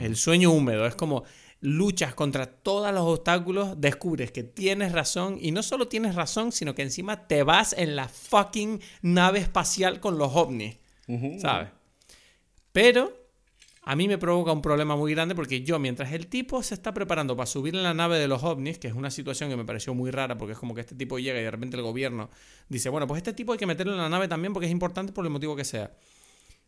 [0.00, 1.24] El sueño húmedo es como
[1.60, 6.74] luchas contra todos los obstáculos, descubres que tienes razón y no solo tienes razón, sino
[6.74, 10.76] que encima te vas en la fucking nave espacial con los ovnis.
[11.38, 11.68] ¿Sabes?
[12.72, 13.21] Pero
[13.84, 16.94] a mí me provoca un problema muy grande porque yo, mientras el tipo se está
[16.94, 19.64] preparando para subir en la nave de los ovnis, que es una situación que me
[19.64, 22.30] pareció muy rara porque es como que este tipo llega y de repente el gobierno
[22.68, 25.12] dice, bueno, pues este tipo hay que meterlo en la nave también porque es importante
[25.12, 25.96] por el motivo que sea.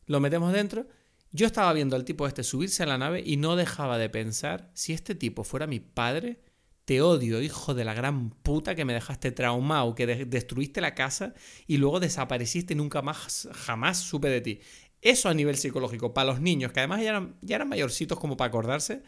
[0.07, 0.87] Lo metemos dentro.
[1.31, 4.71] Yo estaba viendo al tipo este subirse a la nave y no dejaba de pensar,
[4.75, 6.41] si este tipo fuera mi padre,
[6.85, 11.35] te odio, hijo de la gran puta que me dejaste traumado, que destruiste la casa
[11.67, 14.61] y luego desapareciste y nunca más, jamás supe de ti.
[15.05, 18.39] Eso a nivel psicológico, para los niños, que además ya eran, ya eran mayorcitos como
[18.39, 19.03] para acordarse,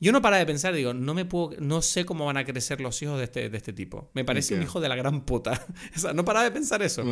[0.00, 2.80] yo no paraba de pensar, digo, no me puedo, no sé cómo van a crecer
[2.80, 4.10] los hijos de este, de este tipo.
[4.14, 5.64] Me parece un hijo de la gran puta.
[5.96, 7.04] o sea, no paraba de pensar eso.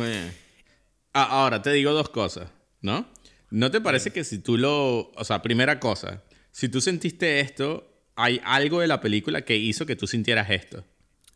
[1.13, 2.49] Ahora, te digo dos cosas,
[2.81, 3.09] ¿no?
[3.49, 5.11] ¿No te parece que si tú lo...
[5.11, 9.85] O sea, primera cosa, si tú sentiste esto, hay algo de la película que hizo
[9.85, 10.83] que tú sintieras esto?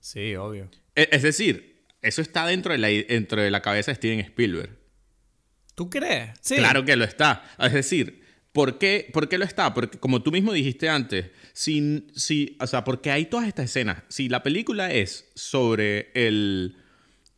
[0.02, 0.70] Sí, obvio.
[0.96, 4.81] E, es decir, eso está dentro de la, dentro de la cabeza de Steven Spielberg.
[5.82, 6.30] ¿Tú crees?
[6.42, 6.58] Sí.
[6.58, 7.44] Claro que lo está.
[7.58, 8.22] Es decir,
[8.52, 9.74] ¿por qué, ¿por qué lo está?
[9.74, 14.04] Porque como tú mismo dijiste antes, si, si, o sea, porque hay todas estas escenas.
[14.08, 16.78] Si la película es sobre el...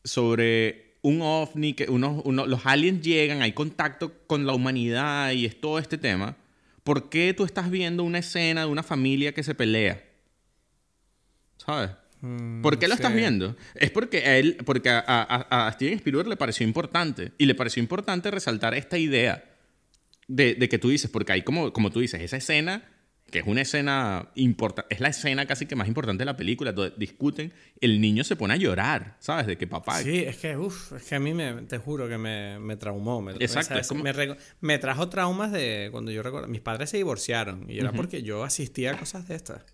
[0.03, 5.61] sobre un ovni, que unos, los aliens llegan, hay contacto con la humanidad y es
[5.61, 6.35] todo este tema,
[6.83, 10.03] ¿por qué tú estás viendo una escena de una familia que se pelea?
[11.65, 11.91] ¿Sabes?
[12.23, 13.57] Mm, ¿Por qué lo estás viendo?
[13.75, 17.33] Es porque a él, porque a, Steven Spielberg le pareció importante.
[17.37, 19.43] Y le pareció importante resaltar esta idea
[20.29, 22.89] de, que tú dices, porque hay como, como tú dices, esa escena,
[23.29, 26.71] que es una escena importante, es la escena casi que más importante de la película,
[26.71, 27.51] donde discuten,
[27.81, 29.45] el niño se pone a llorar, ¿sabes?
[29.45, 30.01] De que papá...
[30.01, 33.21] Sí, es que, uff, es que a mí me, te juro que me, me traumó.
[33.21, 33.75] Me, Exacto.
[34.61, 38.45] me, trajo traumas de cuando yo recuerdo, mis padres se divorciaron y era porque yo
[38.45, 39.65] asistía a cosas de estas.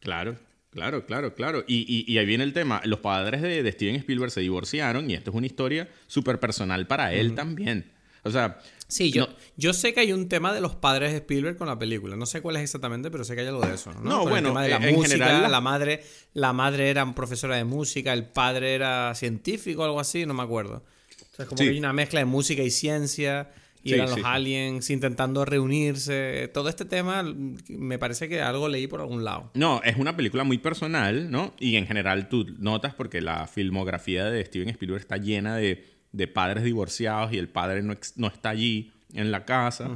[0.00, 0.36] Claro.
[0.72, 1.64] Claro, claro, claro.
[1.66, 2.80] Y, ahí viene el tema.
[2.84, 7.12] Los padres de, Steven Spielberg se divorciaron y esto es una historia súper personal para
[7.12, 7.92] él también.
[8.24, 8.58] O sea...
[8.88, 11.78] Sí, yo, yo sé que hay un tema de los padres de Spielberg con la
[11.78, 12.14] película.
[12.16, 13.92] No sé cuál es exactamente, pero sé que hay algo de eso.
[13.94, 15.50] No, no bueno, el tema de la en música, general...
[15.50, 16.04] la madre,
[16.34, 20.42] la madre era profesora de música, el padre era científico o algo así, no me
[20.42, 20.84] acuerdo.
[21.32, 23.50] O sea, como que hay una mezcla de música y ciencia
[23.82, 26.50] y eran los aliens intentando reunirse.
[26.54, 27.24] Todo este tema
[27.68, 29.50] me parece que algo leí por algún lado.
[29.54, 31.54] No, es una película muy personal, ¿no?
[31.58, 35.84] Y en general tú notas porque la filmografía de Steven Spielberg está llena de,
[36.32, 39.90] padres divorciados y el padre no, no, está allí en la casa.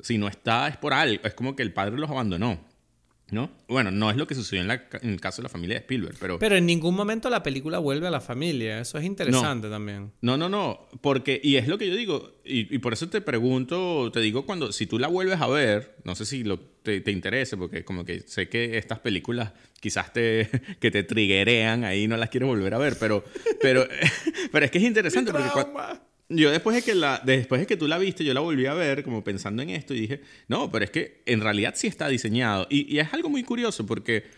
[0.00, 1.22] Si no está es por algo.
[1.24, 2.69] Es como que el padre los abandonó.
[3.30, 3.50] ¿No?
[3.68, 6.38] Bueno, no es lo que sucedió en, el caso de la familia de Spielberg, pero...
[6.38, 8.80] Pero en ningún momento la película vuelve a la familia.
[8.80, 10.12] Eso es interesante también.
[10.20, 10.88] No, no, no.
[11.00, 14.72] Porque, y es lo que yo digo, y, por eso te pregunto, te digo cuando,
[14.72, 18.04] si tú la vuelves a ver, no sé si lo, te, te interese, porque como
[18.04, 20.48] que sé que estas películas quizás te,
[20.80, 23.24] que te triguerean ahí, no las quieres volver a ver, pero,
[23.60, 23.86] pero,
[24.52, 25.48] pero es que es interesante porque...
[26.32, 28.74] Yo después de que la, después de que tú la viste, yo la volví a
[28.74, 32.06] ver como pensando en esto y dije, no, pero es que en realidad sí está
[32.06, 32.68] diseñado.
[32.70, 34.30] Y, es algo muy curioso porque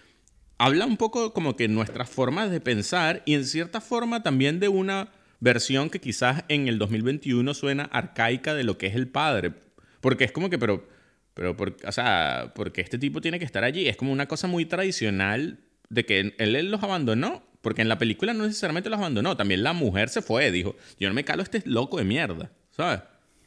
[0.57, 4.69] habla un poco como que nuestras formas de pensar y en cierta forma también de
[4.69, 9.53] una versión que quizás en el 2021 suena arcaica de lo que es el padre.
[10.01, 10.89] Porque es como que, pero,
[11.35, 13.87] pero, por, o sea, porque este tipo tiene que estar allí.
[13.87, 15.59] Es como una cosa muy tradicional
[15.91, 19.37] de que él, él los abandonó porque en la película no necesariamente los abandonó.
[19.37, 20.51] También la mujer se fue.
[20.51, 22.53] Dijo, yo no me calo este loco de mierda.
[22.71, 23.01] ¿Sabes?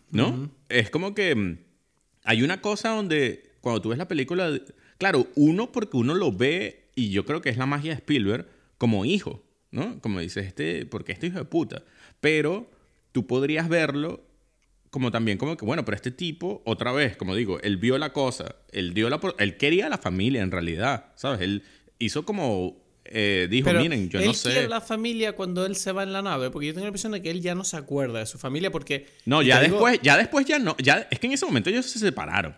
[0.09, 0.49] ¿No?
[0.70, 1.57] Es como que mm,
[2.24, 4.51] hay una cosa donde cuando tú ves la película,
[4.97, 8.47] claro, uno porque uno lo ve, y yo creo que es la magia de Spielberg,
[8.78, 9.99] como hijo, ¿no?
[10.01, 11.84] Como dices, este, porque este hijo de puta.
[12.22, 12.70] Pero
[13.11, 14.24] tú podrías verlo
[14.91, 18.13] como también como que, bueno, pero este tipo, otra vez, como digo, él vio la
[18.13, 21.41] cosa, él, dio la, él quería a la familia en realidad, ¿sabes?
[21.41, 21.63] Él
[21.99, 24.49] hizo como eh, dijo, miren, yo no sé.
[24.49, 26.49] quiere la familia cuando él se va en la nave?
[26.49, 28.71] Porque yo tengo la impresión de que él ya no se acuerda de su familia
[28.71, 29.07] porque...
[29.25, 30.75] No, ya después, ya después ya no.
[30.77, 32.55] Ya, es que en ese momento ellos se separaron.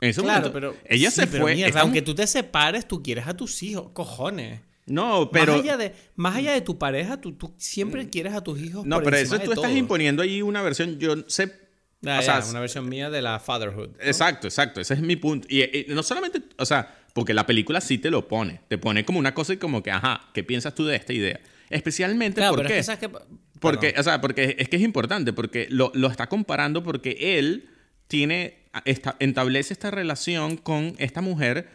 [0.00, 0.76] En ese claro, momento, pero...
[0.84, 1.70] Ella se fue...
[1.76, 3.90] Aunque tú te separes, tú quieres a tus hijos.
[3.94, 4.60] Cojones.
[4.86, 5.52] No, pero...
[5.52, 8.84] Más allá de, más allá de tu pareja, tú, tú siempre quieres a tus hijos
[8.84, 10.98] No, pero eso tú estás imponiendo ahí una versión...
[10.98, 11.64] Yo sé...
[12.06, 13.92] Ah, o sea, una versión mía de la fatherhood.
[13.98, 14.78] Exacto, exacto.
[14.78, 15.48] Ese es mi punto.
[15.48, 16.42] y no solamente...
[16.58, 18.60] O sea porque la película sí te lo pone.
[18.68, 21.40] Te pone como una cosa y como que, ajá, ¿qué piensas tú de esta idea?
[21.70, 22.78] Especialmente porque...
[22.78, 23.08] Es que,
[23.60, 27.70] porque, o sea, porque es que es importante, porque lo, está comparando porque él
[28.08, 28.58] tiene,
[29.20, 31.68] establece esta relación con esta mujer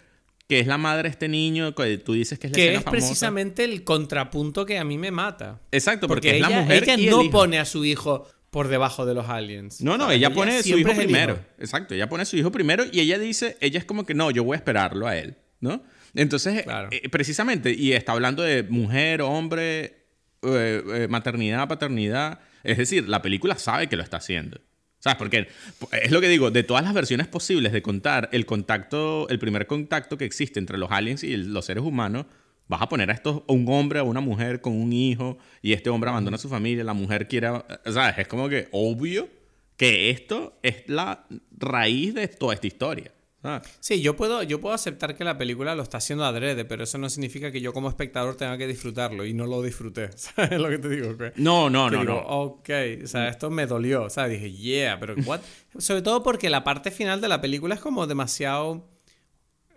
[0.47, 2.83] que es la madre de este niño, que tú dices que es la Que es
[2.83, 5.61] precisamente el contrapunto que a mí me mata.
[5.71, 9.29] Exacto, porque, es la mujer ella no pone a su hijo por debajo de los
[9.29, 9.81] aliens.
[9.81, 11.39] No, no, ella, pone su hijo primero.
[11.57, 14.31] Exacto, ella pone a su hijo primero y ella dice, ella es como que no,
[14.31, 15.83] yo voy a esperarlo a él, ¿no?
[16.15, 19.99] Entonces, eh, precisamente, y está hablando de mujer, hombre,
[20.41, 22.39] eh, eh, maternidad, paternidad.
[22.63, 24.59] Es decir, la película sabe que lo está haciendo.
[24.99, 25.17] ¿Sabes?
[25.17, 25.47] Porque
[25.93, 29.65] es lo que digo, de todas las versiones posibles de contar el contacto, el primer
[29.65, 32.25] contacto que existe entre los aliens y los seres humanos,
[32.69, 35.89] vas a poner a estos, un hombre o una mujer con un hijo y este
[35.89, 37.51] hombre abandona a su familia, la mujer quiere,
[37.85, 38.19] ¿sabes?
[38.19, 39.27] Es como que obvio
[39.75, 41.25] que esto es la
[41.57, 43.11] raíz de toda esta historia.
[43.41, 43.61] Ah.
[43.79, 46.97] Sí, yo puedo, yo puedo aceptar que la película lo está haciendo adrede, pero eso
[46.97, 50.11] no significa que yo como espectador tenga que disfrutarlo y no lo disfruté.
[50.17, 51.15] ¿Sabes lo que te digo?
[51.37, 52.17] no, no, no, no.
[52.17, 52.69] Ok,
[53.03, 54.03] o sea, esto me dolió.
[54.03, 55.39] O sea, dije, yeah, pero what?
[55.77, 58.87] Sobre todo porque la parte final de la película es como demasiado.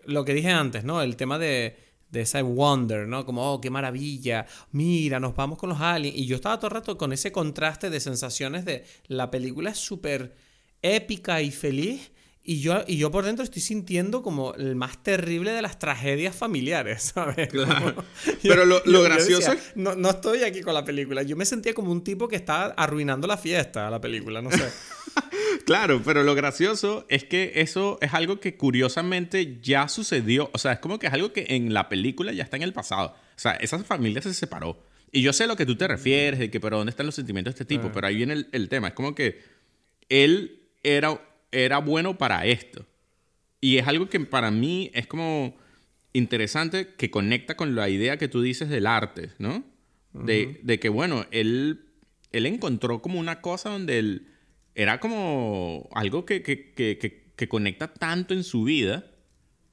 [0.05, 1.01] Lo que dije antes, ¿no?
[1.01, 1.77] El tema de,
[2.13, 3.27] de ese wonder, ¿no?
[3.27, 6.17] Como, oh, qué maravilla, mira, nos vamos con los aliens.
[6.17, 9.79] Y yo estaba todo el rato con ese contraste de sensaciones de la película es
[9.79, 10.37] súper
[10.83, 12.13] épica y feliz
[12.45, 16.35] y yo, y yo por dentro estoy sintiendo como el más terrible de las tragedias
[16.35, 17.49] familiares, ¿sabes?
[17.49, 18.05] Claro.
[18.43, 21.23] Pero lo, gracioso no, no, estoy aquí con la película.
[21.23, 24.65] Yo me sentía como un tipo que estaba arruinando la fiesta la película, no sé.
[25.67, 30.51] claro, pero lo gracioso es que eso es algo que curiosamente ya sucedió.
[30.53, 32.73] O sea, es como que es algo que en la película ya está en el
[32.73, 33.09] pasado.
[33.09, 34.83] O sea, esa familia se separó.
[35.11, 37.15] Y yo sé a lo que tú te refieres, de que, pero ¿dónde están los
[37.15, 37.93] sentimientos de este tipo?
[37.93, 38.89] Pero ahí viene el, el tema.
[38.89, 39.43] Es como que
[40.09, 41.21] él era
[41.53, 42.85] era bueno para esto.
[43.61, 45.55] Y es algo que para mí es como
[46.15, 49.63] interesante que conecta con la idea que tú dices del arte, ¿no?
[50.13, 51.87] de, que, bueno, él,
[52.33, 54.27] él encontró como una cosa donde él
[54.75, 59.05] era como algo que, que, conecta tanto en su vida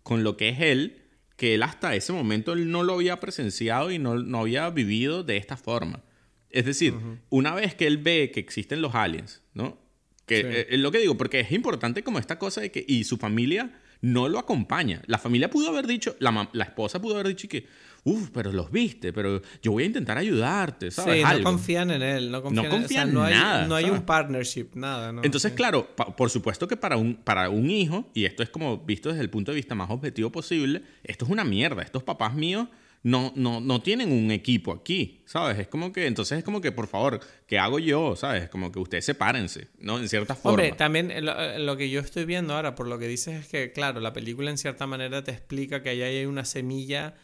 [0.02, 1.04] con lo que es él,
[1.36, 5.24] que él hasta ese momento él no lo había presenciado y no, no había vivido
[5.24, 6.04] de esta forma.
[6.50, 6.96] Es decir,
[7.30, 9.78] una vez que él ve que existen los aliens, ¿no?
[10.26, 13.04] Que eh, es lo que digo, porque es importante como esta cosa de que, y
[13.04, 15.04] su familia no lo acompaña.
[15.06, 17.68] La familia pudo haber dicho, la, la esposa pudo haber dicho que,
[18.04, 21.26] uff, pero los viste, pero yo voy a intentar ayudarte, ¿sabes?
[21.26, 25.12] Sí, no confían en él, no confían, en, no hay, No hay un partnership, nada.
[25.12, 25.24] ¿no?
[25.24, 29.10] Entonces, claro, por supuesto que para un, para un hijo, y esto es como visto
[29.10, 31.82] desde el punto de vista más objetivo posible, esto es una mierda.
[31.82, 32.68] Estos papás míos
[33.04, 35.58] no, no, no tienen un equipo aquí, ¿sabes?
[35.60, 38.16] Es como que, entonces es como que, por favor, ¿qué hago yo?
[38.16, 38.50] ¿Sabes?
[38.50, 40.00] Como que ustedes sepárense, ¿no?
[40.00, 40.52] En cierta forma.
[40.52, 41.22] Hombre, también eh,
[41.60, 44.52] lo, que yo estoy viendo ahora, por lo que dices, es que, claro, la película
[44.52, 47.16] en cierta manera te explica que ahí hay una semilla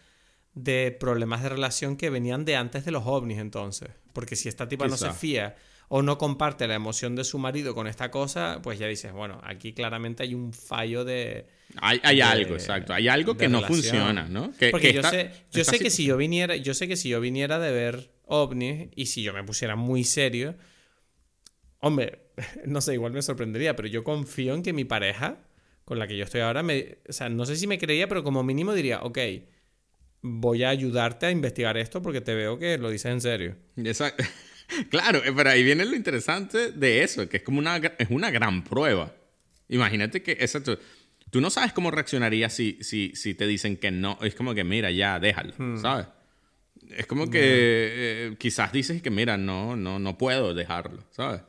[0.56, 3.90] de problemas de relación que venían de antes de los ovnis, entonces.
[4.14, 5.56] Porque si esta tipa no se fía
[5.88, 9.40] o no comparte la emoción de su marido con esta cosa, pues ya dices, bueno,
[9.44, 11.48] aquí claramente hay un fallo de
[11.82, 12.94] hay, algo, exacto.
[12.94, 14.52] Hay algo que no funciona, ¿no?
[14.72, 17.60] Porque yo sé, yo sé que si yo viniera, yo sé que si yo viniera
[17.60, 20.56] de ver ovnis y si yo me pusiera muy serio,
[21.80, 22.30] hombre,
[22.66, 25.40] no sé, igual me sorprendería, pero yo confío en que mi pareja,
[25.84, 28.24] con la que yo estoy ahora, me, o sea, no sé si me creía, pero
[28.24, 29.20] como mínimo diría, ok,
[30.28, 33.56] voy a ayudarte a investigar esto porque te veo que lo dices en serio.
[33.78, 34.24] Exacto.
[34.90, 38.32] Claro, eh, pero ahí viene lo interesante de eso, que es como una, es una
[38.32, 39.14] gran prueba.
[39.70, 40.80] Imagínate que, exacto,
[41.30, 44.18] tú no sabes cómo reaccionarías si, si, si te dicen que no.
[44.24, 45.78] Es como que, mira, ya, déjalo, hmm.
[45.78, 46.08] ¿sabes?
[46.90, 51.42] Es como que eh, quizás dices que, mira, no, no, no puedo dejarlo, ¿sabes?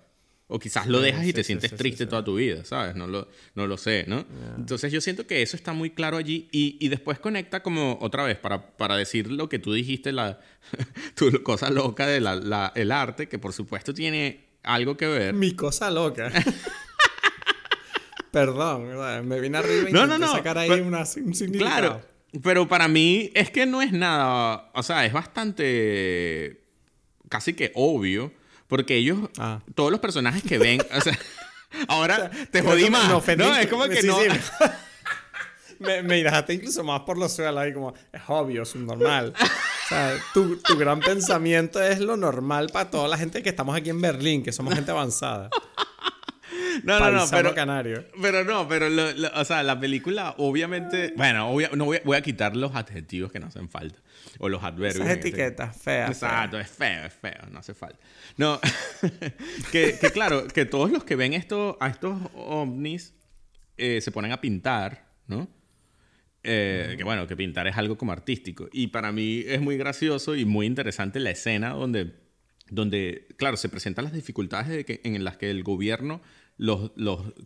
[0.49, 2.95] O quizás lo dejas y te sientes triste toda tu vida, ¿sabes?
[2.95, 3.27] No lo,
[3.57, 4.25] no lo sé, ¿no?
[4.57, 8.23] Entonces yo siento que eso está muy claro allí y, y después conecta como otra
[8.23, 10.39] vez para, para decir lo que tú dijiste, la,
[11.17, 15.35] tu cosa loca del la, el arte, que por supuesto tiene algo que ver.
[15.35, 16.31] Mi cosa loca.
[18.31, 20.31] Perdón, me vine arriba y no, no, no.
[20.31, 21.55] sacar ahí una, un significado.
[21.55, 22.03] Claro,
[22.43, 26.65] pero para mí es que no es nada, o sea, es bastante
[27.29, 28.33] casi que obvio,
[28.69, 29.61] porque ellos, ah.
[29.75, 31.19] todos los personajes que ven, o sea,
[31.89, 33.57] ahora te jodí más, ¿no?
[33.57, 34.19] Es como que no...
[35.79, 39.35] me, me dejaste incluso más por los suelos ahí como, es obvio, es normal.
[39.39, 43.77] O sea, tu, tu gran pensamiento es lo normal para toda la gente que estamos
[43.77, 45.51] aquí en Berlín, que somos gente avanzada.
[46.85, 48.05] No, no, no, pero, canario.
[48.21, 48.89] pero no, pero,
[49.35, 53.69] o sea, la película, obviamente, bueno, no voy, a quitar los adjetivos que no hacen
[53.69, 53.99] falta,
[54.39, 55.07] o los adverbios.
[55.07, 56.11] Esas etiquetas feas.
[56.11, 57.99] Exacto, es feo, es feo, no hace falta.
[58.37, 58.61] No,
[59.73, 63.15] que, claro, que todos los que ven esto, a estos ovnis
[63.77, 65.49] eh, se ponen a pintar, ¿no?
[66.49, 68.69] Eh, que bueno, que pintar es algo como artístico.
[68.73, 72.15] Y para mí es muy gracioso y muy interesante la escena donde,
[72.71, 76.23] donde claro, se presentan las dificultades de que, en las que el gobierno
[76.57, 76.91] los,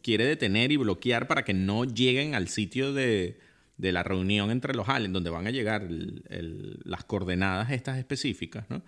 [0.02, 3.38] quiere detener y bloquear para que no lleguen al sitio de,
[3.78, 8.82] la reunión entre los aliens, donde van a llegar las coordenadas estas específicas, ¿no?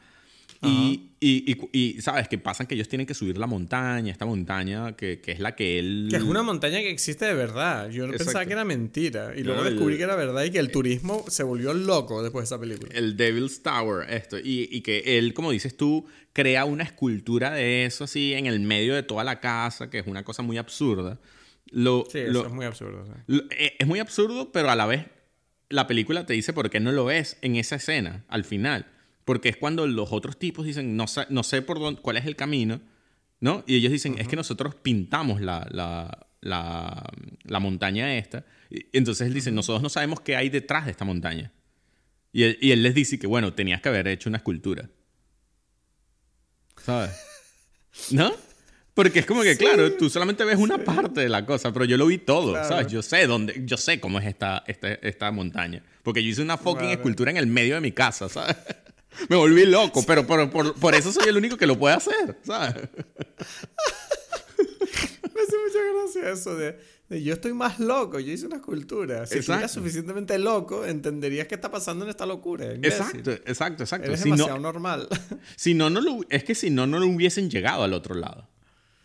[0.64, 2.28] Y, y, y, ¿sabes?
[2.28, 5.56] Que pasan que ellos tienen que subir la montaña, esta montaña que, que, es la
[5.56, 6.06] que él...
[6.08, 7.90] Que es una montaña que existe de verdad.
[7.90, 9.32] Yo no pensaba que era mentira.
[9.36, 12.54] Y luego descubrí que era verdad y que el turismo se volvió loco después de
[12.54, 12.92] esa película.
[12.94, 14.38] El Devil's Tower, esto.
[14.38, 18.60] Y, y que él, como dices tú, crea una escultura de eso así en el
[18.60, 21.18] medio de toda la casa, que es una cosa muy absurda.
[21.70, 23.04] Lo, sí, eso es muy absurdo.
[23.28, 25.06] Eh, es muy absurdo, pero a la vez
[25.68, 28.86] la película te dice por qué no lo es en esa escena, al final.
[29.32, 32.26] Porque es cuando los otros tipos dicen, no sé, no sé por dónde, cuál es
[32.26, 32.82] el camino,
[33.40, 33.64] ¿no?
[33.66, 37.10] Y ellos dicen, es que nosotros pintamos la, la, la,
[37.44, 38.44] la, montaña esta.
[38.68, 41.50] Y entonces él dice, nosotros no sabemos qué hay detrás de esta montaña.
[42.30, 44.90] Y él, y él les dice que, bueno, tenías que haber hecho una escultura.
[46.76, 47.12] ¿Sabes?
[48.10, 48.34] ¿No?
[48.92, 51.96] Porque es como que, claro, tú solamente ves una parte de la cosa, pero yo
[51.96, 52.88] lo vi todo, ¿sabes?
[52.88, 55.82] Yo sé dónde, yo sé cómo es esta, esta, esta montaña.
[56.02, 58.54] Porque yo hice una fucking escultura en el medio de mi casa, ¿sabes?
[59.28, 62.38] Me volví loco, pero por, por, por, eso soy el único que lo puede hacer,
[62.42, 62.74] ¿sabes?
[65.34, 66.78] Me hace mucha gracia eso de,
[67.20, 69.26] yo estoy más loco, yo hice una escultura.
[69.26, 72.72] Si estuvieras suficientemente loco, entenderías qué está pasando en esta locura.
[72.72, 74.08] Exacto, exacto, exacto.
[74.08, 75.08] Eres demasiado normal.
[75.56, 78.48] Si no, no lo, es que si no, no lo hubiesen llegado al otro lado.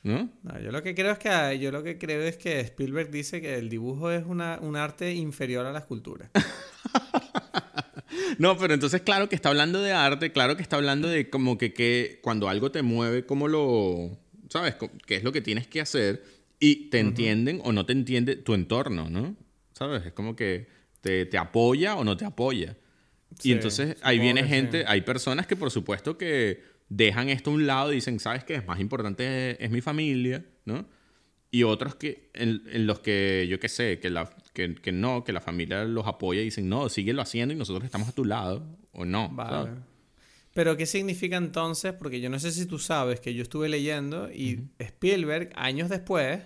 [0.04, 0.30] ¿No?
[0.44, 0.60] ¿no?
[0.62, 3.56] yo lo que creo es que yo lo que creo es que Spielberg dice que
[3.56, 6.30] el dibujo es una, un arte inferior a la escultura.
[8.38, 11.58] No, pero entonces claro que está hablando de arte, claro que está hablando de como
[11.58, 14.18] que, que cuando algo te mueve, cómo lo,
[14.50, 14.76] ¿sabes?
[15.06, 16.24] ¿Qué es lo que tienes que hacer?
[16.60, 19.36] Y te entienden o no te entiende tu entorno, ¿no?
[19.74, 20.06] ¿Sabes?
[20.06, 20.68] Es como que
[21.02, 22.76] te, te apoya o no te apoya.
[23.44, 27.68] y entonces ahí viene gente, hay personas que por supuesto que dejan esto a un
[27.68, 28.56] lado y dicen, ¿sabes qué?
[28.56, 30.88] Es más importante es mi familia, ¿no?
[31.50, 35.34] Y otros que, en, los que, yo qué sé, que, la, que, que, no, que
[35.34, 38.66] la familia los apoya y dicen, no, síguelo haciendo y nosotros estamos a tu lado,
[38.92, 39.30] o no.
[39.30, 39.70] Vale.
[40.56, 41.94] Pero, ¿qué significa entonces?
[41.94, 46.40] Porque yo no sé si tú sabes que yo estuve leyendo y Spielberg, años después,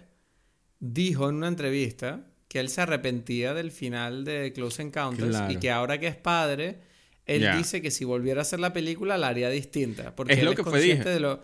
[0.82, 5.72] dijo en una entrevista que él se arrepentía del final de Close Encounters y que
[5.72, 6.82] ahora que es padre,
[7.26, 10.18] él dice que si volviera a hacer la película la haría distinta.
[10.18, 11.40] Porque es lo que fue de lo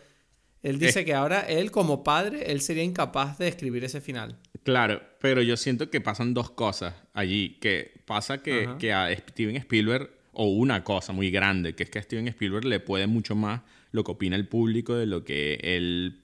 [0.64, 4.38] él dice que ahora él como padre, él sería incapaz de escribir ese final.
[4.68, 7.58] Claro, pero yo siento que pasan dos cosas allí.
[7.62, 12.00] Que pasa que, que a Steven Spielberg, o una cosa muy grande, que es que
[12.00, 13.62] a Steven Spielberg le puede mucho más
[13.92, 16.20] lo que opina el público de lo que él...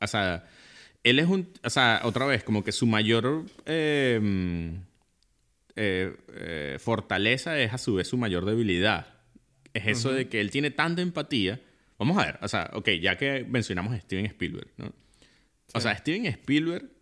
[0.00, 0.48] O sea,
[1.02, 1.46] él es un...
[1.62, 3.44] O sea, otra vez, como que su mayor...
[3.66, 4.80] Em,
[5.76, 9.08] eh, eh, fortaleza es a su vez su mayor debilidad.
[9.74, 11.60] Es eso de que él tiene tanta empatía
[11.98, 14.90] Vamos a ver, o sea, ok, ya que mencionamos a Steven Spielberg, ¿no?
[15.74, 16.93] O sea, Steven Spielberg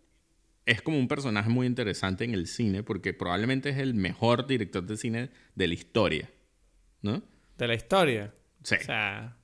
[0.65, 4.83] es como un personaje muy interesante en el cine porque probablemente es el mejor director
[4.83, 6.29] de cine de la historia,
[7.01, 7.21] ¿no?
[7.57, 8.33] De la historia.
[8.63, 8.75] Sí.
[8.79, 9.37] O sea,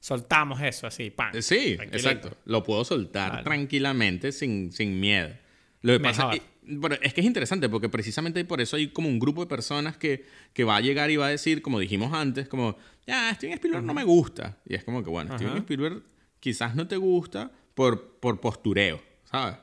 [0.00, 1.32] soltamos eso así, ¡pam!
[1.40, 2.36] Sí, exacto.
[2.44, 5.30] Lo puedo soltar tranquilamente sin, sin miedo.
[5.80, 6.30] Lo que pasa
[6.66, 9.96] bueno, es que es interesante porque precisamente por eso hay como un grupo de personas
[9.96, 13.54] que, que va a llegar y va a decir, como dijimos antes, como, ya, Steven
[13.54, 14.58] Spielberg no me gusta.
[14.64, 16.02] Y es como que, bueno, Steven Spielberg
[16.40, 19.56] quizás no te gusta por, por postureo, ¿sabes?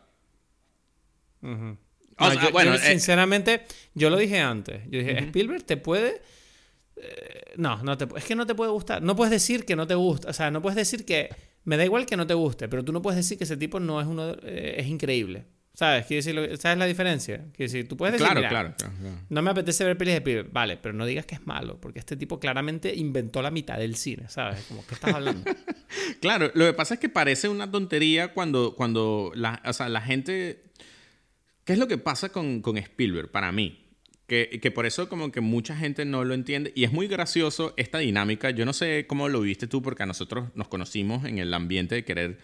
[1.42, 3.64] Bueno, eh, sinceramente,
[3.94, 4.84] yo lo dije antes.
[4.90, 6.22] Yo dije, Spielberg te puede...
[6.96, 9.02] Eh, no, no te, es que no te puede gustar.
[9.02, 10.30] No puedes decir que no te gusta.
[10.30, 11.30] O sea, no puedes decir que...
[11.64, 13.80] Me da igual que no te guste, pero tú no puedes decir que ese tipo
[13.80, 14.32] no es uno...
[14.44, 15.46] Eh, es increíble.
[15.74, 16.06] ¿Sabes?
[16.60, 17.38] ¿Sabes la diferencia?
[17.54, 18.94] Quiero decir, tú puedes decir, claro, claro, claro,
[19.30, 20.44] no me apetece ver pelis de pibe.
[20.44, 23.96] Vale, pero no digas que es malo, porque este tipo claramente inventó la mitad del
[23.96, 24.66] cine, ¿sabes?
[24.68, 25.50] Como, ¿qué estás hablando?
[26.22, 30.02] claro, lo que pasa es que parece una tontería cuando, cuando la, o sea, la
[30.02, 30.64] gente...
[31.66, 33.78] ¿Qué es lo que pasa con, con Spielberg para mí?
[34.28, 36.72] Que, que, por eso como que mucha gente no lo entiende.
[36.76, 38.50] Y es muy gracioso esta dinámica.
[38.52, 41.96] Yo no sé cómo lo viste tú, porque a nosotros nos conocimos en el ambiente
[41.96, 42.40] de querer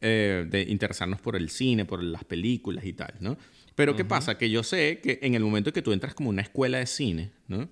[0.00, 3.36] eh, de interesarnos por el cine, por las películas y tal, ¿no?
[3.74, 4.36] Pero ¿qué pasa?
[4.36, 7.30] Que yo sé que en el momento que tú entras como una escuela de cine,
[7.46, 7.68] ¿no?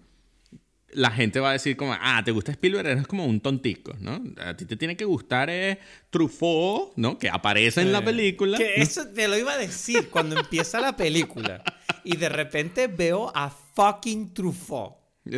[0.92, 2.86] La gente va a decir como, ah, ¿te gusta Spielberg?
[2.86, 4.22] Eres como un tontico, ¿no?
[4.38, 5.78] A ti te tiene que gustar es
[6.10, 7.18] Truffaut, ¿no?
[7.18, 8.58] Que aparece en la película.
[8.58, 11.62] Que eso te lo iba a decir cuando empieza la película.
[12.04, 14.96] Y de repente veo a fucking Truffaut.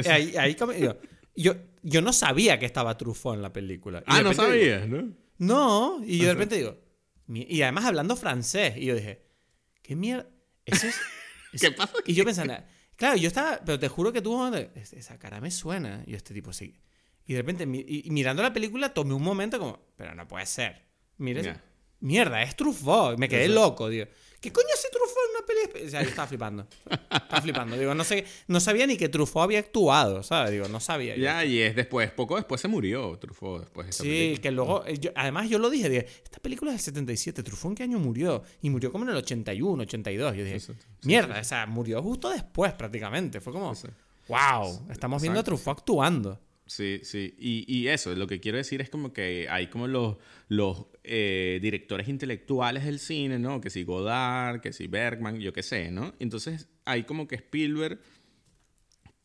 [0.09, 0.97] Ahí, ahí yo,
[1.37, 4.03] yo, yo, no sabía que estaba Truffaut en la película.
[4.07, 5.13] ah, no sabías, ¿no?
[5.39, 6.79] No, y yo de repente digo,
[7.29, 9.23] y además hablando francés, y yo dije,
[9.83, 10.29] ¿qué mierda?
[10.65, 11.01] Eso es,
[11.61, 11.95] ¿Qué pasa?
[12.07, 12.55] Y yo pensando,
[13.03, 14.39] claro, yo estaba, pero te juro que tú,
[14.75, 16.81] esa cara me suena, y este tipo sí.
[17.27, 20.83] Y de repente, y, mirando la película, tomé un momento como, pero no puede ser.
[21.17, 21.61] Mira,
[21.99, 23.19] mierda, es Truffaut.
[23.19, 24.07] Me quedé loco, tío.
[24.43, 25.87] ¿Qué coño hace Truffaut en una peli?
[25.87, 26.67] O sea, yo estaba flipando.
[26.91, 27.79] Estaba flipando.
[27.79, 30.51] Digo, no sé, no sabía ni que Truffaut había actuado, ¿sabes?
[30.51, 31.17] Digo, no sabía.
[31.17, 34.99] Ya, y es después, poco después se murió Truffaut después de Sí, que luego, eh,
[35.15, 38.43] además yo lo dije, dije, esta película es del 77, Truffaut en qué año murió?
[38.63, 40.37] Y murió como en el 81, 82.
[40.37, 40.59] Yo dije,
[41.05, 43.41] mierda, o sea, murió justo después prácticamente.
[43.41, 43.73] Fue como,
[44.27, 46.41] wow, estamos viendo a Truffaut actuando.
[46.73, 47.35] Sí, sí.
[47.39, 50.17] Y, y, eso, lo que quiero decir es como que hay como los,
[50.49, 53.61] los eh, directores intelectuales del cine, ¿no?
[53.61, 56.15] Que si Godard, que si Bergman, yo qué sé, ¿no?
[56.19, 58.01] Entonces hay como que Spielberg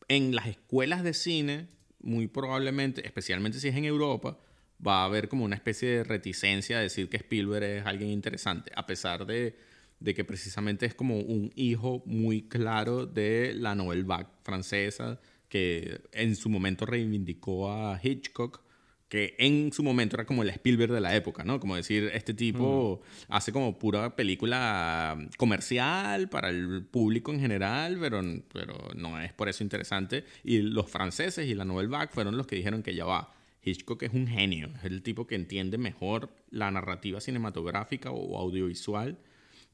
[0.08, 1.68] en las escuelas de cine,
[2.00, 4.38] muy probablemente, especialmente si es en Europa,
[4.86, 8.72] va a haber como una especie de reticencia a decir que Spielberg es alguien interesante,
[8.74, 9.56] a pesar de,
[10.00, 15.18] de que precisamente es como un hijo muy claro de la Vague francesa,
[15.48, 18.62] que en su momento reivindicó a Hitchcock,
[19.08, 21.58] que en su momento era como el Spielberg de la época, ¿no?
[21.58, 23.32] Como decir, este tipo mm.
[23.32, 28.22] hace como pura película comercial para el público en general, pero,
[28.52, 30.24] pero no es por eso interesante.
[30.44, 33.32] Y los franceses y la Nouvelle Vague fueron los que dijeron que ya va.
[33.62, 39.18] Hitchcock es un genio, es el tipo que entiende mejor la narrativa cinematográfica o audiovisual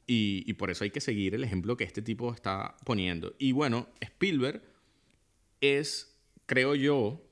[0.06, 3.34] y, y por eso hay que seguir el ejemplo que este tipo está poniendo.
[3.38, 4.62] Y bueno, Spielberg
[5.60, 7.22] es, creo yo,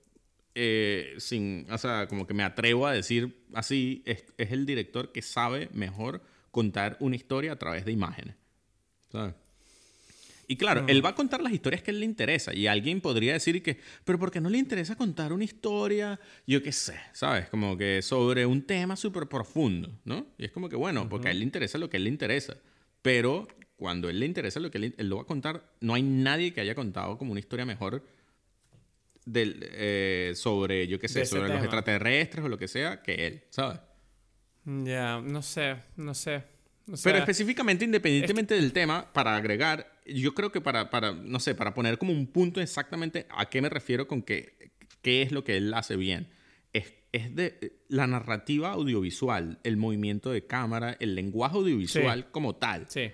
[0.55, 5.23] eh, sin, o sea, como que me atrevo a decir así, es, el director que
[5.23, 8.37] sabe mejor contar una historia a través de imágenes.
[10.47, 12.55] Y claro, él va a contar las historias que a él le interesa.
[12.55, 16.63] Y alguien podría decir que, pero ¿por qué no le interesa contar una historia, yo
[16.63, 17.49] qué sé, ¿sabes?
[17.49, 20.27] Como que sobre un tema súper profundo, ¿no?
[20.37, 22.11] Y es como que, bueno, porque a él le interesa lo que a él le
[22.11, 22.57] interesa.
[23.01, 23.49] Pero
[23.83, 26.55] cuando él le interesa lo que él, él lo va a contar, no hay nadie
[26.55, 28.05] que haya contado como una historia mejor
[29.25, 33.43] del, eh, sobre, yo qué sé, sobre los extraterrestres o lo que sea, que él,
[33.51, 33.81] ¿sabes?
[34.65, 36.45] Ya, no sé, no sé.
[37.03, 41.75] Pero específicamente, independientemente del tema, para agregar, yo creo que para, para, no sé, para
[41.75, 44.71] poner como un punto exactamente a qué me refiero con que,
[45.03, 46.29] qué es lo que él hace bien,
[46.73, 52.87] es, es de la narrativa audiovisual, el movimiento de cámara, el lenguaje audiovisual como tal.
[52.89, 53.11] Sí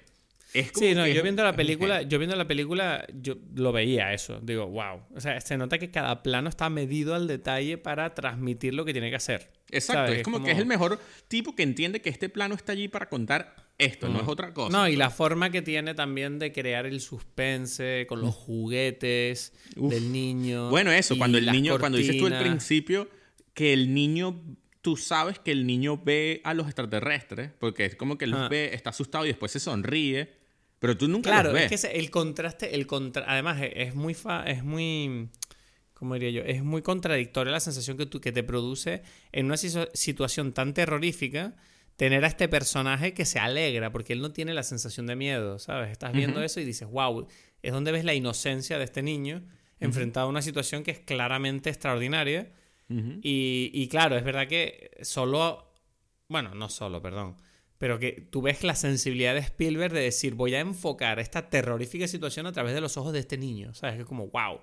[0.52, 4.40] sí, no, yo viendo la película, yo viendo la película, yo lo veía eso.
[4.42, 5.02] Digo, wow.
[5.14, 8.92] O sea, se nota que cada plano está medido al detalle para transmitir lo que
[8.92, 9.50] tiene que hacer.
[9.70, 12.88] Exacto, es como, que es el mejor tipo que entiende que este plano está allí
[12.88, 14.76] para contar esto, no es otra cosa.
[14.76, 20.10] No, y la forma que tiene también de crear el suspense con los juguetes del
[20.10, 20.70] niño.
[20.70, 23.08] Bueno, eso, cuando el niño, cuando dices tú al principio
[23.54, 24.40] que el niño
[24.80, 28.70] tú sabes que el niño ve a los extraterrestres, porque es como que los ve,
[28.72, 30.37] está asustado y después se sonríe.
[30.78, 31.72] Pero tú nunca claro, ves.
[31.72, 35.28] es que el contraste, el contra además es muy, fa es muy,
[35.94, 36.42] ¿cómo diría yo?
[36.42, 39.02] Es muy contradictoria la sensación que, tú, que te produce
[39.32, 41.56] en una situación tan terrorífica
[41.96, 45.58] tener a este personaje que se alegra, porque él no tiene la sensación de miedo,
[45.58, 45.90] ¿sabes?
[45.90, 47.26] Estás viendo eso y dices, wow,
[47.60, 49.42] es donde ves la inocencia de este niño
[49.80, 52.52] enfrentado a una situación que es claramente extraordinaria.
[52.88, 55.72] y, y claro, es verdad que solo,
[56.28, 57.36] bueno, no solo, perdón
[57.78, 62.08] pero que tú ves la sensibilidad de Spielberg de decir, voy a enfocar esta terrorífica
[62.08, 63.96] situación a través de los ojos de este niño, ¿sabes?
[63.96, 64.60] Que es como, wow.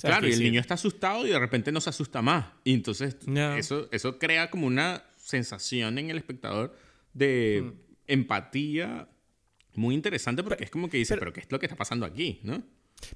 [0.00, 2.46] Claro, y el niño está asustado y de repente no se asusta más.
[2.64, 3.16] Y entonces
[3.58, 6.74] eso, eso crea como una sensación en el espectador
[7.12, 7.72] de mm.
[8.06, 9.08] empatía
[9.74, 12.40] muy interesante porque es como que dice, pero, ¿qué es lo que está pasando aquí?
[12.42, 12.62] ¿no?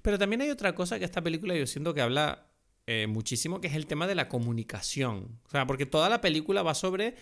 [0.03, 2.47] Pero también hay otra cosa que esta película yo siento que habla
[2.87, 5.41] eh, muchísimo, que es el tema de la comunicación.
[5.47, 7.17] O sea, porque toda la película va sobre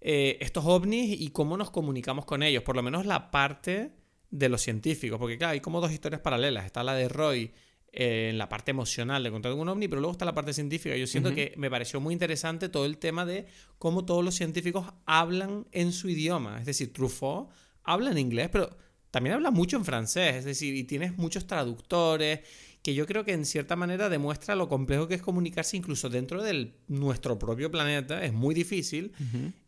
[0.00, 3.92] eh, estos ovnis y cómo nos comunicamos con ellos, por lo menos la parte
[4.30, 7.52] de los científicos, porque claro, hay como dos historias paralelas, está la de Roy
[7.92, 10.96] eh, en la parte emocional de contar un ovni, pero luego está la parte científica.
[10.96, 13.46] Yo siento que me pareció muy interesante todo el tema de
[13.78, 17.50] cómo todos los científicos hablan en su idioma, es decir, Truffaut
[17.82, 18.76] habla en inglés, pero
[19.10, 22.40] también habla mucho en francés, es decir, y tienes muchos traductores
[22.86, 26.40] que yo creo que en cierta manera demuestra lo complejo que es comunicarse incluso dentro
[26.40, 29.10] de nuestro propio planeta, es muy difícil,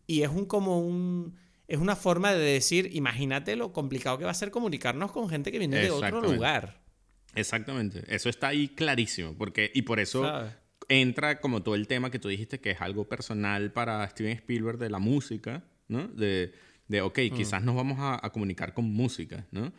[0.07, 1.35] y es un como un
[1.67, 5.51] es una forma de decir, imagínate lo complicado que va a ser comunicarnos con gente
[5.51, 6.81] que viene de otro lugar.
[7.35, 10.25] Exactamente, eso está ahí clarísimo, porque y por eso
[10.89, 14.79] entra como todo el tema que tú dijiste que es algo personal para Steven Spielberg
[14.79, 16.07] de la música, ¿no?
[16.07, 16.53] De,
[16.87, 17.35] de ok, mm.
[17.35, 19.73] quizás nos vamos a, a, comunicar con música, ¿no?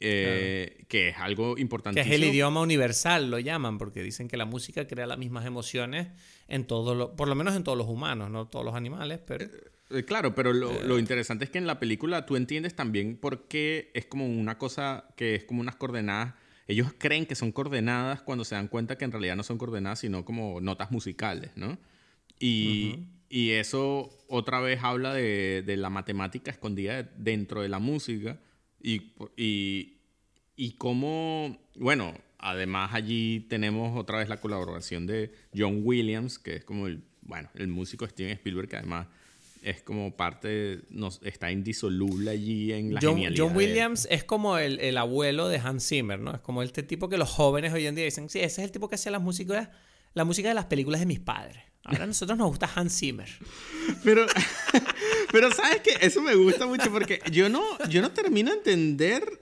[0.00, 2.00] Eh, que es algo importante.
[2.00, 5.44] Que es el idioma universal, lo llaman, porque dicen que la música crea las mismas
[5.44, 6.08] emociones
[6.46, 9.44] en todos los, por lo menos en todos los humanos, no todos los animales, pero...
[9.44, 9.50] Eh,
[9.90, 13.90] eh, claro, pero lo, interesante es que en la película tú entiendes también por qué
[13.94, 16.34] es como una cosa que es como unas coordenadas.
[16.68, 20.00] Ellos creen que son coordenadas cuando se dan cuenta que en realidad no son coordenadas,
[20.00, 21.78] sino como notas musicales, ¿no?
[22.38, 28.38] Y, y eso otra vez habla de, de la matemática escondida dentro de la música
[28.82, 29.98] Y, y,
[30.56, 36.64] y cómo, bueno, además allí tenemos otra vez la colaboración de John Williams, que es
[36.64, 39.06] como el, bueno, el músico Steven Spielberg, que además
[39.62, 43.56] es como parte, nos, está indisoluble allí en la John, genialidad John.
[43.56, 46.34] Williams es como el, el abuelo de Hans Zimmer, ¿no?
[46.34, 48.72] Es como este tipo que los jóvenes hoy en día dicen, sí, ese es el
[48.72, 49.70] tipo que hacía la música,
[50.14, 51.62] la música de las películas de mis padres.
[51.84, 53.28] Ahora a nosotros nos gusta Hans Zimmer.
[54.04, 54.26] Pero,
[55.32, 59.40] pero sabes que eso me gusta mucho porque yo no, yo no termino de entender.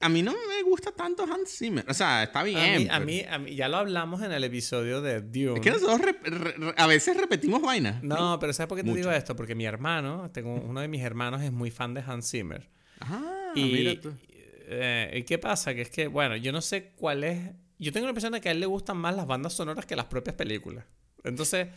[0.00, 1.84] A mí no me gusta tanto Hans Zimmer.
[1.88, 2.58] O sea, está bien.
[2.58, 5.54] A mí, a mí, a mí- ya lo hablamos en el episodio de Dune.
[5.54, 8.02] Es que nosotros re- re- re- a veces repetimos vainas.
[8.02, 8.96] No, pero ¿sabes por qué te Mucho.
[8.98, 9.36] digo esto?
[9.36, 12.68] Porque mi hermano, tengo uno de mis hermanos es muy fan de Hans Zimmer.
[13.00, 14.12] Ah, y, mira tú.
[14.28, 15.72] eh, ¿y ¿qué pasa?
[15.72, 17.38] Que es que, bueno, yo no sé cuál es...
[17.78, 19.94] Yo tengo la impresión de que a él le gustan más las bandas sonoras que
[19.94, 20.84] las propias películas.
[21.22, 21.68] Entonces,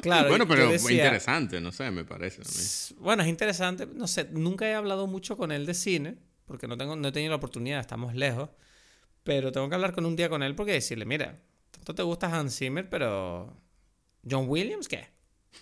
[0.00, 0.28] claro.
[0.28, 2.42] bueno, pero decía- muy interesante, no sé, me parece.
[2.42, 3.00] a mí.
[3.02, 3.86] Bueno, es interesante.
[3.86, 7.12] No sé, nunca he hablado mucho con él de cine, porque no, tengo, no he
[7.12, 8.50] tenido la oportunidad, estamos lejos.
[9.22, 11.38] Pero tengo que hablar con un día con él porque decirle, mira,
[11.70, 13.54] tanto te gusta Hans Zimmer, pero
[14.28, 15.06] John Williams, ¿qué?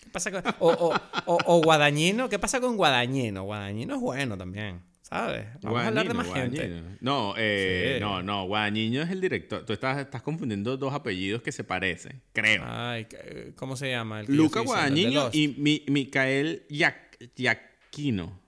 [0.02, 0.42] ¿Qué pasa con...
[0.60, 0.94] O, o,
[1.26, 3.42] o- o Guadañino, ¿qué pasa con Guadañino?
[3.44, 5.46] Guadañino es bueno también, ¿sabes?
[5.62, 6.96] Vamos a hablar de más Guadagnino, gente.
[7.00, 8.00] No, eh, Sí.
[8.00, 9.64] no, no, Guadagnino es el director.
[9.64, 12.62] Tú estás, estás confundiendo dos apellidos que se parecen, creo.
[12.66, 14.20] Ay, ¿qué- ¿cómo se llama?
[14.20, 18.38] El Luca Guadagnino y Mi- Micael Giac- Giacchino.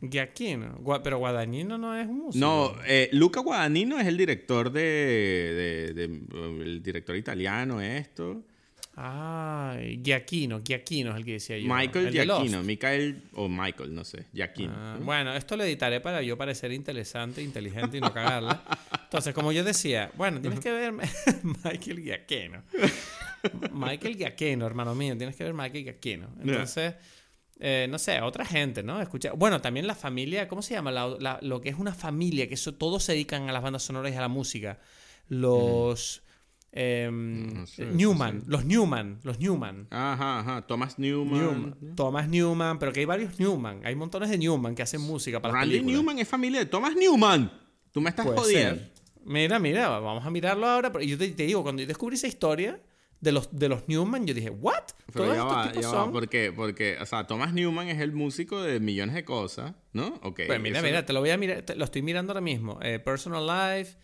[0.00, 0.76] Giacchino.
[0.80, 2.44] Gua- Pero Guadagnino no es un músico.
[2.44, 8.44] No, eh, Luca Guadagnino es el director de, de- de- el director italiano esto.
[8.96, 11.72] Ay, Giacchino, Giacchino es el que decía yo.
[11.74, 12.10] Michael.
[12.12, 14.72] Giacchino, Michael o Michael, no sé, Giacchino.
[14.74, 15.04] Ah, ¿no?
[15.04, 18.62] bueno, esto lo editaré para yo parecer interesante, inteligente y no cagarla.
[19.04, 20.92] Entonces, como yo decía, bueno, tienes que ver
[21.64, 22.62] Michael Giacchino.
[23.72, 26.28] Michael Giacchino, hermano mío, tienes que ver Michael Giacchino.
[26.40, 26.94] Entonces,
[27.60, 29.00] eh, no sé, otra gente, ¿no?
[29.02, 30.90] Escucha, bueno, también la familia, ¿cómo se llama?
[30.90, 33.82] La- la- lo que es una familia, que eso, todos se dedican a las bandas
[33.82, 34.78] sonoras y a la música.
[35.28, 36.22] Los
[36.76, 38.50] No sé, Newman, no sé.
[38.50, 39.86] los Newman, los Newman.
[39.90, 41.40] Ajá, ajá, Thomas Newman.
[41.40, 45.40] Newman, Thomas Newman, pero que hay varios Newman, hay montones de Newman que hacen música
[45.40, 45.80] para Randy.
[45.82, 47.50] Newman es familia de Thomas Newman.
[47.92, 48.74] Tú me estás Puede jodiendo.
[48.80, 48.92] ser.
[49.24, 50.92] Mira, mira, vamos a mirarlo ahora.
[50.92, 52.80] pero yo te, te digo, cuando yo descubrí esa historia
[53.20, 54.74] de los, de los Newman, yo dije, ¿what?
[55.12, 56.12] Pero Todos ya estos va, tipos ya va, son.
[56.12, 60.08] porque, porque, o sea, Thomas Newman es el músico de millones de cosas, ¿no?
[60.22, 60.40] Ok.
[60.46, 62.78] Pues mira, eso- mira, te lo voy a mirar, te- lo estoy mirando ahora mismo.
[62.82, 63.96] Eh, Personal Life.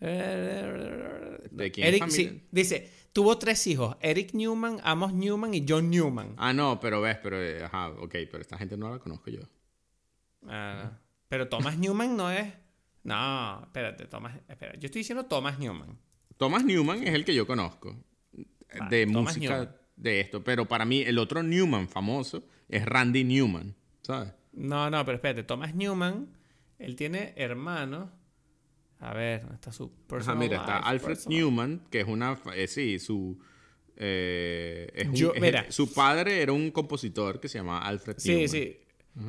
[0.00, 6.34] ¿De quién Eric, sí, dice, tuvo tres hijos: Eric Newman, Amos Newman y John Newman.
[6.36, 9.40] Ah, no, pero ves, pero, eh, ajá, ok, pero esta gente no la conozco yo.
[10.46, 10.92] Ah,
[11.28, 12.52] pero Thomas Newman no es.
[13.02, 14.38] No, espérate, Thomas.
[14.48, 15.98] Espera, yo estoy diciendo Thomas Newman.
[16.36, 17.96] Thomas Newman es el que yo conozco
[18.32, 18.44] eh,
[18.90, 19.76] de Thomas música Newman.
[19.96, 24.32] de esto, pero para mí el otro Newman famoso es Randy Newman, ¿sabes?
[24.52, 26.28] No, no, pero espérate, Thomas Newman,
[26.78, 28.10] él tiene hermanos.
[29.00, 30.78] A ver, ¿dónde está su Ajá, mira, está?
[30.78, 33.38] Alfred Personal- Newman, que es una, eh, sí, su,
[33.96, 35.66] eh, es un- Yo- es- mira.
[35.70, 38.48] su padre era un compositor que se llamaba Alfred Sí, Newman.
[38.48, 38.78] sí.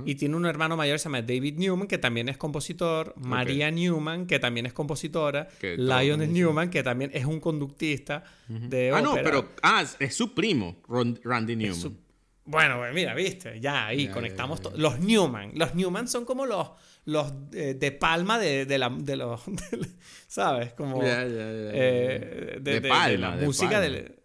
[0.05, 3.15] Y tiene un hermano mayor que se llama David Newman, que también es compositor.
[3.17, 5.47] María Newman, que también es compositora.
[5.47, 10.35] Todos Lionel Newman, que también es un conductista de Ah, no, pero ah, es su
[10.35, 11.75] primo, Ron- Randy Newman.
[11.79, 11.97] su-
[12.45, 14.75] Bueno, pues mira, viste, ya ahí Ya, conectamos ya, ya.
[14.75, 15.53] to- Los Newman.
[15.55, 16.69] Los Newman son como los,
[17.09, 19.45] los eh, de palma de, de la, de los.
[19.47, 19.89] de
[20.27, 20.73] ¿Sabes?
[20.73, 21.01] Como.
[21.01, 21.71] Ya, ya, ya.
[21.73, 24.19] eh, de, De Palma, la música del.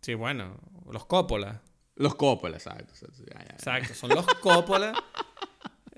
[0.00, 0.58] Sí, bueno,
[0.90, 1.62] los Coppola.
[1.96, 2.94] Los Coppola, exacto.
[3.50, 4.92] Exacto, son los Coppola.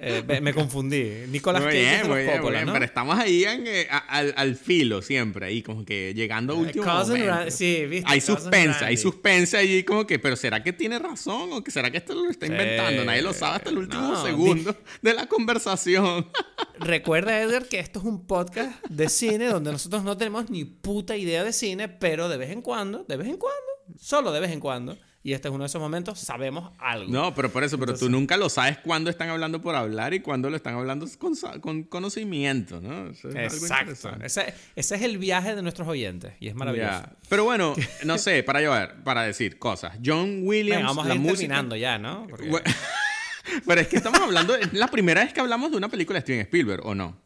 [0.03, 1.05] Eh, me confundí.
[1.29, 2.73] Nicolas Muy bien, muy bien, muy Coppola, bien, ¿no?
[2.73, 6.85] Pero estamos ahí en, eh, al, al filo siempre, ahí como que llegando a último
[6.85, 7.27] Cousin momento.
[7.27, 8.11] Ra- sí, viste.
[8.11, 8.97] Hay Cousin suspense, hay Randy.
[8.97, 12.31] suspense allí como que, pero ¿será que tiene razón o que será que esto lo
[12.31, 12.53] está Sí.
[12.53, 13.05] inventando?
[13.05, 16.29] Nadie lo sabe hasta el último No, segundo de la conversación.
[16.79, 21.17] Recuerda, Edgar, que esto es un podcast de cine donde nosotros no tenemos ni puta
[21.17, 23.61] idea de cine, pero de vez en cuando, de vez en cuando,
[23.99, 27.13] solo de vez en cuando, y este es uno de esos momentos, sabemos algo.
[27.13, 30.21] No, pero por eso, pero tú nunca lo sabes cuándo están hablando por hablar y
[30.21, 33.11] cuándo lo están hablando con, con conocimiento, ¿no?
[33.11, 34.25] Eso es algo Exacto.
[34.25, 37.03] Ese, ese es el viaje de nuestros oyentes y es maravilloso.
[37.29, 39.99] Pero bueno, no sé, para llevar, para decir cosas.
[40.03, 41.39] John Williams, Venga, vamos a ir música.
[41.39, 42.27] terminando ya, ¿no?
[42.29, 42.51] Porque-
[43.67, 46.23] Pero es que estamos hablando, es la primera vez que hablamos de una película de
[46.23, 47.21] Steven Spielberg, ¿o no?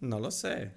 [0.00, 0.70] no lo sé.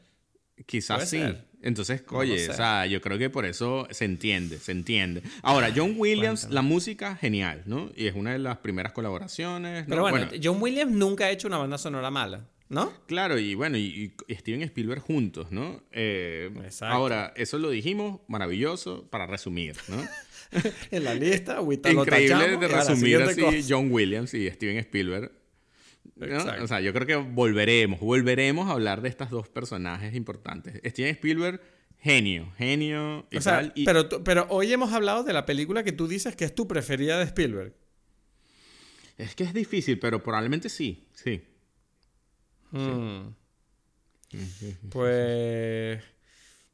[0.66, 1.20] Quizás sí.
[1.20, 1.51] ser.
[1.64, 2.52] Entonces, No oye, sé.
[2.52, 5.22] o sea, yo creo que por eso se entiende, se entiende.
[5.44, 7.92] Ahora, John Williams, la música, genial, ¿no?
[7.96, 9.88] Y es una de las primeras colaboraciones.
[9.88, 9.90] ¿no?
[9.90, 12.92] Pero bueno, John Williams nunca ha hecho una banda sonora mala, ¿no?
[13.06, 15.84] Claro, y bueno, y, y Steven Spielberg juntos, ¿no?
[15.92, 16.96] Eh, Exacto.
[16.96, 19.98] ahora, eso lo dijimos, maravilloso, para resumir, ¿no?
[20.92, 23.58] en la lista, ahorita lo Increíble tachamos de resumir así cosa.
[23.70, 25.32] John Williams y Steven Spielberg.
[26.62, 30.80] O sea, yo creo que volveremos, volveremos a hablar de estas dos personajes importantes.
[30.86, 31.62] Steven Spielberg,
[31.98, 33.74] genio, genio y tal.
[33.86, 37.18] Pero, pero hoy hemos hablado de la película que tú dices que es tu preferida
[37.18, 37.74] de Spielberg.
[39.18, 41.44] Es que es difícil, pero probablemente sí, sí.
[42.72, 43.34] Hmm.
[44.90, 46.02] Pues...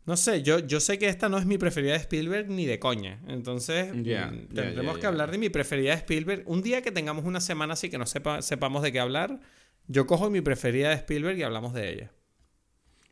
[0.08, 2.80] No sé, yo, yo sé que esta no es mi preferida de Spielberg ni de
[2.80, 3.20] coña.
[3.28, 6.44] Entonces, mm, tendremos que hablar de mi preferida de Spielberg.
[6.46, 9.42] Un día que tengamos una semana así que no sepa, sepamos de qué hablar,
[9.88, 12.12] yo cojo mi preferida de Spielberg y hablamos de ella.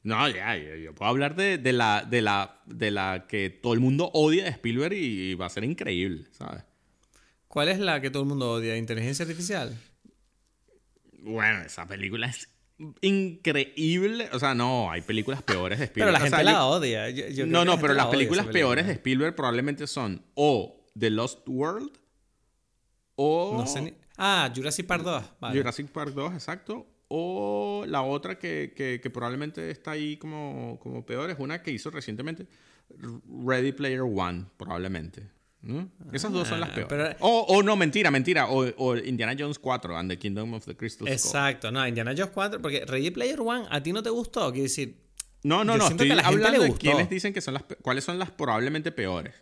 [0.03, 4.09] No, ya, yo, puedo hablar de, la, de, la, de la que todo el mundo
[4.13, 6.63] odia de Spielberg y, va a ser increíble, ¿sabes?
[7.49, 8.77] ¿Cuál es la que todo el mundo odia?
[8.77, 9.77] ¿Inteligencia artificial?
[11.19, 12.55] Bueno, esa película es
[13.02, 14.30] increíble.
[14.34, 16.11] O sea, no, hay películas peores de Spielberg.
[16.14, 17.45] Pero la gente la odia.
[17.45, 21.91] no, no, pero las películas peores de Spielberg probablemente son o The Lost World
[23.15, 23.57] o...
[23.57, 25.53] No sé Ah, Jurassic Park 2.
[25.53, 26.88] Jurassic Park 2, exacto.
[27.07, 31.91] O la otra que, que, probablemente está ahí como, como peor es una que hizo
[31.91, 32.47] recientemente,
[33.45, 35.30] Ready Player One, probablemente.
[36.14, 37.18] Esas dos son las ah, peores.
[37.20, 38.48] o, no, mentira, mentira.
[38.48, 41.14] O, Indiana Jones 4 and the Kingdom of the Crystal Skull.
[41.14, 44.64] Exacto, no, Indiana Jones 4, porque Ready Player One a ti no te gustó, quiero
[44.64, 45.04] decir.
[45.44, 48.92] No, no, no, estoy hablando de quiénes dicen que son las cuáles son las probablemente
[48.92, 49.34] peores.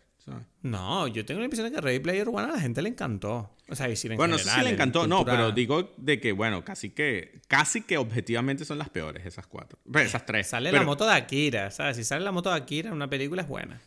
[0.61, 3.53] No, yo tengo la impresión de que Ready Player One a la gente le encantó.
[3.69, 7.41] O sea, si Bueno, sí le encantó, no, pero digo de que, bueno, casi que,
[7.47, 9.79] casi que objetivamente son las peores esas cuatro.
[9.91, 10.47] Pues, esas tres.
[10.47, 11.97] Sale la moto de Akira, ¿sabes?
[11.97, 13.81] Si sale la moto de Akira en una película es buena.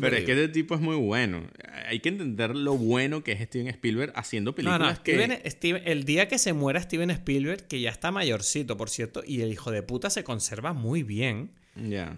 [0.00, 1.42] Pero es que este tipo es muy bueno.
[1.86, 5.40] Hay que entender lo bueno que es Steven Spielberg haciendo películas que...
[5.84, 9.52] el día que se muera Steven Spielberg, que ya está mayorcito, por cierto, y el
[9.52, 11.50] hijo de puta se conserva muy bien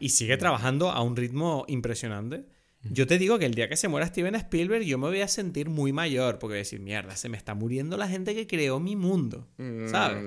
[0.00, 2.44] y sigue trabajando a un ritmo impresionante.
[2.90, 5.28] Yo te digo que el día que se muera Steven Spielberg, yo me voy a
[5.28, 8.46] sentir muy mayor, porque voy a decir, mierda, se me está muriendo la gente que
[8.46, 9.48] creó mi mundo,
[9.86, 10.22] ¿sabes?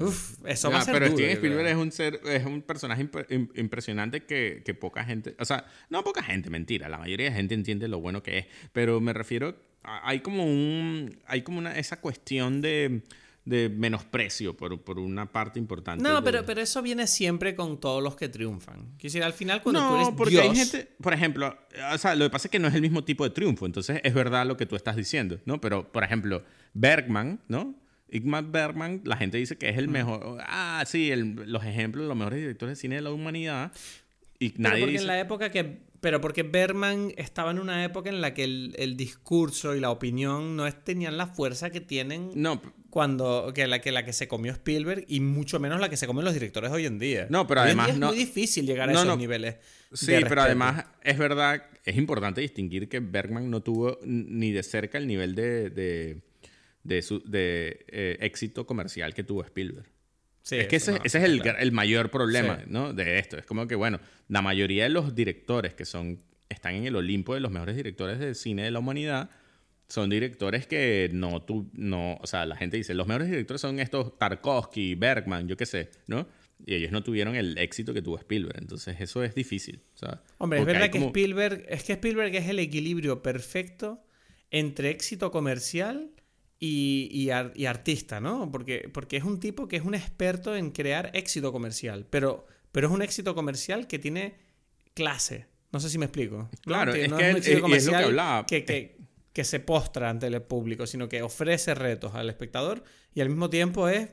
[0.00, 3.08] Uf, eso va a ser Pero Steven Spielberg es un, ser, es un personaje
[3.54, 7.54] impresionante que, que, poca gente, o sea, no poca gente, mentira, la mayoría de gente
[7.54, 12.00] entiende lo bueno que es, pero me refiero, hay como un, hay como una, esa
[12.00, 13.02] cuestión de
[13.44, 16.02] de menosprecio por, por una parte importante.
[16.02, 18.96] No, pero, pero eso viene siempre con todos los que triunfan.
[18.98, 21.56] Quisiera al final cuando tú eres porque hay gente, por ejemplo,
[21.92, 24.00] o sea, lo que pasa es que no es el mismo tipo de triunfo, entonces
[24.04, 25.60] es verdad lo que tú estás diciendo, ¿no?
[25.60, 26.44] Pero, por ejemplo,
[26.74, 27.74] Bergman, ¿no?
[28.08, 32.40] Igmar Bergman, la gente dice que es el mejor, ah, sí, los ejemplos, los mejores
[32.40, 33.72] directores de cine de la humanidad.
[34.38, 38.20] Y nadie porque en la época que pero porque Bergman estaba en una época en
[38.20, 42.60] la que el, el discurso y la opinión no tenían la fuerza que tienen no,
[42.92, 46.06] cuando que la, que la que se comió Spielberg y mucho menos la que se
[46.06, 47.26] comen los directores hoy en día.
[47.30, 49.56] No, pero además es muy difícil llegar a esos niveles.
[49.92, 54.98] Sí, pero además es verdad, es importante distinguir que Bergman no tuvo ni de cerca
[54.98, 56.20] el nivel de, de,
[56.84, 59.86] de, su, de eh, éxito comercial que tuvo Spielberg
[60.50, 62.92] es que ese, es el, el, mayor problema ¿no?
[62.92, 63.38] de esto.
[63.38, 67.34] Es como que, bueno, la mayoría de los directores que son, están en el Olimpo
[67.34, 69.30] de los mejores directores de cine de la humanidad
[69.92, 73.78] son directores que no, tú, no, o sea, la gente dice, los mejores directores son
[73.78, 76.26] estos Tarkovsky, Bergman, yo qué sé, ¿no?
[76.64, 78.56] Y ellos no tuvieron el éxito que tuvo Spielberg.
[78.58, 79.82] Entonces, eso es difícil.
[80.38, 84.02] Hombre, es verdad que Spielberg, es que Spielberg es el equilibrio perfecto
[84.50, 86.10] entre éxito comercial
[86.58, 88.50] y, y, artista, ¿no?
[88.50, 92.86] Porque, porque es un tipo que es un experto en crear éxito comercial, pero, pero
[92.86, 94.36] es un éxito comercial que tiene
[94.94, 95.48] clase.
[95.70, 96.48] No sé si me explico.
[96.62, 98.46] Claro, es que es, es, lo que hablaba.
[98.46, 99.01] Que, que,
[99.32, 102.82] que, se postra ante el público, sino que ofrece retos al espectador
[103.14, 104.08] y al mismo tiempo es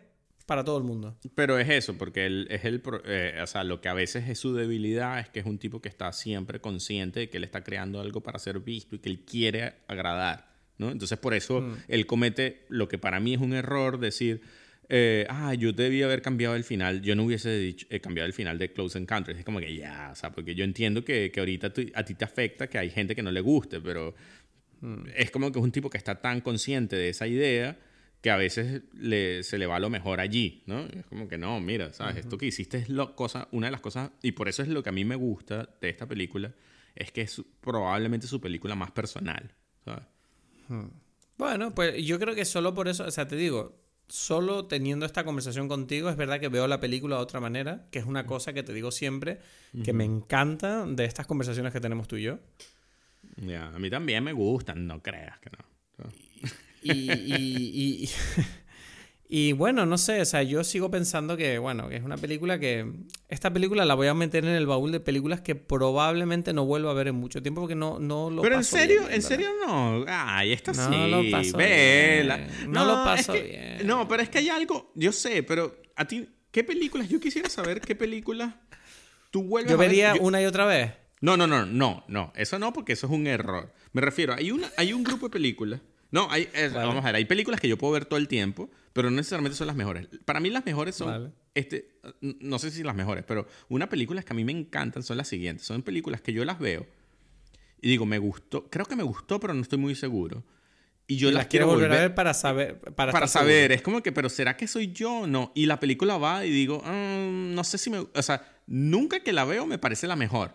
[0.45, 1.15] para todo el mundo.
[1.35, 4.39] Pero es eso, porque él, es el, eh, o sea, lo que a veces es
[4.39, 7.63] su debilidad es que es un tipo que está siempre consciente de que él está
[7.63, 10.49] creando algo para ser visto y que él quiere agradar.
[10.79, 11.77] Entonces, por eso mm.
[11.87, 14.41] él comete lo que para mí es un error, decir,
[14.87, 18.33] eh, ah, yo debía haber cambiado el final, yo no hubiese dicho, eh, cambiado el
[18.33, 19.37] final de Close Encounters.
[19.37, 22.25] Es como que ya, o sea, porque yo entiendo que, que ahorita a ti te
[22.25, 24.15] afecta que hay gente que no le guste, pero
[24.81, 25.07] mm.
[25.15, 27.77] es como que es un tipo que está tan consciente de esa idea
[28.21, 30.81] que a veces le, se le va lo mejor allí, ¿no?
[30.87, 32.17] Es como que no, mira, ¿sabes?
[32.17, 34.83] Esto que hiciste es lo, cosa, una de las cosas, y por eso es lo
[34.83, 36.53] que a mí me gusta de esta película,
[36.95, 40.03] es que es probablemente su película más personal, ¿sabes?
[41.37, 43.79] Bueno, pues yo creo que solo por eso, o sea, te digo,
[44.09, 47.99] solo teniendo esta conversación contigo, es verdad que veo la película de otra manera, que
[47.99, 49.39] es una cosa que te digo siempre,
[49.83, 52.39] que me encanta de estas conversaciones que tenemos tú y yo.
[53.41, 56.09] Ya, a mí también me gustan, no creas que no.
[56.81, 58.09] Y,
[59.31, 62.57] Y bueno, no sé, o sea, yo sigo pensando que, bueno, que es una película
[62.57, 62.91] que...
[63.27, 66.89] Esta película la voy a meter en el baúl de películas que probablemente no vuelva
[66.89, 69.49] a ver en mucho tiempo porque no, no lo Pero en serio, bien, en serio
[69.67, 70.03] no.
[70.07, 71.09] Ay, esta No sí.
[71.11, 72.37] lo paso vela.
[72.37, 72.71] bien.
[72.71, 73.47] No lo paso es que-
[73.77, 73.87] bien.
[73.87, 77.07] No, pero es que hay algo, yo sé, pero a ti, ¿qué películas?
[77.07, 78.55] Yo quisiera saber qué películas
[79.29, 79.89] tú vuelves Yo a ver.
[79.89, 80.91] vería Yo- una y otra vez.
[81.21, 82.31] No, no, no, no, no.
[82.35, 83.73] Eso no, porque eso es un error.
[83.93, 85.81] Me refiero, hay, una, hay un grupo de películas.
[86.11, 86.69] No, hay, Vale.
[86.73, 89.55] vamos a ver, hay películas que yo puedo ver todo el tiempo, pero no necesarmente
[89.57, 90.07] son las mejores.
[90.25, 91.31] Para mí las mejores son, Vale.
[91.53, 95.17] este, no sé si las mejores, pero una películas que a mí me encantan son
[95.17, 95.65] las siguientes.
[95.67, 96.87] Son películas que yo las veo
[97.81, 100.43] y digo, me gustó, creo que me gustó, pero no estoy muy seguro.
[101.07, 102.79] Y yo Y las las quiero volver a ver para saber.
[102.79, 103.73] Para, saber, seguro.
[103.75, 105.51] es como que, pero ¿será que soy yo o no?
[105.55, 107.99] Y la película va y digo, "Ah, no sé si me...
[107.99, 110.53] O sea, nunca que la veo me parece la mejor.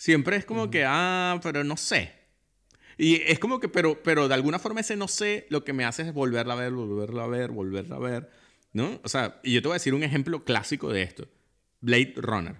[0.00, 2.12] Siempre es como que, ah, pero no sé.
[2.96, 5.84] Y es como que, pero, pero de alguna forma ese no sé lo que me
[5.84, 8.30] hace es volverla a ver, volverla a ver, volverla a ver,
[8.72, 9.00] ¿no?
[9.02, 11.26] O sea, y yo te voy a decir un ejemplo clásico de esto.
[11.80, 12.54] Blade Runner.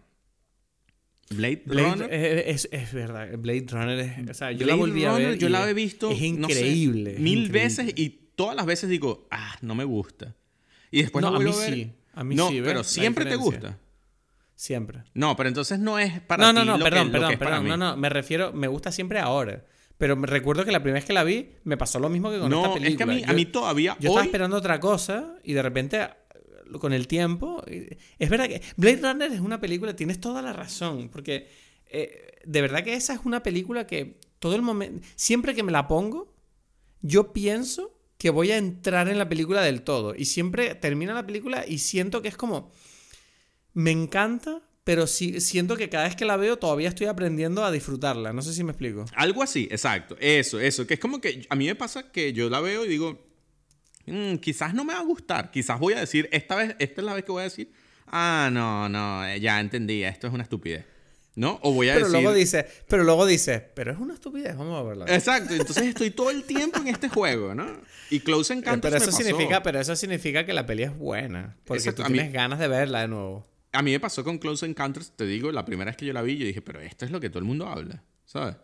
[1.30, 2.12] Blade, Blade Runner.
[2.12, 3.28] es, es, es verdad.
[3.38, 4.30] Blade Runner es.
[4.30, 5.38] O sea, yo la Blade volví a Runner, ver.
[5.38, 7.12] Yo la he visto Es no sé, increíble.
[7.20, 7.48] mil increíble.
[7.60, 10.34] veces y todas las veces digo, ah, no me gusta.
[10.90, 11.72] Y después No, la a mí ver.
[11.74, 13.78] sí, a mí no, sí, pero La siempre te gusta.
[14.58, 15.04] Siempre.
[15.14, 17.28] No, pero entonces no es para No, ti no, no, lo perdón, que, lo perdón,
[17.28, 17.64] que es para perdón.
[17.64, 17.70] mí.
[17.70, 19.64] No, no, me refiero, me gusta siempre ahora.
[19.98, 22.40] Pero me recuerdo que la primera vez que la vi, me pasó lo mismo que
[22.40, 22.90] con No, esta película.
[22.90, 25.62] es que a mí, a Yo- mí todavía Yo estaba esperando otra cosa y de
[25.62, 26.08] repente,
[26.80, 27.62] con el tiempo.
[28.18, 31.08] Es verdad que Blade Runner es una película, tienes toda la razón.
[31.08, 31.48] Porque
[31.86, 35.06] eh, de verdad que esa es una película que todo el momento.
[35.14, 36.34] Siempre que me la pongo,
[37.00, 40.16] yo pienso que voy a entrar en la película del todo.
[40.16, 42.72] Y siempre termina la película y siento que es como.
[43.78, 47.70] Me encanta, pero sí, siento que cada vez que la veo todavía estoy aprendiendo a
[47.70, 48.32] disfrutarla.
[48.32, 49.04] No sé si me explico.
[49.14, 50.16] Algo así, exacto.
[50.18, 50.84] Eso, eso.
[50.86, 53.24] Que es como que a mí me pasa que yo la veo y digo,
[54.06, 55.52] "Mm, quizás no me va a gustar.
[55.52, 57.70] Quizás voy a decir, esta vez, esta es la vez que voy a decir,
[58.08, 60.84] ah, no, no, eh, ya entendí, esto es una estupidez.
[61.36, 61.60] ¿No?
[61.62, 62.20] O voy a Pero decir...
[62.20, 65.04] luego dice, pero luego dice, pero es una estupidez, vamos a verla.
[65.14, 67.64] Exacto, entonces estoy todo el tiempo en este juego, ¿no?
[68.10, 69.22] Y Close Eh, Encounters pero me eso pasó.
[69.22, 72.58] significa, pero eso significa que la peli es buena, porque Exacto, tú mí- tienes ganas
[72.58, 73.46] de verla de nuevo.
[73.72, 76.22] A mí me pasó con Close Encounters, te digo, la primera vez que yo la
[76.22, 78.56] vi, yo dije, pero esto es lo que todo el mundo habla, ¿sabes?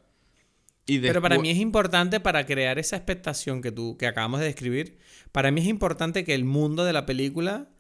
[0.87, 4.47] Y Pero para mí es importante para crear esa expectación que tú que acabamos de
[4.47, 4.99] describir.
[5.33, 7.71] Para mí es importante que el mundo de la película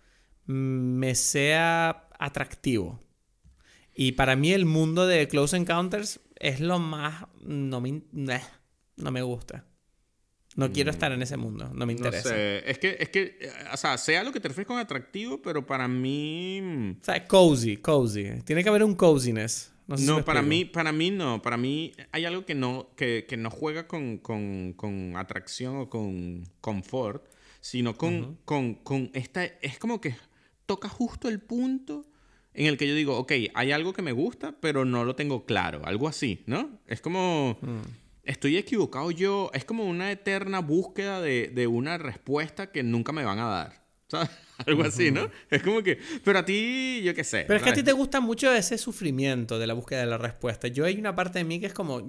[0.47, 3.03] mm, me sea atractivo.
[3.95, 8.03] Y para mí el mundo de Close Encounters es lo más no me
[8.97, 9.67] no me gusta.
[10.56, 12.28] No quiero estar en ese mundo, no me No interesa.
[12.28, 13.39] sé, es que, es que,
[13.72, 16.60] o sea, sea lo que te refieres con atractivo, pero para mí...
[16.62, 18.26] mm, O sea, cozy, cozy.
[18.44, 19.72] Tiene que haber un coziness.
[19.86, 21.43] No, sé si No, me para mí, para mí no.
[21.43, 25.90] Para mí hay algo que no, que, que no juega con, con, con atracción o
[25.90, 27.24] con confort,
[27.60, 29.44] sino con, con, con esta...
[29.44, 30.14] Es como que
[30.66, 32.06] toca justo el punto
[32.55, 35.44] en el que yo digo, ok, hay algo que me gusta, pero no lo tengo
[35.44, 35.82] claro.
[35.85, 36.78] Algo así, ¿no?
[36.86, 37.59] Es como...
[38.25, 39.51] Estoy equivocado yo.
[39.55, 43.85] Es como una eterna búsqueda de, de una respuesta que nunca me van a dar.
[44.09, 44.31] ¿Sabes?
[44.67, 45.29] Algo así, ¿no?
[45.51, 45.99] Es como que...
[46.23, 47.45] Pero a ti, yo qué sé.
[47.47, 50.19] Pero es que a ti te gusta mucho ese sufrimiento de la búsqueda de la
[50.19, 50.69] respuesta.
[50.69, 52.01] Yo hay una parte de mí que es como,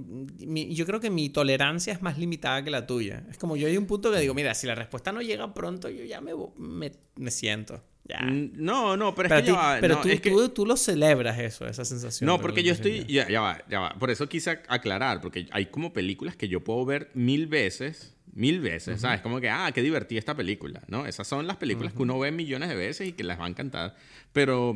[0.45, 3.25] mi- yo creo que mi tolerancia es más limitada que la tuya.
[3.31, 5.89] Es como yo hay un punto que digo, mira, si la respuesta no llega pronto,
[5.89, 7.81] yo ya me, me, me siento.
[8.07, 8.19] Ya.
[8.21, 10.65] No, no, pero es que ti- ya va, pero no, tú, es que- tú, tú
[10.65, 12.27] lo celebras eso, esa sensación.
[12.27, 13.03] No, porque yo estoy.
[13.11, 13.89] Ya, ya va, ya va.
[13.97, 18.15] Por eso quise ac- aclarar, porque hay como películas que yo puedo ver mil veces,
[18.33, 19.21] mil veces, ¿sabes?
[19.21, 21.07] Como que, ah, qué divertida esta película, ¿no?
[21.07, 23.49] Esas son las películas que uno ve millones de veces y que les va a
[23.49, 23.95] encantar.
[24.33, 24.75] Pero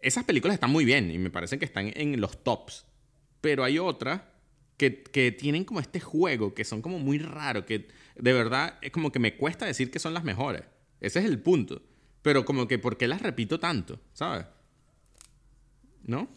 [0.00, 2.86] esas películas están muy bien y me parecen que están en los tops.
[3.42, 4.22] Pero hay otras
[4.78, 8.90] que, que tienen como este juego, que son como muy raros, que de verdad es
[8.90, 10.62] como que me cuesta decir que son las mejores.
[11.02, 11.82] Ese es el punto.
[12.22, 13.98] Pero como que, ¿por qué las repito tanto?
[14.12, 14.46] ¿Sabes?
[16.04, 16.28] ¿No?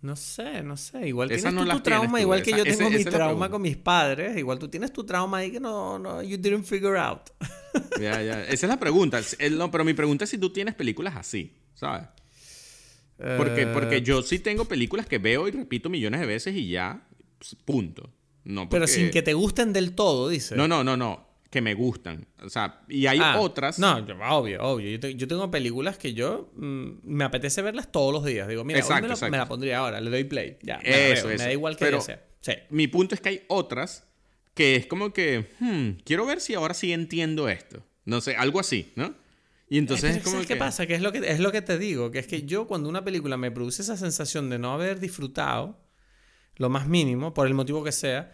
[0.00, 1.08] No sé, no sé.
[1.08, 3.50] Igual Esa tienes no tú tu trauma, tú, igual que yo ese- tengo mi trauma
[3.50, 4.36] con mis padres.
[4.38, 7.30] Igual tú tienes tu trauma ahí que no, no, you didn't figure out.
[8.00, 8.42] Ya, ya.
[8.44, 9.20] Esa es la pregunta.
[9.38, 12.08] El- no, pero mi pregunta es si tú tienes películas así, ¿sabes?
[13.36, 16.68] Porque, Eh, porque yo sí tengo películas que veo y repito millones de veces y
[16.70, 17.06] ya,
[17.38, 18.10] pues, punto.
[18.44, 20.54] No Pero sin que te gusten del todo, dice.
[20.56, 21.27] No, no, no, no.
[21.50, 22.26] Que me gustan.
[22.42, 23.78] O sea, y hay Ah, otras.
[23.78, 24.90] No, yo- obvio, obvio.
[24.90, 28.46] Yo, te- yo tengo películas que yo mm, me apetece verlas todos los días.
[28.48, 29.30] Digo, mira, hoy Exacto, me, la, exacto.
[29.30, 30.58] me la pondría ahora, le doy play.
[30.62, 31.28] Ya, me Eso, veo, eso.
[31.28, 32.22] Me da igual que Pero- sea.
[32.40, 32.52] Sí.
[32.70, 34.06] Mi punto es que hay otras
[34.54, 37.82] que es como que, hmm, quiero ver si ahora sí entiendo esto.
[38.04, 39.14] No sé, algo así, ¿no?
[39.70, 40.54] Y entonces Eh, es pero como ¿sabes que...
[40.54, 40.86] qué pasa?
[40.86, 43.04] Que es lo que es lo que te digo, que es que yo cuando una
[43.04, 45.78] película me produce esa sensación de no haber disfrutado
[46.56, 48.32] lo más mínimo, por el motivo que sea,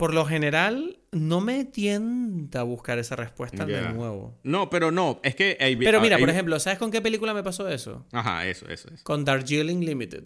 [0.00, 4.38] por lo general, no me tienta a buscar esa respuesta de nuevo.
[4.42, 5.56] No, pero no, es que...
[5.60, 8.06] hay- Pero mira, hay- por ejemplo, ¿sabes con qué película me pasó eso?
[8.10, 9.04] Ajá, eso, eso, eso.
[9.04, 10.24] Con Darjeeling Limited.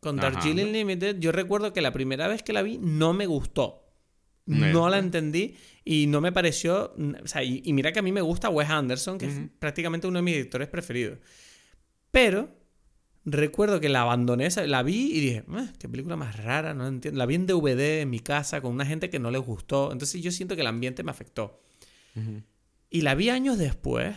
[0.00, 0.30] Con Ajá.
[0.30, 3.80] Darjeeling Limited, yo recuerdo que la primera vez que la vi no me gustó.
[4.46, 6.94] No la entendí y no me pareció.
[7.22, 10.06] O sea, y, y mira que a mí me gusta Wes Anderson, que es prácticamente
[10.08, 11.18] uno de mis directores preferidos.
[12.10, 12.48] Pero
[13.24, 17.18] recuerdo que la abandoné, la vi y dije, "Ah, qué película más rara, no entiendo.
[17.18, 19.92] La vi en DVD en mi casa con una gente que no les gustó.
[19.92, 21.60] Entonces yo siento que el ambiente me afectó.
[22.90, 24.14] Y la vi años después.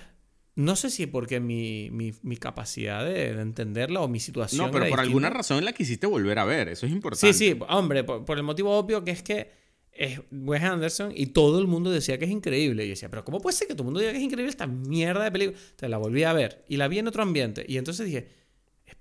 [0.55, 4.65] No sé si porque mi, mi, mi capacidad de, de entenderla o mi situación.
[4.65, 7.33] No, pero por alguna razón la quisiste volver a ver, eso es importante.
[7.33, 9.51] Sí, sí, hombre, por, por el motivo obvio que es que
[9.91, 12.83] es Wes Anderson y todo el mundo decía que es increíble.
[12.85, 14.49] Y yo decía, pero ¿cómo puede ser que todo el mundo diga que es increíble
[14.49, 15.57] esta mierda de película?
[15.59, 17.65] Entonces la volví a ver y la vi en otro ambiente.
[17.67, 18.29] Y entonces dije,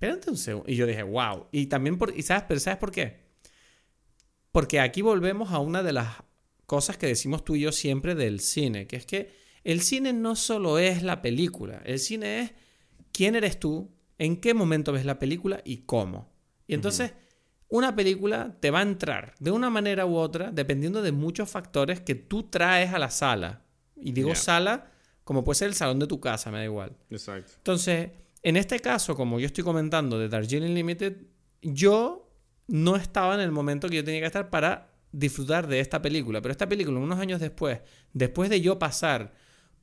[0.05, 0.71] espérate un segundo.
[0.71, 1.47] Y yo dije, wow.
[1.51, 3.25] Y también, por, y sabes, pero ¿sabes por qué?
[4.51, 6.07] Porque aquí volvemos a una de las
[6.65, 9.31] cosas que decimos tú y yo siempre del cine, que es que
[9.63, 12.53] el cine no solo es la película, el cine es
[13.11, 16.31] quién eres tú, en qué momento ves la película y cómo.
[16.67, 17.13] Y entonces,
[17.67, 21.99] una película te va a entrar de una manera u otra dependiendo de muchos factores
[21.99, 23.63] que tú traes a la sala.
[23.95, 24.91] Y digo sala
[25.25, 26.95] como puede ser el salón de tu casa, me da igual.
[27.09, 27.51] Exacto.
[27.57, 28.11] Entonces,
[28.45, 31.17] en este caso, como yo estoy comentando de Darjeeling Limited,
[31.63, 32.31] yo
[32.67, 36.43] no estaba en el momento que yo tenía que estar para disfrutar de esta película.
[36.43, 37.79] Pero esta película, unos años después,
[38.13, 39.33] después de yo pasar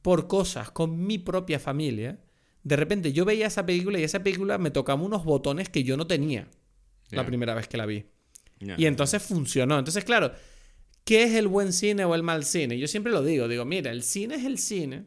[0.00, 2.20] por cosas con mi propia familia,
[2.62, 5.96] de repente yo veía esa película y esa película me tocaba unos botones que yo
[5.96, 6.48] no tenía
[7.10, 8.06] la primera vez que la vi.
[8.60, 9.76] Y entonces funcionó.
[9.76, 10.30] Entonces, claro,
[11.02, 12.78] ¿qué es el buen cine o el mal cine?
[12.78, 15.06] Yo siempre lo digo, digo, mira, el cine es el cine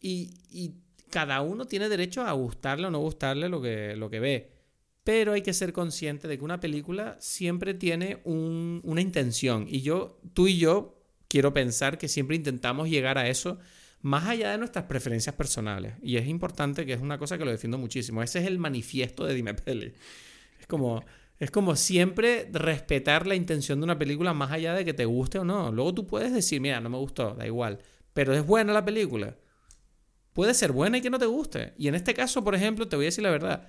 [0.00, 0.83] y, y
[1.14, 4.50] cada uno tiene derecho a gustarle o no gustarle lo que, lo que ve.
[5.04, 9.66] Pero hay que ser consciente de que una película siempre tiene un- una intención.
[9.68, 13.58] Y yo, tú y yo, quiero pensar que siempre intentamos llegar a eso
[14.00, 15.94] más allá de nuestras preferencias personales.
[16.02, 18.22] Y es importante que es una cosa que lo defiendo muchísimo.
[18.24, 19.92] Ese es el manifiesto de Dime Peli.
[20.58, 21.04] Es como,
[21.38, 25.38] es como siempre respetar la intención de una película más allá de que te guste
[25.38, 25.70] o no.
[25.70, 27.78] Luego tú puedes decir, mira, no me gustó, da igual.
[28.14, 29.36] Pero es buena la película.
[30.34, 31.72] Puede ser buena y que no te guste.
[31.78, 33.68] Y en este caso, por ejemplo, te voy a decir la verdad.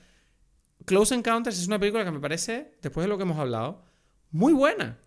[0.84, 3.86] Close Encounters es una película que me parece, después de lo que hemos hablado,
[4.32, 4.98] muy buena.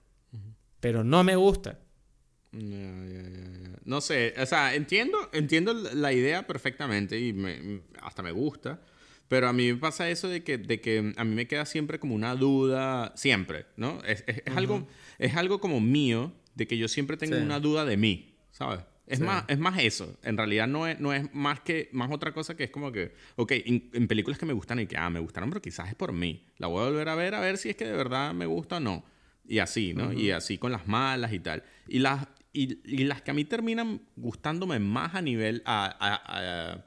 [0.80, 1.78] Pero no me gusta.
[3.84, 8.80] No sé, o sea, entiendo, entiendo la idea perfectamente y me- hasta me gusta,
[9.28, 11.98] pero a mí me pasa eso de que, de que a mí me queda siempre
[11.98, 14.00] como una duda, siempre, ¿no?
[14.04, 14.86] Es, es- es algo,
[15.18, 17.42] es algo como mío, de que yo siempre tengo Sí.
[17.42, 18.80] una duda de mí, ¿sabes?
[19.08, 19.24] Es, Sí.
[19.24, 22.56] más, es más eso, en realidad no es, no es más que más otra cosa
[22.56, 25.18] que es como que, ok, en, en películas que me gustan y que, ah, me
[25.20, 27.70] gustaron, pero quizás es por mí, la voy a volver a ver a ver si
[27.70, 29.04] es que de verdad me gusta o no.
[29.46, 30.12] Y así, ¿no?
[30.12, 31.62] Y así con las malas y tal.
[31.86, 36.72] Y las, y, y las que a mí terminan gustándome más a nivel, a, a-
[36.74, 36.84] a-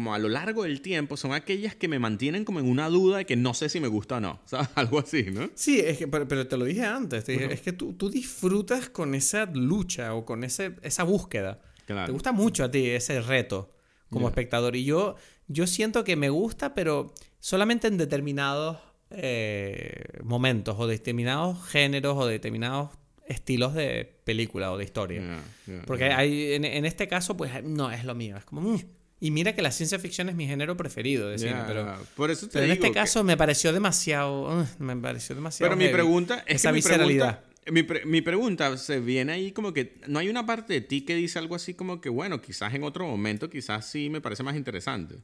[0.00, 3.18] como a lo largo del tiempo, son aquellas que me mantienen como en una duda
[3.18, 4.40] de que no sé si me gusta o no.
[4.46, 4.70] ¿Sabes?
[4.74, 5.50] Algo así, ¿no?
[5.54, 7.22] Sí, es que, pero, pero te lo dije antes.
[7.24, 11.60] te dije, Es que tú, tú disfrutas con esa lucha o con ese, esa búsqueda.
[11.84, 12.06] Claro.
[12.06, 13.74] Te gusta mucho a ti ese reto
[14.08, 14.74] como espectador.
[14.74, 15.16] Y yo,
[15.48, 18.78] yo siento que me gusta, pero solamente en determinados
[19.10, 22.88] eh, momentos o determinados géneros o determinados
[23.26, 25.42] estilos de película o de historia.
[25.86, 28.38] Porque hay, en, en este caso, pues no es lo mío.
[28.38, 28.62] Es como.
[28.62, 28.99] mm.
[29.22, 32.46] Y mira que la ciencia ficción es mi género preferido de cine, pero, por eso
[32.46, 34.60] te pero en este que- caso me pareció demasiado.
[34.62, 35.70] uh, me pareció demasiado.
[35.70, 37.40] Pero mi pregunta es Esa que mi visceralidad.
[37.42, 40.80] pregunta, mi, pre- mi pregunta se viene ahí como que no hay una parte de
[40.80, 44.22] ti que dice algo así como que bueno, quizás en otro momento quizás sí me
[44.22, 45.16] parece más interesante.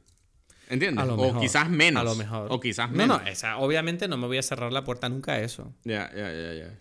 [0.69, 1.03] ¿Entiendes?
[1.07, 2.01] O mejor, quizás menos.
[2.01, 2.47] A lo mejor.
[2.51, 3.21] O quizás No, menos.
[3.23, 5.73] no, esa, obviamente no me voy a cerrar la puerta nunca a eso.
[5.85, 6.79] Ya, ya, ya, ya.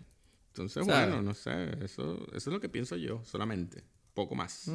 [0.49, 1.51] Entonces, bueno, no sé,
[1.85, 3.85] eso, eso es lo que pienso yo, solamente.
[4.13, 4.69] Poco más.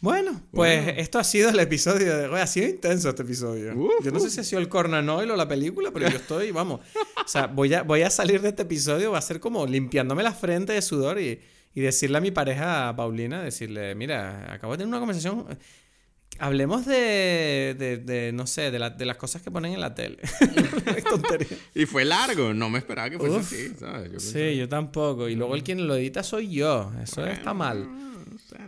[0.00, 1.00] Bueno, pues Bueno.
[1.00, 2.40] esto ha sido el episodio de.
[2.40, 3.74] Ha sido intenso este episodio.
[3.74, 6.16] Uf, yo no sé si ha sido el Cornan Oil o la película, pero yo
[6.18, 6.80] estoy, vamos.
[7.24, 10.22] O sea, voy a, voy a salir de este episodio, va a ser como limpiándome
[10.22, 11.40] la frente de sudor y,
[11.74, 15.46] y decirle a mi pareja, a Paulina, decirle: Mira, acabo de tener una conversación.
[16.40, 19.92] Hablemos de, de, de, no sé, de, la- de las cosas que ponen en la
[19.96, 20.18] tele.
[21.10, 21.58] Tontería.
[21.74, 23.42] Y fue largo, no me esperaba que fuese Uf.
[23.52, 24.12] así, ¿sabes?
[24.12, 25.28] Yo Sí, yo tampoco.
[25.28, 26.92] Y luego el quien lo edita soy yo.
[27.02, 27.88] Eso está mal.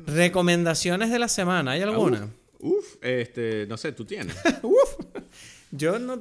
[0.07, 2.29] Recomendaciones de la semana, ¿hay alguna?
[2.59, 4.37] Uf, este, no sé, tú tienes.
[5.71, 6.21] Yo no.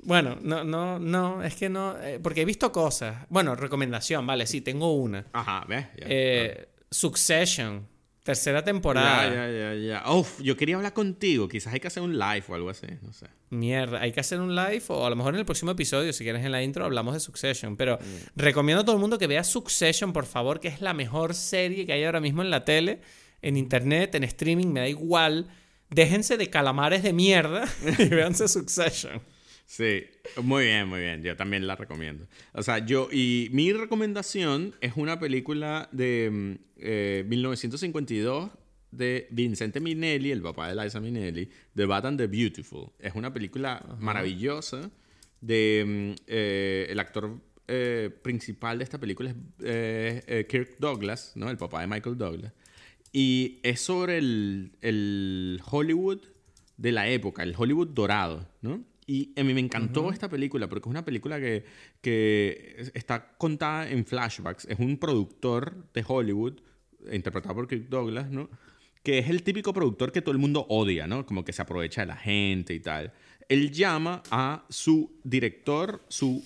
[0.00, 1.96] Bueno, no, no, no, es que no.
[2.00, 3.26] eh, porque he visto cosas.
[3.28, 5.26] Bueno, recomendación, vale, sí, tengo una.
[5.32, 5.86] Ajá, ¿ves?
[5.96, 7.86] Eh, Succession.
[8.26, 9.22] Tercera temporada.
[9.22, 10.12] Ya, ya, ya, ya.
[10.12, 11.46] Uf, yo quería hablar contigo.
[11.46, 12.88] Quizás hay que hacer un live o algo así.
[13.02, 13.28] No sé.
[13.50, 16.24] Mierda, hay que hacer un live o a lo mejor en el próximo episodio, si
[16.24, 17.76] quieres en la intro, hablamos de Succession.
[17.76, 18.00] Pero
[18.34, 21.86] recomiendo a todo el mundo que vea Succession, por favor, que es la mejor serie
[21.86, 23.00] que hay ahora mismo en la tele,
[23.42, 25.46] en internet, en streaming, me da igual.
[25.90, 27.64] Déjense de calamares de mierda
[28.00, 29.22] y véanse Succession.
[29.66, 30.04] Sí,
[30.42, 31.22] muy bien, muy bien.
[31.22, 32.26] Yo también la recomiendo.
[32.52, 38.50] O sea, yo, y mi recomendación es una película de mm, eh, 1952
[38.92, 42.92] de Vincente Minnelli, el papá de Liza Minnelli, The Bad and the Beautiful.
[42.98, 44.90] Es una película maravillosa
[45.40, 51.32] de mm, eh, el actor eh, principal de esta película es eh, eh, Kirk Douglas,
[51.34, 51.50] ¿no?
[51.50, 52.52] El papá de Michael Douglas.
[53.12, 56.20] Y es sobre el, el Hollywood
[56.76, 58.84] de la época, el Hollywood dorado, ¿no?
[59.08, 61.64] Y a mí me encantó esta película porque es una película que,
[62.00, 64.64] que está contada en flashbacks.
[64.68, 66.54] Es un productor de Hollywood,
[67.12, 68.48] interpretado por Kirk Douglas, ¿no?
[69.04, 71.24] Que es el típico productor que todo el mundo odia, ¿no?
[71.24, 73.12] Como que se aprovecha de la gente y tal.
[73.48, 76.42] Él llama a su director, su...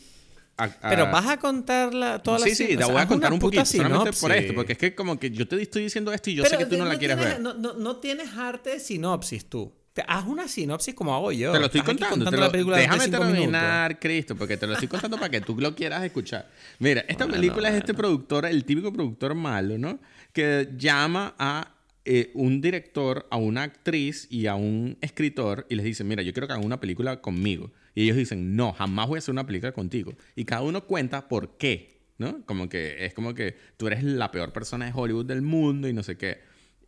[0.59, 3.33] a- a- Pero vas a contar la, toda la Sí, sí, la voy a contar
[3.33, 6.29] un poquito, solamente por esto, porque es que como que yo te estoy diciendo esto
[6.29, 7.43] y yo Pero sé que tú no, la quieres tienes, ver.
[7.43, 9.73] No, no- no tienes arte de sinopsis tú.
[10.07, 11.53] Haz una sinopsis como hago yo.
[11.53, 12.31] Te lo estoy aquí contando.
[12.31, 15.41] te la lo- película de déjame terminar, Cristo, porque te lo estoy contando para que
[15.41, 16.49] tú lo quieras escuchar.
[16.79, 19.99] Mira, esta Bueno, película es este productor, el típico productor malo, ¿no?
[20.33, 25.85] Que llama a eh, un director, a una actriz y a un escritor y les
[25.85, 27.73] dice, mira, yo quiero que hagan una película conmigo.
[27.95, 30.15] Y ellos dicen, no, jamás voy a hacer una película contigo.
[30.37, 32.43] Y cada uno cuenta por qué, ¿no?
[32.47, 35.93] Como que es como que tú eres la peor persona de Hollywood del mundo y
[35.93, 36.41] no sé qué.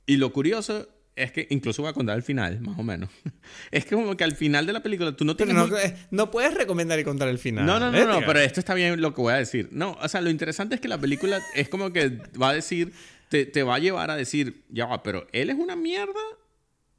[0.06, 3.10] Y lo curioso es que, incluso voy a contar el final, más o menos.
[3.70, 5.54] es que como que al final de la película tú no tienes...
[5.54, 7.66] no, muy- eh, no puedes recomendar y contar el final.
[7.66, 8.26] no, no, no, no, Edgar.
[8.26, 9.68] pero esto está bien lo que voy a decir.
[9.72, 12.92] No, o sea, lo interesante es que la película es como que va a decir,
[13.28, 16.20] te, te va a llevar a decir, ya va, pero él es una mierda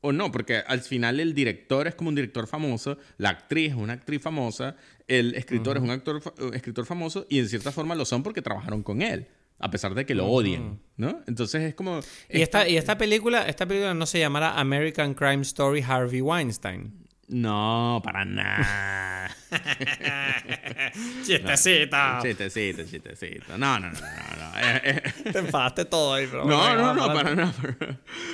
[0.02, 3.78] o no, porque al final el director es como un director famoso, la actriz es
[3.78, 4.76] una actriz famosa,
[5.08, 8.42] el escritor es un actor, eh, escritor famoso y en cierta forma lo son porque
[8.42, 9.28] trabajaron con él,
[9.60, 11.22] a pesar de que lo odien, ¿no?
[11.28, 12.00] Entonces es como...
[12.30, 17.00] Y esta, y esta película, esta película no se llamará American Crime Story Harvey Weinstein.
[17.30, 19.30] No, para nada.
[21.26, 21.98] Chistecito.
[22.22, 23.58] chistecito, chistecito.
[23.58, 24.02] No, no, no, no.
[24.02, 24.60] no.
[24.60, 25.02] Eh, eh.
[25.32, 26.46] Te enfadaste todo ahí, bro.
[26.46, 27.54] No, no, no, para nada.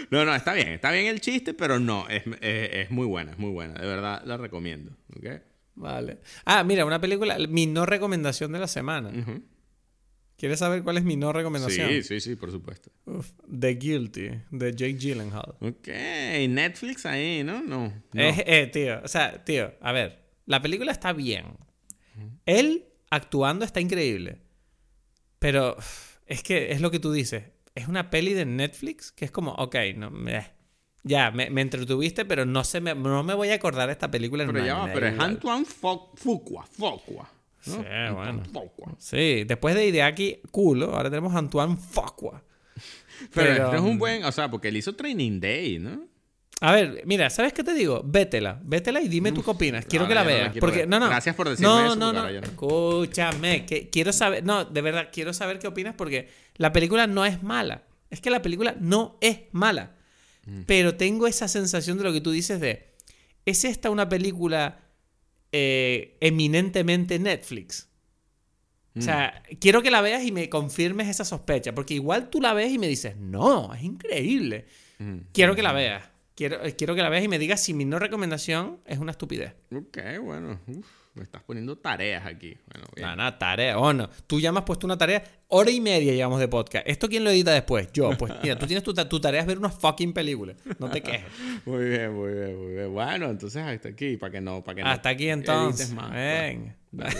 [0.10, 0.70] No, no, está bien.
[0.70, 2.08] Está bien el chiste, pero no.
[2.10, 3.76] Es, es- es muy buena, es muy buena.
[3.76, 4.92] De verdad, la recomiendo.
[5.16, 5.26] ¿ok?
[5.76, 6.20] Vale.
[6.46, 9.10] Ah, mira, una película, mi no recomendación de la semana.
[9.10, 9.44] Ujú.
[10.40, 11.90] ¿Quieres saber cuál es mi no recomendación?
[11.90, 12.90] Sí, sí, sí, por supuesto.
[13.06, 15.56] Uf, The Guilty, de Jake Gyllenhaal.
[15.60, 15.88] Ok,
[16.48, 17.62] Netflix ahí, ¿no?
[17.62, 17.94] No.
[18.14, 18.22] no.
[18.24, 21.58] Es- eh, tío, o sea, tío, a ver, la película está bien.
[22.46, 24.42] Él actuando está increíble.
[25.40, 25.76] Pero
[26.26, 27.44] es que es lo que tú dices.
[27.76, 30.46] Es una peli de Netflix que es como, ok, no, eh,
[31.04, 34.10] ya, me, me entretuviste, pero no, se me, no me voy a acordar de esta
[34.12, 35.20] película en pero un ya va, pero es.
[35.20, 37.32] Antoine Fuqua, Fuqua.
[37.70, 37.76] ¿No?
[37.76, 38.44] Sí, Antoine bueno.
[38.46, 38.96] Fuqua.
[38.98, 42.44] Sí, después de Ideaki, culo, ahora tenemos a Antoine Fuqua.
[43.34, 46.10] Pero, Pero, esto es un mm, buen, o sea, porque él hizo Training Day, ¿no?
[46.62, 48.02] A ver, mira, ¿sabes qué te digo?
[48.04, 49.86] Vétela, vétela y dime tú qué opinas.
[49.86, 50.52] Quiero que la no veas.
[50.52, 50.90] quiero porque, ver.
[50.90, 51.08] no, no.
[51.08, 52.40] Gracias por decirme no, eso, No, no, no.
[52.40, 54.44] Escúchame, que quiero saber.
[54.44, 57.84] No, de verdad, quiero saber qué opinas porque la película no es mala.
[58.10, 59.96] Es que la película no es mala.
[60.46, 60.64] Mm.
[60.66, 62.90] Pero tengo esa sensación de lo que tú dices de.
[63.46, 64.80] ¿Es esta una película
[65.52, 67.88] eh, eminentemente Netflix?
[68.98, 69.56] O sea, Mm.
[69.60, 71.74] quiero que la veas y me confirmes esa sospecha.
[71.74, 74.66] Porque igual tú la ves y me dices, no, es increíble.
[74.98, 75.18] Mm.
[75.32, 76.04] Quiero que la veas.
[76.36, 79.12] Quiero, eh, quiero que la veas y me digas si mi no recomendación es una
[79.12, 79.54] estupidez.
[79.76, 80.60] Ok, bueno.
[80.68, 82.58] Uf, me estás poniendo tareas aquí.
[82.72, 83.08] Bueno, bien.
[83.18, 83.78] Nada, tarea.
[83.78, 84.10] O no.
[84.28, 85.24] Tú ya me has puesto una tarea.
[85.48, 86.88] Hora y media llevamos de podcast.
[86.88, 87.92] ¿Esto quién lo edita después?
[87.92, 88.12] Yo.
[88.18, 90.54] Pues mira, tú tienes tu, tu tarea es ver una fucking película.
[90.78, 91.26] No te quejes.
[91.66, 92.94] Muy bien, muy bien, muy bien.
[92.94, 95.92] Bueno, entonces hasta aquí, para que no, para que no Hasta aquí entonces.
[95.94, 96.12] más.
[96.12, 96.76] Ven.
[96.92, 97.16] Dale,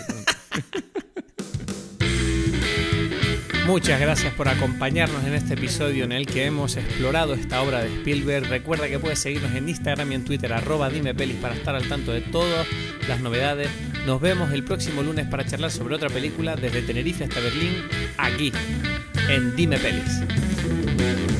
[3.70, 7.86] Muchas gracias por acompañarnos en este episodio en el que hemos explorado esta obra de
[7.98, 8.48] Spielberg.
[8.48, 11.88] Recuerda que puedes seguirnos en Instagram y en Twitter, arroba dime pelis para estar al
[11.88, 12.66] tanto de todas
[13.06, 13.68] las novedades.
[14.06, 17.76] Nos vemos el próximo lunes para charlar sobre otra película desde Tenerife hasta Berlín,
[18.18, 18.52] aquí,
[19.28, 21.39] en Dime Pelis.